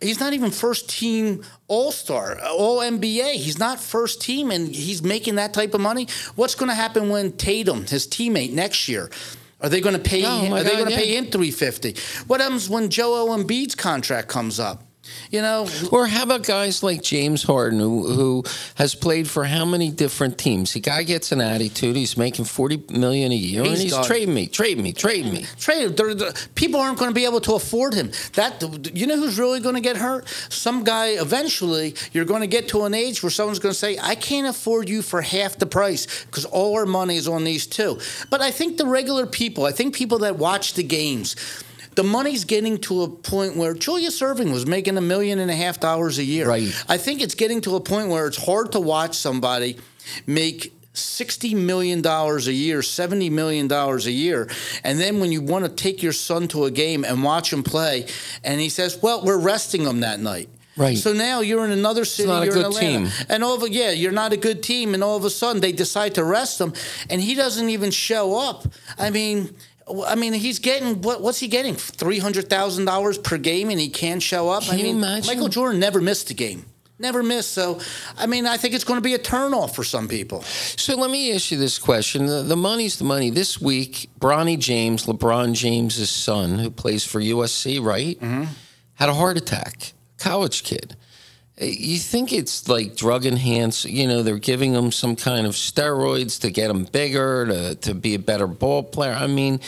he's 0.00 0.20
not 0.20 0.32
even 0.32 0.50
first 0.50 0.88
team 0.88 1.44
all 1.68 1.92
star, 1.92 2.38
all 2.40 2.78
NBA. 2.78 3.34
He's 3.34 3.58
not 3.58 3.80
first 3.80 4.22
team 4.22 4.50
and 4.50 4.74
he's 4.74 5.02
making 5.02 5.34
that 5.34 5.52
type 5.52 5.74
of 5.74 5.82
money. 5.82 6.08
What's 6.36 6.54
going 6.54 6.70
to 6.70 6.74
happen 6.74 7.10
when 7.10 7.32
Tatum, 7.32 7.84
his 7.86 8.06
teammate, 8.06 8.52
next 8.52 8.88
year? 8.88 9.10
Are 9.60 9.68
they 9.68 9.80
going 9.80 9.96
to 9.96 10.02
pay? 10.02 10.24
Oh, 10.24 10.38
him, 10.38 10.52
are 10.52 10.62
they 10.62 10.72
going 10.72 10.86
to 10.86 10.90
yeah. 10.92 10.98
pay 10.98 11.16
him 11.16 11.26
three 11.26 11.50
fifty? 11.50 11.96
What 12.26 12.40
happens 12.40 12.68
when 12.68 12.90
Joel 12.90 13.36
Embiid's 13.36 13.74
contract 13.74 14.28
comes 14.28 14.60
up? 14.60 14.82
You 15.30 15.42
know, 15.42 15.68
Or 15.90 16.06
how 16.06 16.22
about 16.22 16.44
guys 16.44 16.82
like 16.82 17.02
James 17.02 17.42
Harden, 17.42 17.80
who, 17.80 18.06
who 18.12 18.44
has 18.76 18.94
played 18.94 19.28
for 19.28 19.44
how 19.44 19.64
many 19.64 19.90
different 19.90 20.38
teams? 20.38 20.72
The 20.72 20.80
guy 20.80 21.02
gets 21.02 21.32
an 21.32 21.40
attitude. 21.40 21.96
He's 21.96 22.16
making 22.16 22.44
forty 22.44 22.82
million 22.90 23.32
a 23.32 23.36
year, 23.36 23.62
He's 23.62 23.72
and 23.72 23.82
he's 23.82 23.92
done. 23.92 24.04
trade 24.04 24.28
me, 24.28 24.46
trade 24.46 24.78
me, 24.78 24.92
trade 24.92 25.26
me. 25.26 25.44
trade. 25.58 25.96
People 26.54 26.80
aren't 26.80 26.98
going 26.98 27.10
to 27.10 27.14
be 27.14 27.24
able 27.24 27.40
to 27.42 27.54
afford 27.54 27.94
him. 27.94 28.10
That 28.34 28.62
you 28.94 29.06
know 29.06 29.16
who's 29.16 29.38
really 29.38 29.60
going 29.60 29.74
to 29.74 29.80
get 29.80 29.96
hurt? 29.96 30.28
Some 30.48 30.84
guy. 30.84 31.08
Eventually, 31.20 31.94
you're 32.12 32.24
going 32.24 32.42
to 32.42 32.46
get 32.46 32.68
to 32.68 32.84
an 32.84 32.94
age 32.94 33.22
where 33.22 33.30
someone's 33.30 33.58
going 33.58 33.72
to 33.72 33.78
say, 33.78 33.98
"I 34.00 34.14
can't 34.14 34.46
afford 34.46 34.88
you 34.88 35.02
for 35.02 35.20
half 35.22 35.56
the 35.58 35.66
price 35.66 36.24
because 36.24 36.44
all 36.44 36.76
our 36.76 36.86
money 36.86 37.16
is 37.16 37.28
on 37.28 37.44
these 37.44 37.66
two. 37.66 37.98
But 38.30 38.40
I 38.40 38.50
think 38.50 38.76
the 38.76 38.86
regular 38.86 39.26
people, 39.26 39.64
I 39.64 39.72
think 39.72 39.94
people 39.94 40.18
that 40.18 40.36
watch 40.36 40.74
the 40.74 40.82
games. 40.82 41.36
The 41.96 42.04
money's 42.04 42.44
getting 42.44 42.78
to 42.82 43.02
a 43.02 43.08
point 43.08 43.56
where 43.56 43.74
Julius 43.74 44.20
Erving 44.20 44.52
was 44.52 44.66
making 44.66 44.96
a 44.96 45.00
million 45.00 45.38
and 45.38 45.50
a 45.50 45.56
half 45.56 45.80
dollars 45.80 46.18
a 46.18 46.24
year. 46.24 46.48
Right. 46.48 46.84
I 46.88 46.98
think 46.98 47.20
it's 47.20 47.34
getting 47.34 47.60
to 47.62 47.74
a 47.76 47.80
point 47.80 48.08
where 48.08 48.26
it's 48.26 48.42
hard 48.42 48.72
to 48.72 48.80
watch 48.80 49.16
somebody 49.16 49.78
make 50.26 50.72
sixty 50.92 51.54
million 51.54 52.02
dollars 52.02 52.48
a 52.48 52.52
year, 52.52 52.82
seventy 52.82 53.30
million 53.30 53.68
dollars 53.68 54.06
a 54.06 54.12
year, 54.12 54.48
and 54.84 54.98
then 54.98 55.20
when 55.20 55.32
you 55.32 55.42
want 55.42 55.64
to 55.64 55.70
take 55.70 56.02
your 56.02 56.12
son 56.12 56.48
to 56.48 56.64
a 56.64 56.70
game 56.70 57.04
and 57.04 57.22
watch 57.22 57.52
him 57.52 57.62
play, 57.62 58.06
and 58.44 58.60
he 58.60 58.68
says, 58.68 58.98
"Well, 59.02 59.24
we're 59.24 59.38
resting 59.38 59.82
him 59.82 60.00
that 60.00 60.20
night." 60.20 60.48
Right. 60.76 60.98
So 60.98 61.14
now 61.14 61.40
you're 61.40 61.64
in 61.64 61.72
another 61.72 62.04
city. 62.04 62.28
not 62.28 62.42
a 62.42 62.46
you're 62.46 62.56
in 62.56 62.62
good 62.62 62.74
team. 62.74 63.08
and 63.30 63.42
all 63.42 63.54
of 63.54 63.62
a, 63.62 63.70
yeah, 63.70 63.92
you're 63.92 64.12
not 64.12 64.34
a 64.34 64.36
good 64.36 64.62
team, 64.62 64.92
and 64.92 65.02
all 65.02 65.16
of 65.16 65.24
a 65.24 65.30
sudden 65.30 65.62
they 65.62 65.72
decide 65.72 66.14
to 66.16 66.24
rest 66.24 66.60
him, 66.60 66.74
and 67.08 67.20
he 67.20 67.34
doesn't 67.34 67.70
even 67.70 67.90
show 67.90 68.38
up. 68.38 68.66
I 68.98 69.10
mean. 69.10 69.54
I 69.88 70.16
mean, 70.16 70.32
he's 70.32 70.58
getting 70.58 71.00
what? 71.02 71.22
What's 71.22 71.38
he 71.38 71.48
getting? 71.48 71.74
Three 71.76 72.18
hundred 72.18 72.50
thousand 72.50 72.86
dollars 72.86 73.18
per 73.18 73.38
game, 73.38 73.70
and 73.70 73.78
he 73.78 73.88
can't 73.88 74.22
show 74.22 74.48
up. 74.48 74.64
Can 74.64 74.74
I 74.74 74.76
you 74.78 74.84
mean, 74.84 74.96
imagine? 74.96 75.26
Michael 75.34 75.48
Jordan 75.48 75.78
never 75.78 76.00
missed 76.00 76.30
a 76.30 76.34
game, 76.34 76.64
never 76.98 77.22
missed. 77.22 77.52
So, 77.52 77.80
I 78.18 78.26
mean, 78.26 78.46
I 78.46 78.56
think 78.56 78.74
it's 78.74 78.82
going 78.82 78.98
to 78.98 79.04
be 79.04 79.14
a 79.14 79.18
turnoff 79.18 79.76
for 79.76 79.84
some 79.84 80.08
people. 80.08 80.42
So 80.42 80.96
let 80.96 81.10
me 81.10 81.32
ask 81.32 81.52
you 81.52 81.58
this 81.58 81.78
question: 81.78 82.26
the, 82.26 82.42
the 82.42 82.56
money's 82.56 82.98
the 82.98 83.04
money. 83.04 83.30
This 83.30 83.60
week, 83.60 84.10
Bronny 84.18 84.58
James, 84.58 85.06
LeBron 85.06 85.54
James's 85.54 86.10
son, 86.10 86.58
who 86.58 86.70
plays 86.70 87.04
for 87.04 87.20
USC, 87.20 87.80
right, 87.80 88.18
mm-hmm. 88.18 88.44
had 88.94 89.08
a 89.08 89.14
heart 89.14 89.36
attack. 89.36 89.92
College 90.18 90.64
kid. 90.64 90.96
You 91.58 91.98
think 91.98 92.32
it's 92.34 92.68
like 92.68 92.96
drug 92.96 93.24
enhanced? 93.24 93.86
You 93.86 94.06
know, 94.06 94.22
they're 94.22 94.38
giving 94.38 94.74
him 94.74 94.92
some 94.92 95.16
kind 95.16 95.46
of 95.46 95.54
steroids 95.54 96.38
to 96.42 96.50
get 96.50 96.70
him 96.70 96.84
bigger, 96.84 97.46
to 97.46 97.74
to 97.76 97.94
be 97.94 98.14
a 98.14 98.18
better 98.18 98.46
ball 98.46 98.82
player. 98.82 99.12
I 99.12 99.26
mean, 99.26 99.60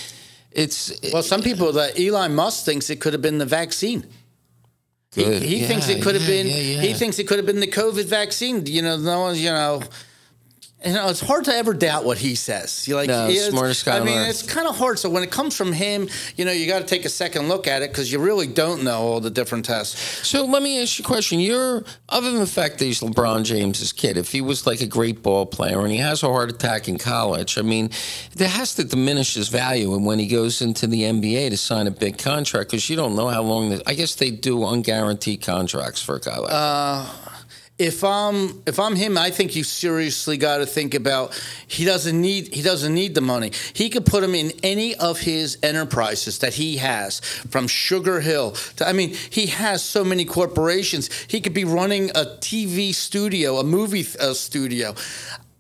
It's 0.53 0.93
Well, 1.13 1.23
some 1.23 1.43
people 1.43 1.73
that 1.73 1.99
Elon 1.99 2.35
Musk 2.35 2.65
thinks 2.65 2.91
it 2.91 3.01
could 3.01 3.15
have 3.15 3.23
been 3.23 3.39
the 3.39 3.47
vaccine. 3.47 4.05
He, 5.15 5.25
Good. 5.25 5.43
he 5.43 5.65
thinks 5.67 5.89
Yeah, 5.89 5.97
it 5.97 6.03
could 6.03 6.15
have 6.15 6.29
yeah, 6.29 6.43
been. 6.43 6.47
yeah. 6.47 6.83
He 6.83 6.93
thinks 6.93 7.19
it 7.19 7.27
could 7.27 7.39
have 7.39 7.47
been 7.47 7.61
the 7.61 7.67
COVID 7.67 8.05
vaccine. 8.05 8.67
You 8.67 8.83
know, 8.83 8.99
no 8.99 9.21
one's. 9.21 9.41
You 9.43 9.51
know, 9.51 9.83
you 10.85 10.93
know, 10.93 11.09
it's 11.09 11.21
hard 11.21 11.45
to 11.47 11.53
ever 11.53 11.75
doubt 11.75 12.05
what 12.05 12.19
he 12.19 12.37
says. 12.37 12.87
You 12.87 12.95
like, 12.95 13.09
No, 13.09 13.29
it's- 13.29 13.49
smartest 13.51 13.85
guy 13.85 13.97
I 13.97 14.01
mean, 14.01 14.17
it's 14.19 14.43
kind 14.43 14.69
of 14.69 14.77
hard. 14.77 14.99
So 15.01 15.11
when 15.11 15.25
it 15.25 15.31
comes 15.31 15.57
from 15.57 15.73
him, 15.73 16.09
you 16.37 16.45
know, 16.45 16.53
you 16.53 16.69
got 16.69 16.79
to 16.79 16.85
take 16.85 17.05
a 17.05 17.09
second 17.09 17.49
look 17.49 17.67
at 17.67 17.83
it 17.83 17.91
because 17.91 18.13
you 18.13 18.21
really 18.21 18.47
don't 18.47 18.85
know 18.85 19.01
all 19.01 19.21
the 19.21 19.31
different 19.31 19.65
tests. 19.65 20.27
So 20.27 20.45
let 20.45 20.63
me 20.63 20.81
ask 20.81 20.99
you 20.99 21.03
a 21.03 21.07
question. 21.07 21.41
You're 21.41 21.83
other 22.09 22.31
than 22.31 22.39
the 22.39 22.47
fact 22.47 22.79
that 22.79 22.85
he's 22.85 23.01
LeBron 23.01 23.43
James's 23.43 23.93
kid, 23.93 24.17
if 24.17 24.31
he 24.31 24.41
was 24.41 24.67
like 24.69 24.81
a 24.81 24.87
great 24.87 25.21
ball 25.21 25.47
player 25.47 25.81
and 25.81 25.91
he 25.91 25.99
has 25.99 26.23
a 26.23 26.29
heart 26.29 26.49
attack 26.49 26.89
in 26.89 26.97
college, 26.97 27.59
I 27.59 27.63
mean, 27.63 27.91
that 28.37 28.49
has 28.49 28.75
to 28.77 28.85
diminish 28.85 29.35
his 29.35 29.49
value. 29.49 29.95
And 29.95 30.07
when 30.07 30.21
he 30.21 30.29
goes 30.29 30.63
into 30.63 30.87
the 30.87 31.03
NBA 31.03 31.51
to 31.51 31.57
sign 31.57 31.89
a 31.89 31.91
big 31.91 32.19
contract, 32.19 32.71
because 32.71 32.89
you 32.89 32.95
don't 32.95 33.17
know 33.17 33.27
how 33.29 33.43
long. 33.43 33.71
The, 33.71 33.83
I 33.85 33.95
guess 33.95 34.15
they 34.15 34.31
do 34.31 34.59
unguaranteed 34.59 35.43
contracts 35.43 36.01
for 36.01 36.15
a 36.17 36.21
guy 36.21 36.37
like 36.39 36.51
that. 36.51 36.55
Uh, 36.55 37.07
if 37.79 38.03
I'm 38.03 38.61
if 38.67 38.81
I'm 38.81 38.97
him, 38.97 39.17
I 39.17 39.31
think 39.31 39.55
you 39.55 39.63
seriously 39.63 40.37
got 40.37 40.59
to 40.59 40.67
think 40.67 40.95
about 40.95 41.41
he 41.67 41.85
doesn't 41.85 42.21
need 42.21 42.53
he 42.53 42.61
doesn't 42.61 42.93
need 42.93 43.15
the 43.15 43.21
money. 43.21 43.53
He 43.73 43.89
could 43.89 44.05
put 44.05 44.25
him 44.25 44.35
in 44.35 44.53
any 44.63 44.97
of 44.97 45.21
his 45.21 45.59
enterprises 45.63 46.41
that 46.41 46.55
he 46.55 46.79
has, 46.79 47.21
from 47.21 47.69
SpringHill 47.69 48.75
to 48.77 48.89
I 48.89 48.93
mean, 48.93 49.15
he 49.31 49.47
has 49.47 49.83
so 49.85 50.05
many 50.05 50.25
corporations. 50.25 51.09
He 51.29 51.41
could 51.41 51.55
be 51.55 51.65
running 51.65 52.11
a 52.11 52.25
TV 52.41 52.93
studio, 52.93 53.59
a 53.59 53.65
movie 53.65 54.07
uh, 54.19 54.35
studio. 54.35 54.95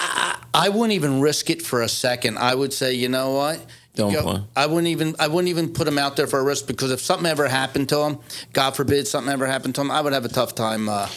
I, 0.00 0.42
I 0.52 0.68
wouldn't 0.70 0.92
even 0.92 1.20
risk 1.20 1.50
it 1.50 1.62
for 1.62 1.82
a 1.82 1.88
second. 1.88 2.38
I 2.38 2.54
would 2.54 2.72
say, 2.72 2.94
you 2.94 3.08
know 3.08 3.32
what? 3.32 3.64
Don't 3.98 4.12
Go- 4.12 4.22
play. 4.22 4.40
I 4.54 4.66
wouldn't 4.66 4.86
even 4.86 5.16
I 5.18 5.26
wouldn't 5.26 5.48
even 5.48 5.72
put 5.72 5.88
him 5.88 5.98
out 5.98 6.14
there 6.14 6.28
for 6.28 6.38
a 6.38 6.44
risk 6.44 6.68
because 6.68 6.92
if 6.92 7.00
something 7.00 7.26
ever 7.26 7.48
happened 7.48 7.88
to 7.88 7.98
him, 8.02 8.18
God 8.52 8.76
forbid 8.76 9.08
something 9.08 9.32
ever 9.32 9.44
happened 9.44 9.74
to 9.74 9.80
him, 9.80 9.90
I 9.90 10.00
would 10.00 10.12
have 10.12 10.24
a 10.24 10.28
tough 10.28 10.54
time. 10.54 10.88
Uh, 10.88 11.08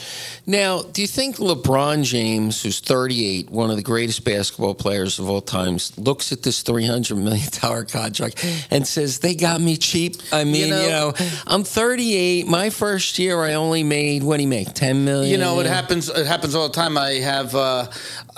Now, 0.47 0.82
do 0.82 1.03
you 1.03 1.07
think 1.07 1.36
LeBron 1.38 2.03
James, 2.03 2.63
who's 2.63 2.79
38, 2.79 3.51
one 3.51 3.69
of 3.69 3.75
the 3.75 3.84
greatest 3.84 4.25
basketball 4.25 4.73
players 4.73 5.19
of 5.19 5.29
all 5.29 5.39
times, 5.41 5.95
looks 5.99 6.32
at 6.32 6.41
this 6.41 6.63
$300 6.63 7.15
million 7.15 7.51
contract 7.86 8.43
and 8.71 8.88
says, 8.88 9.19
they 9.19 9.36
got 9.36 9.61
me 9.61 9.77
cheap? 9.77 10.15
I 10.34 10.43
mean, 10.43 10.55
you 10.55 10.67
know, 10.71 11.11
know- 11.11 11.13
I'm 11.45 11.63
38. 11.63 12.47
My 12.47 12.71
first 12.71 13.19
year, 13.19 13.39
I 13.43 13.53
only 13.53 13.84
made, 13.84 14.23
what 14.23 14.38
do 14.38 14.41
you 14.41 14.49
make, 14.49 14.73
10 14.73 15.05
million? 15.05 15.29
You 15.29 15.38
know, 15.38 15.59
it 15.59 15.67
happens. 15.67 16.09
It 16.09 16.25
happens 16.25 16.55
all 16.55 16.67
the 16.67 16.73
time. 16.73 16.97
I 16.97 17.11
have, 17.19 17.53
uh, 17.53 17.88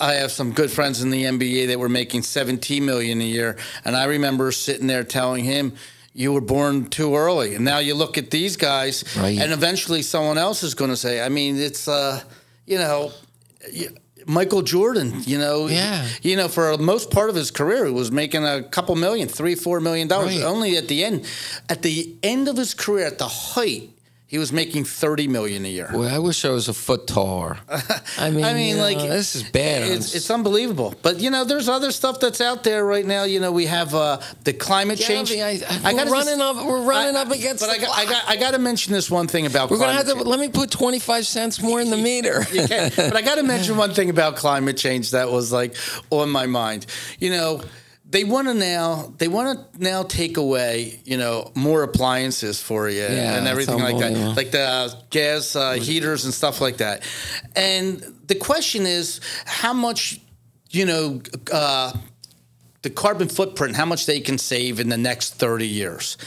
I 0.04 0.16
have 0.16 0.32
some 0.32 0.52
good 0.52 0.70
friends 0.72 1.02
in 1.02 1.10
the 1.12 1.24
NBA 1.24 1.68
that 1.68 1.80
were 1.80 1.90
making 1.90 2.24
17 2.24 2.86
million 2.86 3.22
a 3.22 3.26
year, 3.26 3.56
and 3.86 3.96
I 3.96 4.06
remember 4.06 4.52
sitting 4.52 4.88
there 4.88 5.04
telling 5.04 5.46
him, 5.46 5.74
"You 6.14 6.34
were 6.34 6.42
born 6.42 6.88
too 6.90 7.16
early." 7.16 7.56
And 7.56 7.64
now 7.64 7.80
you 7.80 7.96
look 7.96 8.18
at 8.18 8.30
these 8.30 8.58
guys, 8.58 9.04
Right. 9.16 9.40
and 9.40 9.54
eventually 9.54 10.02
someone 10.02 10.38
else 10.38 10.62
is 10.64 10.74
going 10.76 10.92
to 10.92 10.98
say, 10.98 11.22
"I 11.22 11.30
mean, 11.30 11.58
it's, 11.58 11.88
uh, 11.88 12.22
you 12.68 12.78
know." 12.78 13.12
Michael 14.26 14.62
Jordan, 14.62 15.22
you 15.26 15.38
know, 15.38 15.68
Yeah. 15.68 16.06
you 16.22 16.38
know, 16.38 16.48
for 16.48 16.78
most 16.78 17.12
part 17.12 17.30
of 17.30 17.36
his 17.36 17.52
career, 17.52 17.86
he 17.86 17.92
was 17.92 18.10
making 18.10 18.46
a 18.46 18.64
couple 18.64 18.96
million, 18.96 19.28
three, 19.28 19.54
four 19.56 19.82
million 19.82 20.08
dollars. 20.08 20.36
Right. 20.36 20.44
Only 20.46 20.78
at 20.78 20.88
the 20.88 21.04
end, 21.04 21.26
at 21.68 21.82
the 21.82 22.14
end 22.24 22.48
of 22.48 22.56
his 22.56 22.74
career, 22.74 23.06
at 23.06 23.18
the 23.18 23.28
height, 23.28 23.90
he 24.34 24.40
was 24.40 24.52
making 24.52 24.84
thirty 24.84 25.28
million 25.28 25.64
a 25.64 25.68
year. 25.68 25.90
Boy, 25.92 26.08
I 26.08 26.18
wish 26.18 26.44
I 26.44 26.50
was 26.50 26.68
a 26.68 26.74
foot 26.74 27.06
taller. 27.06 27.56
I 28.18 28.32
mean, 28.32 28.44
I 28.44 28.56
mean, 28.56 28.76
you 28.78 28.82
like 28.82 28.98
know, 28.98 29.08
this 29.08 29.36
is 29.36 29.44
bad. 29.44 29.84
It's, 29.84 30.16
it's 30.16 30.32
unbelievable. 30.32 30.96
But 31.04 31.20
you 31.20 31.30
know, 31.30 31.44
there's 31.46 31.70
other 31.70 31.92
stuff 31.92 32.20
that's 32.20 32.42
out 32.42 32.64
there 32.64 32.84
right 32.84 33.06
now. 33.06 33.26
You 33.26 33.40
know, 33.40 33.52
we 33.52 33.68
have 33.68 33.94
uh, 33.94 34.20
the 34.44 34.52
climate 34.52 34.98
change. 34.98 35.30
Govy, 35.30 35.44
I- 35.44 35.88
I- 35.88 35.94
gotta 35.94 36.10
we're 36.10 36.14
running 36.18 36.42
up- 36.42 36.66
we're 36.66 36.82
running 36.82 37.16
up 37.16 37.30
against 37.30 37.62
But 37.64 37.70
I 37.70 37.78
got, 37.78 37.96
I 37.96 38.06
got, 38.06 38.24
I 38.28 38.36
got 38.36 38.52
to 38.52 38.58
mention 38.58 38.92
this 38.92 39.12
one 39.12 39.28
thing 39.28 39.46
about. 39.46 39.70
We're 39.70 39.78
to 39.78 39.86
have 39.86 40.08
to, 40.08 40.16
let 40.16 40.40
me 40.40 40.50
put 40.50 40.72
25 40.72 41.28
cents 41.28 41.62
more 41.62 41.80
in 41.80 41.92
the 41.92 41.98
meter. 42.10 42.44
change. 42.46 42.72
Okay, 42.72 42.90
but 42.98 43.16
I 43.16 43.22
got 43.22 43.36
to 43.36 43.44
mention 43.44 43.78
one 43.78 43.94
thing 43.94 44.10
about 44.10 44.36
climate 44.36 44.78
change 44.78 45.12
that 45.12 45.30
was 45.30 45.52
like 45.52 45.76
on 46.10 46.32
my 46.32 46.48
mind. 46.48 46.88
You 47.20 47.30
know. 47.30 47.62
They 48.14 48.24
want 48.24 48.48
to 48.48 48.54
now. 48.54 49.12
They 49.18 49.28
want 49.28 49.74
to 49.74 49.84
now 49.84 50.04
take 50.04 50.38
away, 50.38 51.00
you 51.04 51.18
know, 51.18 51.52
more 51.56 51.82
appliances 51.82 52.62
for 52.62 52.88
you 52.88 53.02
Yeah, 53.02 53.38
and 53.38 53.48
everything 53.48 53.80
like 53.80 53.98
that, 53.98 54.38
like 54.38 54.52
the 54.52 54.62
uh, 54.62 54.90
gas 55.10 55.56
uh, 55.56 55.74
heaters 55.74 56.24
and 56.24 56.32
stuff 56.32 56.62
like 56.62 56.78
that. 56.78 57.02
And 57.56 58.06
the 58.28 58.36
question 58.36 58.86
is, 58.86 59.20
how 59.46 59.74
much, 59.74 60.22
you 60.70 60.86
know, 60.86 61.24
uh, 61.52 61.94
the 62.84 62.92
carbon 62.92 63.30
footprint, 63.30 63.76
how 63.76 63.86
much 63.86 64.06
they 64.06 64.20
can 64.20 64.38
save 64.38 64.80
in 64.80 64.90
the 64.90 64.98
next 64.98 65.34
30 65.36 65.68
years. 65.68 66.18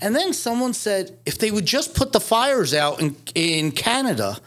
And 0.00 0.16
then 0.16 0.32
someone 0.32 0.74
said 0.74 1.16
if 1.24 1.38
they 1.38 1.52
would 1.52 1.66
just 1.66 1.94
put 1.94 2.12
the 2.12 2.20
fires 2.20 2.74
out 2.74 3.00
in, 3.00 3.14
in 3.36 3.70
Canada, 3.70 4.38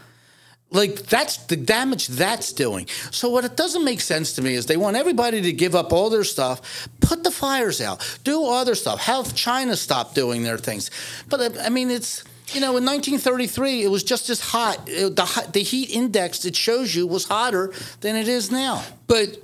like 0.72 1.03
that's 1.03 1.38
the 1.38 1.55
damage 1.57 2.07
that's 2.07 2.53
doing. 2.53 2.88
So 3.11 3.30
what 3.30 3.45
it 3.45 3.55
doesn't 3.57 3.84
make 3.84 4.01
sense 4.01 4.34
to 4.34 4.41
me 4.41 4.55
is 4.55 4.65
they 4.65 4.78
want 4.78 4.95
everybody 4.95 5.41
to 5.41 5.51
give 5.51 5.76
up 5.76 5.91
all 5.93 6.09
their 6.09 6.24
stuff, 6.24 6.88
put 7.01 7.24
the 7.24 7.32
fires 7.32 7.82
out, 7.82 8.19
do 8.24 8.45
other 8.45 8.76
stuff, 8.76 9.01
have 9.01 9.36
China 9.36 9.76
stop 9.76 10.13
doing 10.15 10.43
their 10.43 10.57
things. 10.57 10.89
But 11.30 11.39
uh, 11.41 11.49
I 11.61 11.69
mean, 11.69 11.91
it's 11.91 12.24
you 12.53 12.59
know, 12.59 12.76
in 12.76 12.86
1933, 12.86 13.84
it 13.84 13.88
was 13.88 14.03
just 14.03 14.30
as 14.30 14.39
hot. 14.41 14.80
It- 14.88 15.15
the 15.15 15.49
the 15.53 15.61
heat 15.63 15.89
index 15.91 16.45
it 16.45 16.55
shows 16.55 16.95
you 16.95 17.07
was 17.07 17.26
hotter 17.26 17.74
than 18.01 18.15
it 18.15 18.28
is 18.28 18.51
now. 18.51 18.84
But 19.07 19.38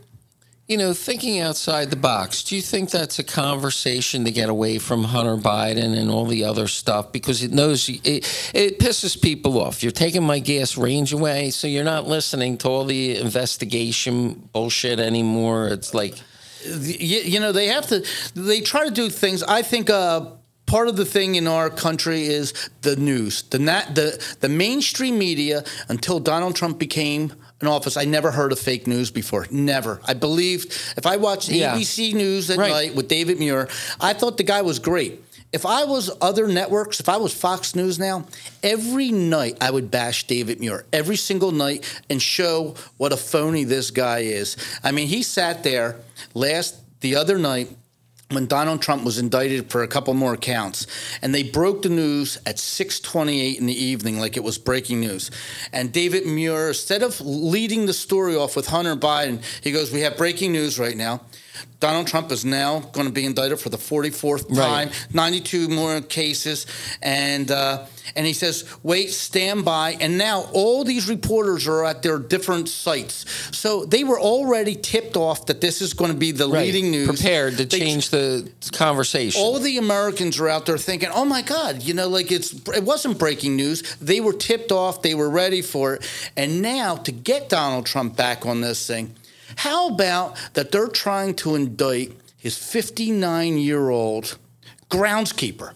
you 0.67 0.77
know, 0.77 0.93
thinking 0.93 1.39
outside 1.39 1.89
the 1.89 1.95
box, 1.95 2.43
do 2.43 2.55
you 2.55 2.61
think 2.61 2.89
that's 2.89 3.19
a 3.19 3.23
conversation 3.23 4.25
to 4.25 4.31
get 4.31 4.49
away 4.49 4.79
from 4.79 5.05
Hunter 5.05 5.37
Biden 5.37 5.97
and 5.97 6.11
all 6.11 6.25
the 6.25 6.43
other 6.43 6.67
stuff? 6.67 7.13
Because 7.13 7.41
it 7.41 7.51
knows 7.51 7.87
it, 7.87 8.01
it 8.53 8.79
pisses 8.79 9.19
people 9.19 9.61
off. 9.61 9.81
You're 9.81 9.93
taking 9.93 10.23
my 10.23 10.39
gas 10.39 10.75
range 10.77 11.13
away, 11.13 11.51
so 11.51 11.67
you're 11.67 11.85
not 11.85 12.05
listening 12.07 12.57
to 12.59 12.67
all 12.67 12.83
the 12.83 13.17
investigation 13.17 14.49
bullshit 14.51 14.99
anymore. 14.99 15.69
It's 15.69 15.93
like, 15.93 16.15
you, 16.65 17.19
you 17.19 17.39
know 17.39 17.51
they 17.51 17.67
have 17.67 17.87
to 17.87 18.05
they 18.35 18.61
try 18.61 18.85
to 18.85 18.91
do 18.91 19.09
things 19.09 19.43
i 19.43 19.61
think 19.61 19.89
uh 19.89 20.25
part 20.65 20.87
of 20.87 20.97
the 20.97 21.05
thing 21.05 21.35
in 21.35 21.47
our 21.47 21.69
country 21.69 22.25
is 22.25 22.69
the 22.81 22.95
news 22.95 23.43
the 23.43 23.57
the 23.57 24.35
the 24.41 24.49
mainstream 24.49 25.17
media 25.17 25.63
until 25.87 26.19
donald 26.19 26.55
trump 26.55 26.77
became 26.77 27.31
in 27.61 27.67
office 27.67 27.97
i 27.97 28.05
never 28.05 28.31
heard 28.31 28.51
of 28.51 28.59
fake 28.59 28.87
news 28.87 29.11
before 29.11 29.47
never 29.51 29.99
i 30.05 30.13
believed 30.13 30.71
if 30.97 31.05
i 31.05 31.17
watched 31.17 31.49
Yeah. 31.49 31.75
abc 31.75 32.13
news 32.13 32.49
at 32.49 32.57
Right. 32.57 32.71
night 32.71 32.95
with 32.95 33.07
david 33.07 33.39
muir 33.39 33.67
i 33.99 34.13
thought 34.13 34.37
the 34.37 34.43
guy 34.43 34.61
was 34.61 34.79
great 34.79 35.23
if 35.53 35.65
I 35.65 35.85
was 35.85 36.11
other 36.19 36.45
networks, 36.45 36.99
if 36.99 37.07
I 37.07 37.15
was 37.15 37.33
Fox 37.33 37.73
News 37.73 37.97
now, 37.97 38.25
every 38.61 39.11
night 39.11 39.55
I 39.61 39.71
would 39.71 39.89
bash 39.89 40.27
David 40.27 40.59
Muir, 40.59 40.83
every 40.91 41.15
single 41.15 41.51
night, 41.51 41.85
and 42.09 42.21
show 42.21 42.75
what 42.97 43.13
a 43.13 43.17
phony 43.17 43.63
this 43.63 43.89
guy 43.89 44.19
is. 44.19 44.57
I 44.83 44.91
mean, 44.91 45.07
he 45.07 45.23
sat 45.23 45.63
there 45.63 45.95
last 46.33 46.75
the 46.99 47.15
other 47.15 47.37
night 47.37 47.69
when 48.29 48.45
Donald 48.45 48.81
Trump 48.81 49.03
was 49.03 49.17
indicted 49.17 49.71
for 49.71 49.83
a 49.83 49.87
couple 49.87 50.13
more 50.13 50.35
counts, 50.35 50.85
and 51.21 51.33
they 51.33 51.43
broke 51.43 51.81
the 51.81 51.89
news 51.89 52.37
at 52.45 52.59
6:28 52.59 53.57
in 53.57 53.65
the 53.65 53.83
evening, 53.83 54.19
like 54.19 54.35
it 54.35 54.43
was 54.43 54.57
breaking 54.57 54.99
news. 54.99 55.31
And 55.71 55.91
David 55.91 56.25
Muir, 56.25 56.69
instead 56.69 57.03
of 57.03 57.21
leading 57.21 57.85
the 57.85 57.93
story 57.93 58.35
off 58.35 58.55
with 58.55 58.67
Hunter 58.67 58.95
Biden, 58.95 59.41
he 59.61 59.71
goes, 59.71 59.91
"We 59.91 60.01
have 60.01 60.17
breaking 60.17 60.51
news 60.51 60.77
right 60.77 60.97
now." 60.97 61.21
Donald 61.79 62.07
Trump 62.07 62.31
is 62.31 62.43
now 62.43 62.79
going 62.79 63.05
to 63.05 63.13
be 63.13 63.23
indicted 63.23 63.59
for 63.59 63.69
the 63.69 63.77
44th 63.77 64.47
time, 64.47 64.87
Right. 64.87 65.07
92 65.13 65.67
more 65.69 66.01
cases, 66.01 66.65
and 67.03 67.51
uh, 67.51 67.85
and 68.15 68.25
he 68.25 68.33
says, 68.33 68.63
"Wait, 68.81 69.11
stand 69.11 69.63
by." 69.63 69.95
And 69.99 70.17
now 70.17 70.49
all 70.53 70.83
these 70.83 71.07
reporters 71.07 71.67
are 71.67 71.85
at 71.85 72.01
their 72.01 72.17
different 72.17 72.67
sites, 72.67 73.25
so 73.55 73.85
they 73.85 74.03
were 74.03 74.19
already 74.19 74.73
tipped 74.75 75.15
off 75.15 75.45
that 75.47 75.61
this 75.61 75.81
is 75.83 75.93
going 75.93 76.11
to 76.11 76.17
be 76.17 76.31
the 76.31 76.47
right, 76.47 76.65
leading 76.65 76.89
news. 76.89 77.07
prepared 77.07 77.57
to 77.57 77.65
They- 77.65 77.77
change 77.79 78.09
the 78.09 78.49
conversation. 78.73 79.39
all 79.39 79.59
the 79.59 79.77
Americans 79.77 80.39
are 80.39 80.49
out 80.49 80.65
there 80.65 80.79
thinking, 80.79 81.09
"Oh 81.13 81.25
my 81.25 81.43
God!" 81.43 81.83
You 81.83 81.93
know, 81.93 82.07
like 82.07 82.31
it's 82.31 82.53
it 82.75 82.83
wasn't 82.83 83.19
breaking 83.19 83.55
news. 83.55 83.83
They 84.01 84.19
were 84.19 84.33
tipped 84.33 84.71
off. 84.71 85.03
They 85.03 85.13
were 85.13 85.29
ready 85.29 85.61
for 85.61 85.93
it. 85.95 86.03
And 86.35 86.61
now 86.63 86.95
to 86.95 87.11
get 87.11 87.49
Donald 87.49 87.85
Trump 87.85 88.15
back 88.15 88.47
on 88.47 88.61
this 88.61 88.87
thing, 88.87 89.13
how 89.55 89.87
about 89.89 90.35
that? 90.53 90.71
They're 90.71 90.87
trying 90.87 91.35
to 91.35 91.55
indict 91.55 92.11
his 92.37 92.57
59 92.57 93.57
year 93.57 93.89
old 93.89 94.37
groundskeeper. 94.89 95.73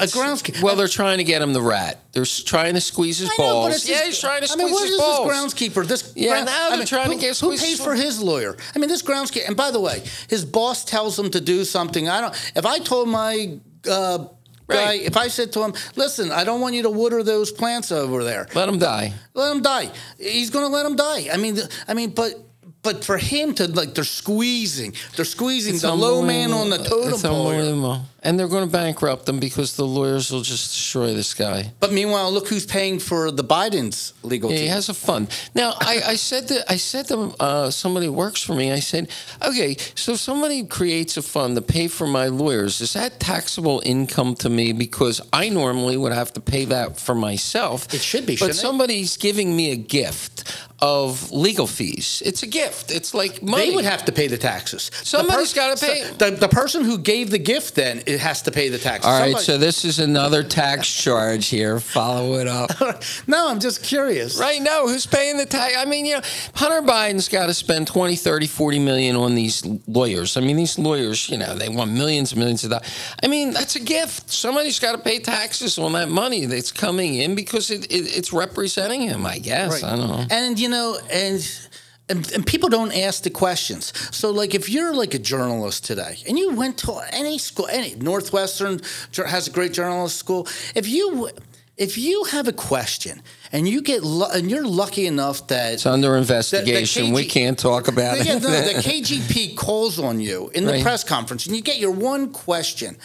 A 0.00 0.04
groundskeeper. 0.04 0.62
well, 0.62 0.76
they're 0.76 0.86
trying 0.86 1.18
to 1.18 1.24
get 1.24 1.42
him 1.42 1.52
the 1.52 1.60
rat. 1.60 1.98
They're 2.12 2.24
trying 2.24 2.74
to 2.74 2.80
squeeze 2.80 3.18
his 3.18 3.30
I 3.30 3.32
know, 3.32 3.36
balls. 3.48 3.84
yeah, 3.88 3.96
his- 3.96 4.04
he's 4.06 4.20
trying 4.20 4.42
to 4.42 4.44
I 4.44 4.46
squeeze 4.46 4.64
mean, 4.66 4.72
what 4.72 4.82
his 4.84 4.90
is 4.92 4.96
balls. 5.00 5.28
this 5.28 5.36
groundskeeper? 5.70 5.86
This 5.86 6.12
Yeah, 6.14 6.28
ground- 6.30 6.46
now 6.46 6.70
they're 6.70 6.80
I 6.82 6.84
trying 6.84 7.08
to 7.08 7.14
who, 7.16 7.20
get 7.20 7.38
who 7.38 7.56
pays 7.56 7.78
for- 7.78 7.84
for 7.84 7.94
his 7.96 8.20
lawyer. 8.20 8.56
I 8.76 8.78
mean, 8.78 8.88
this 8.88 9.02
groundskeeper. 9.02 9.48
And 9.48 9.56
by 9.56 9.72
the 9.72 9.80
way, 9.80 10.04
his 10.28 10.44
boss 10.44 10.84
tells 10.84 11.18
him 11.18 11.30
to 11.32 11.40
do 11.40 11.64
something. 11.64 12.08
I 12.08 12.20
don't. 12.20 12.34
If 12.54 12.64
I 12.64 12.78
told 12.78 13.08
my 13.08 13.58
uh, 13.88 14.26
Right. 14.68 15.00
if 15.00 15.16
I 15.16 15.28
said 15.28 15.52
to 15.52 15.64
him, 15.64 15.72
"Listen, 15.96 16.30
I 16.30 16.44
don't 16.44 16.60
want 16.60 16.74
you 16.74 16.82
to 16.82 16.90
water 16.90 17.22
those 17.22 17.50
plants 17.50 17.90
over 17.90 18.22
there. 18.22 18.46
Let 18.54 18.68
him 18.68 18.78
die. 18.78 19.14
Let 19.34 19.50
him 19.52 19.62
die." 19.62 19.90
He's 20.18 20.50
going 20.50 20.64
to 20.66 20.72
let 20.72 20.84
him 20.84 20.96
die. 20.96 21.28
I 21.32 21.36
mean, 21.36 21.58
I 21.86 21.94
mean, 21.94 22.10
but 22.10 22.34
but 22.82 23.04
for 23.04 23.18
him 23.18 23.54
to 23.54 23.66
like, 23.68 23.94
they're 23.94 24.04
squeezing, 24.04 24.94
they're 25.16 25.24
squeezing 25.24 25.74
It's 25.74 25.82
the 25.82 25.94
low 25.94 26.22
man 26.22 26.52
on 26.52 26.70
the 26.70 26.78
totem 26.78 27.12
It's 27.14 27.22
pole. 27.22 27.48
unbelievable. 27.48 28.02
And 28.20 28.38
they're 28.38 28.48
going 28.48 28.66
to 28.66 28.70
bankrupt 28.72 29.26
them 29.26 29.38
because 29.38 29.76
the 29.76 29.86
lawyers 29.86 30.30
will 30.32 30.42
just 30.42 30.72
destroy 30.74 31.14
this 31.14 31.34
guy. 31.34 31.72
But 31.78 31.92
meanwhile, 31.92 32.32
look 32.32 32.48
who's 32.48 32.66
paying 32.66 32.98
for 32.98 33.30
the 33.30 33.44
Biden's 33.44 34.12
legal 34.24 34.50
Yeah, 34.50 34.56
team. 34.56 34.64
he 34.64 34.70
has 34.70 34.88
a 34.88 34.94
fund. 34.94 35.28
Now, 35.54 35.74
I, 35.80 36.02
I 36.04 36.16
said 36.16 36.48
that 36.48 36.64
I 36.70 36.76
said 36.78 37.06
to 37.08 37.34
uh, 37.38 37.70
somebody 37.70 38.06
who 38.06 38.12
works 38.12 38.42
for 38.42 38.54
me. 38.54 38.72
I 38.72 38.80
said, 38.80 39.08
okay, 39.40 39.76
so 39.94 40.12
if 40.12 40.18
somebody 40.20 40.64
creates 40.64 41.16
a 41.16 41.22
fund 41.22 41.54
to 41.56 41.62
pay 41.62 41.86
for 41.88 42.06
my 42.08 42.26
lawyers. 42.26 42.80
Is 42.80 42.92
that 42.94 43.20
taxable 43.20 43.80
income 43.86 44.34
to 44.36 44.48
me? 44.50 44.72
Because 44.72 45.20
I 45.32 45.48
normally 45.48 45.96
would 45.96 46.12
have 46.12 46.32
to 46.34 46.40
pay 46.40 46.64
that 46.66 46.98
for 46.98 47.14
myself. 47.14 47.92
It 47.94 48.00
should 48.00 48.26
be, 48.26 48.34
but 48.34 48.38
shouldn't 48.38 48.56
it? 48.56 48.60
somebody's 48.60 49.16
giving 49.16 49.54
me 49.56 49.70
a 49.70 49.76
gift 49.76 50.44
of 50.80 51.32
legal 51.32 51.66
fees. 51.66 52.22
It's 52.24 52.42
a 52.42 52.46
gift. 52.46 52.92
It's 52.92 53.12
like 53.12 53.42
money. 53.42 53.70
They 53.70 53.74
would 53.74 53.84
have 53.84 54.04
to 54.04 54.12
pay 54.12 54.28
the 54.28 54.38
taxes. 54.38 54.90
The 54.90 55.04
Somebody's 55.04 55.52
pers- 55.52 55.76
gotta 55.76 55.86
pay. 55.86 56.10
The, 56.18 56.36
the 56.36 56.48
person 56.48 56.84
who 56.84 56.98
gave 56.98 57.30
the 57.30 57.38
gift 57.38 57.74
then 57.74 58.02
it 58.06 58.20
has 58.20 58.42
to 58.42 58.52
pay 58.52 58.68
the 58.68 58.78
taxes. 58.78 59.06
All 59.06 59.18
right, 59.18 59.26
Somebody- 59.32 59.44
so 59.44 59.58
this 59.58 59.84
is 59.84 59.98
another 59.98 60.42
tax 60.44 60.92
charge 60.92 61.48
here. 61.48 61.80
Follow 61.80 62.34
it 62.34 62.46
up. 62.46 62.70
no, 63.26 63.48
I'm 63.48 63.58
just 63.58 63.82
curious. 63.82 64.38
Right, 64.38 64.62
now, 64.62 64.86
who's 64.86 65.06
paying 65.06 65.36
the 65.36 65.46
tax? 65.46 65.74
I 65.76 65.84
mean, 65.84 66.06
you 66.06 66.14
know, 66.16 66.20
Hunter 66.54 66.86
Biden's 66.86 67.28
got 67.28 67.46
to 67.46 67.54
spend 67.54 67.86
20, 67.88 68.14
30, 68.14 68.46
40 68.46 68.78
million 68.78 69.16
on 69.16 69.34
these 69.34 69.64
lawyers. 69.88 70.36
I 70.36 70.40
mean, 70.40 70.56
these 70.56 70.78
lawyers, 70.78 71.28
you 71.28 71.38
know, 71.38 71.54
they 71.54 71.68
want 71.68 71.90
millions 71.92 72.32
and 72.32 72.38
millions 72.38 72.62
of 72.64 72.70
dollars. 72.70 72.88
I 73.22 73.26
mean, 73.26 73.52
that's 73.52 73.74
a 73.76 73.80
gift. 73.80 74.30
Somebody's 74.30 74.78
got 74.78 74.92
to 74.92 74.98
pay 74.98 75.18
taxes 75.18 75.78
on 75.78 75.92
that 75.92 76.08
money 76.08 76.46
that's 76.46 76.70
coming 76.70 77.16
in 77.16 77.34
because 77.34 77.70
it, 77.70 77.86
it, 77.86 78.16
it's 78.16 78.32
representing 78.32 79.02
him, 79.02 79.26
I 79.26 79.38
guess. 79.38 79.82
I 79.82 79.96
don't 79.96 80.08
know. 80.08 80.24
And 80.30 80.58
you 80.58 80.67
know, 80.68 80.98
and, 81.10 81.60
and 82.08 82.32
and 82.32 82.46
people 82.46 82.68
don't 82.68 82.92
ask 82.96 83.22
the 83.22 83.30
questions. 83.30 83.92
So, 84.16 84.30
like, 84.30 84.54
if 84.54 84.68
you're 84.68 84.94
like 84.94 85.14
a 85.14 85.18
journalist 85.18 85.84
today, 85.84 86.16
and 86.26 86.38
you 86.38 86.54
went 86.54 86.78
to 86.78 87.00
any 87.12 87.38
school, 87.38 87.66
any 87.70 87.94
Northwestern 87.96 88.80
has 89.16 89.46
a 89.48 89.50
great 89.50 89.72
journalist 89.72 90.16
school. 90.16 90.46
If 90.74 90.88
you 90.88 91.30
if 91.76 91.96
you 91.96 92.24
have 92.24 92.48
a 92.48 92.52
question 92.52 93.22
and 93.52 93.68
you 93.68 93.80
get 93.82 94.02
lu- 94.02 94.26
and 94.34 94.50
you're 94.50 94.66
lucky 94.66 95.06
enough 95.06 95.46
that 95.46 95.74
It's 95.74 95.86
under 95.86 96.16
investigation. 96.16 97.12
we 97.12 97.24
KG 97.24 97.30
can't 97.30 97.58
talk 97.58 97.86
about 97.86 98.16
yeah, 98.16 98.36
it. 98.36 98.42
no, 98.42 98.50
the 98.50 98.82
KJP 98.82 99.56
calls 99.56 100.00
on 100.00 100.18
you 100.18 100.50
in 100.54 100.64
the 100.64 100.72
Right. 100.72 100.82
press 100.82 101.04
conference, 101.04 101.46
and 101.46 101.54
you 101.54 101.62
get 101.62 101.78
your 101.78 101.92
one 101.92 102.32
question, 102.32 102.96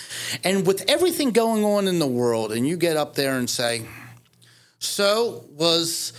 and 0.43 0.65
with 0.65 0.83
everything 0.89 1.29
going 1.31 1.63
on 1.63 1.87
in 1.87 1.99
the 1.99 2.07
world, 2.07 2.51
and 2.51 2.67
you 2.67 2.75
get 2.77 2.97
up 2.97 3.13
there 3.13 3.37
and 3.37 3.47
say, 3.49 3.83
"So 4.79 5.45
was." 5.55 6.13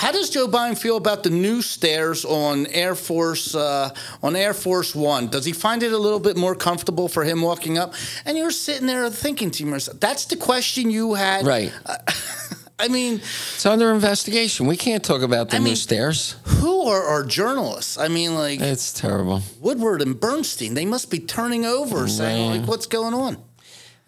How 0.00 0.12
does 0.12 0.30
Joe 0.30 0.48
Biden 0.48 0.78
feel 0.78 0.96
about 0.96 1.24
the 1.24 1.28
new 1.30 1.60
stairs 1.60 2.24
on 2.24 2.66
Air 2.68 2.94
Force 2.94 3.54
uh, 3.54 3.90
on 4.22 4.34
Air 4.34 4.54
Force 4.54 4.94
One? 4.94 5.28
Does 5.28 5.44
he 5.44 5.52
find 5.52 5.82
it 5.82 5.92
a 5.92 5.98
little 5.98 6.18
bit 6.20 6.38
more 6.38 6.54
comfortable 6.54 7.06
for 7.06 7.22
him 7.22 7.42
walking 7.42 7.76
up? 7.76 7.92
And 8.24 8.38
you're 8.38 8.50
sitting 8.50 8.86
there 8.86 9.10
thinking 9.10 9.50
to 9.50 9.64
yourself, 9.64 10.00
"That's 10.00 10.24
the 10.24 10.36
question 10.36 10.90
you 10.90 11.12
had." 11.14 11.46
right. 11.46 11.70
I 12.78 12.88
mean, 12.88 13.16
It's 13.16 13.66
under 13.66 13.92
investigation. 13.92 14.66
We 14.66 14.78
can't 14.78 15.04
talk 15.04 15.20
about 15.20 15.50
the 15.50 15.56
I 15.56 15.58
new 15.58 15.64
mean- 15.66 15.76
stairs. 15.76 16.36
who 16.44 16.86
are 16.88 17.02
our 17.02 17.22
journalists? 17.22 17.98
I 17.98 18.08
mean, 18.08 18.34
like 18.34 18.58
It's 18.58 18.94
terrible. 18.94 19.42
Woodward 19.60 20.00
and 20.00 20.18
Bernstein, 20.18 20.72
they 20.72 20.86
must 20.86 21.10
be 21.10 21.18
turning 21.18 21.66
over, 21.66 22.08
saying, 22.08 22.50
like, 22.60 22.66
what's 22.66 22.86
going 22.86 23.12
on? 23.12 23.36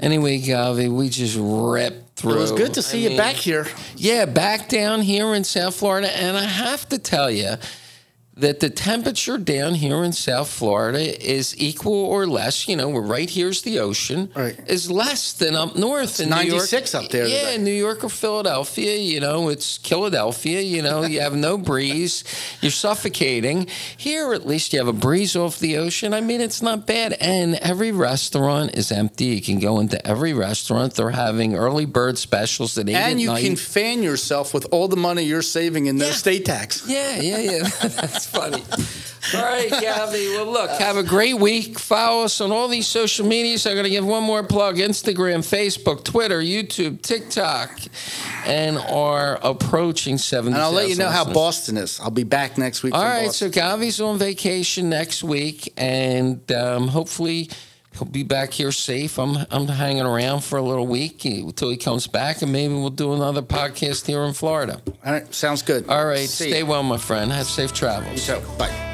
Anyway, 0.00 0.38
Govy, 0.40 0.88
we 0.90 1.10
just 1.10 1.36
ripped 1.38 2.11
through. 2.22 2.34
It 2.34 2.38
was 2.38 2.52
good 2.52 2.74
to 2.74 2.82
see 2.82 3.00
I 3.00 3.02
you 3.02 3.08
mean, 3.10 3.18
back 3.18 3.34
here. 3.34 3.66
Yeah, 3.96 4.24
back 4.24 4.68
down 4.68 5.02
here 5.02 5.34
in 5.34 5.44
South 5.44 5.76
Florida. 5.76 6.16
And 6.16 6.36
I 6.36 6.44
have 6.44 6.88
to 6.90 6.98
tell 6.98 7.30
you 7.30 7.56
that 8.34 8.60
the 8.60 8.70
temperature 8.70 9.36
down 9.36 9.74
here 9.74 10.02
in 10.02 10.12
South 10.12 10.48
Florida 10.48 11.22
is 11.22 11.54
equal 11.60 11.92
or 11.92 12.26
less. 12.26 12.66
You 12.66 12.76
know, 12.76 12.88
we're 12.88 13.02
right 13.02 13.28
here's 13.28 13.60
the 13.62 13.78
ocean. 13.78 14.30
Right. 14.34 14.58
Is 14.66 14.90
less 14.90 15.34
than 15.34 15.54
up 15.54 15.76
north 15.76 16.18
in 16.18 16.30
New 16.30 16.36
York. 16.36 16.48
96 16.72 16.94
up 16.94 17.10
there 17.10 17.26
Yeah, 17.26 17.50
today. 17.50 17.58
New 17.58 17.70
York 17.74 18.02
or 18.04 18.08
Philadelphia. 18.08 18.96
You 18.96 19.20
know, 19.20 19.50
it's 19.50 19.76
Philadelphia. 19.76 20.60
You 20.62 20.80
know, 20.80 21.02
you 21.04 21.20
have 21.20 21.34
no 21.36 21.58
breeze. 21.72 22.24
You're 22.62 22.70
suffocating. 22.70 23.66
Here, 23.98 24.32
at 24.32 24.46
least, 24.46 24.72
you 24.72 24.78
have 24.78 24.88
a 24.88 24.92
breeze 24.94 25.36
off 25.36 25.58
the 25.58 25.76
ocean. 25.76 26.14
I 26.14 26.22
mean, 26.22 26.40
it's 26.40 26.62
not 26.62 26.86
bad. 26.86 27.12
And 27.20 27.56
every 27.56 27.92
restaurant 27.92 28.74
is 28.74 28.90
empty. 28.90 29.26
You 29.26 29.42
can 29.42 29.58
go 29.58 29.78
into 29.78 30.04
every 30.06 30.32
restaurant. 30.32 30.94
They're 30.94 31.10
having 31.10 31.54
early 31.54 31.84
bird 31.84 32.16
specials 32.16 32.78
at 32.78 32.88
eight 32.88 32.94
And 32.94 33.20
you 33.20 33.28
night. 33.28 33.44
can 33.44 33.56
fan 33.56 34.02
yourself 34.02 34.54
with 34.54 34.66
all 34.70 34.88
the 34.88 34.96
money 34.96 35.22
you're 35.24 35.42
saving 35.42 35.84
in 35.86 35.98
no 35.98 36.06
Yeah. 36.06 36.12
state 36.12 36.44
tax. 36.46 36.84
Yeah, 36.88 37.20
yeah, 37.20 37.38
yeah. 37.38 37.68
That's 38.22 38.26
funny. 38.26 38.62
All 39.34 39.42
right, 39.42 39.70
Govy. 39.70 40.28
Well, 40.34 40.46
look, 40.46 40.70
have 40.70 40.96
a 40.96 41.02
great 41.02 41.38
week. 41.38 41.78
Follow 41.78 42.24
us 42.24 42.40
on 42.40 42.52
all 42.52 42.68
these 42.68 42.86
social 42.86 43.26
medias. 43.26 43.66
I'm 43.66 43.74
going 43.74 43.84
to 43.84 43.90
give 43.90 44.04
one 44.04 44.22
more 44.24 44.42
plug 44.42 44.76
Instagram, 44.76 45.38
Facebook, 45.38 46.04
Twitter, 46.04 46.40
YouTube, 46.40 47.02
TikTok, 47.02 47.80
and 48.46 48.78
are 48.78 49.38
approaching 49.42 50.18
70. 50.18 50.54
And 50.54 50.62
I'll 50.62 50.72
let 50.72 50.88
you 50.88 50.96
know 50.96 51.08
how 51.08 51.24
Boston 51.24 51.76
is. 51.76 52.00
I'll 52.00 52.10
be 52.10 52.24
back 52.24 52.58
next 52.58 52.82
week. 52.82 52.94
All 52.94 53.02
right, 53.02 53.26
Boston. 53.26 53.52
so 53.52 53.60
Govy's 53.60 54.00
on 54.00 54.18
vacation 54.18 54.88
next 54.88 55.24
week, 55.24 55.72
and 55.76 56.50
um, 56.52 56.88
hopefully 56.88 57.48
he'll 57.94 58.08
be 58.08 58.22
back 58.22 58.52
here 58.52 58.72
safe. 58.72 59.18
I'm 59.18 59.36
I'm 59.50 59.66
hanging 59.68 60.02
around 60.06 60.42
for 60.44 60.58
a 60.58 60.62
little 60.62 60.86
week 60.86 61.24
until 61.24 61.70
he 61.70 61.76
comes 61.76 62.06
back, 62.06 62.42
and 62.42 62.52
maybe 62.52 62.74
we'll 62.74 62.90
do 62.90 63.12
another 63.14 63.42
podcast 63.42 64.06
here 64.06 64.22
in 64.24 64.32
Florida. 64.32 64.80
All 65.04 65.12
right, 65.12 65.32
sounds 65.34 65.62
good. 65.62 65.88
All 65.88 66.04
right, 66.06 66.28
See 66.28 66.48
stay 66.50 66.58
you. 66.58 66.66
well, 66.66 66.82
my 66.82 66.98
friend. 66.98 67.30
Have 67.32 67.46
safe 67.46 67.72
travels. 67.72 68.28
You 68.28 68.34
too. 68.36 68.42
Bye. 68.58 68.88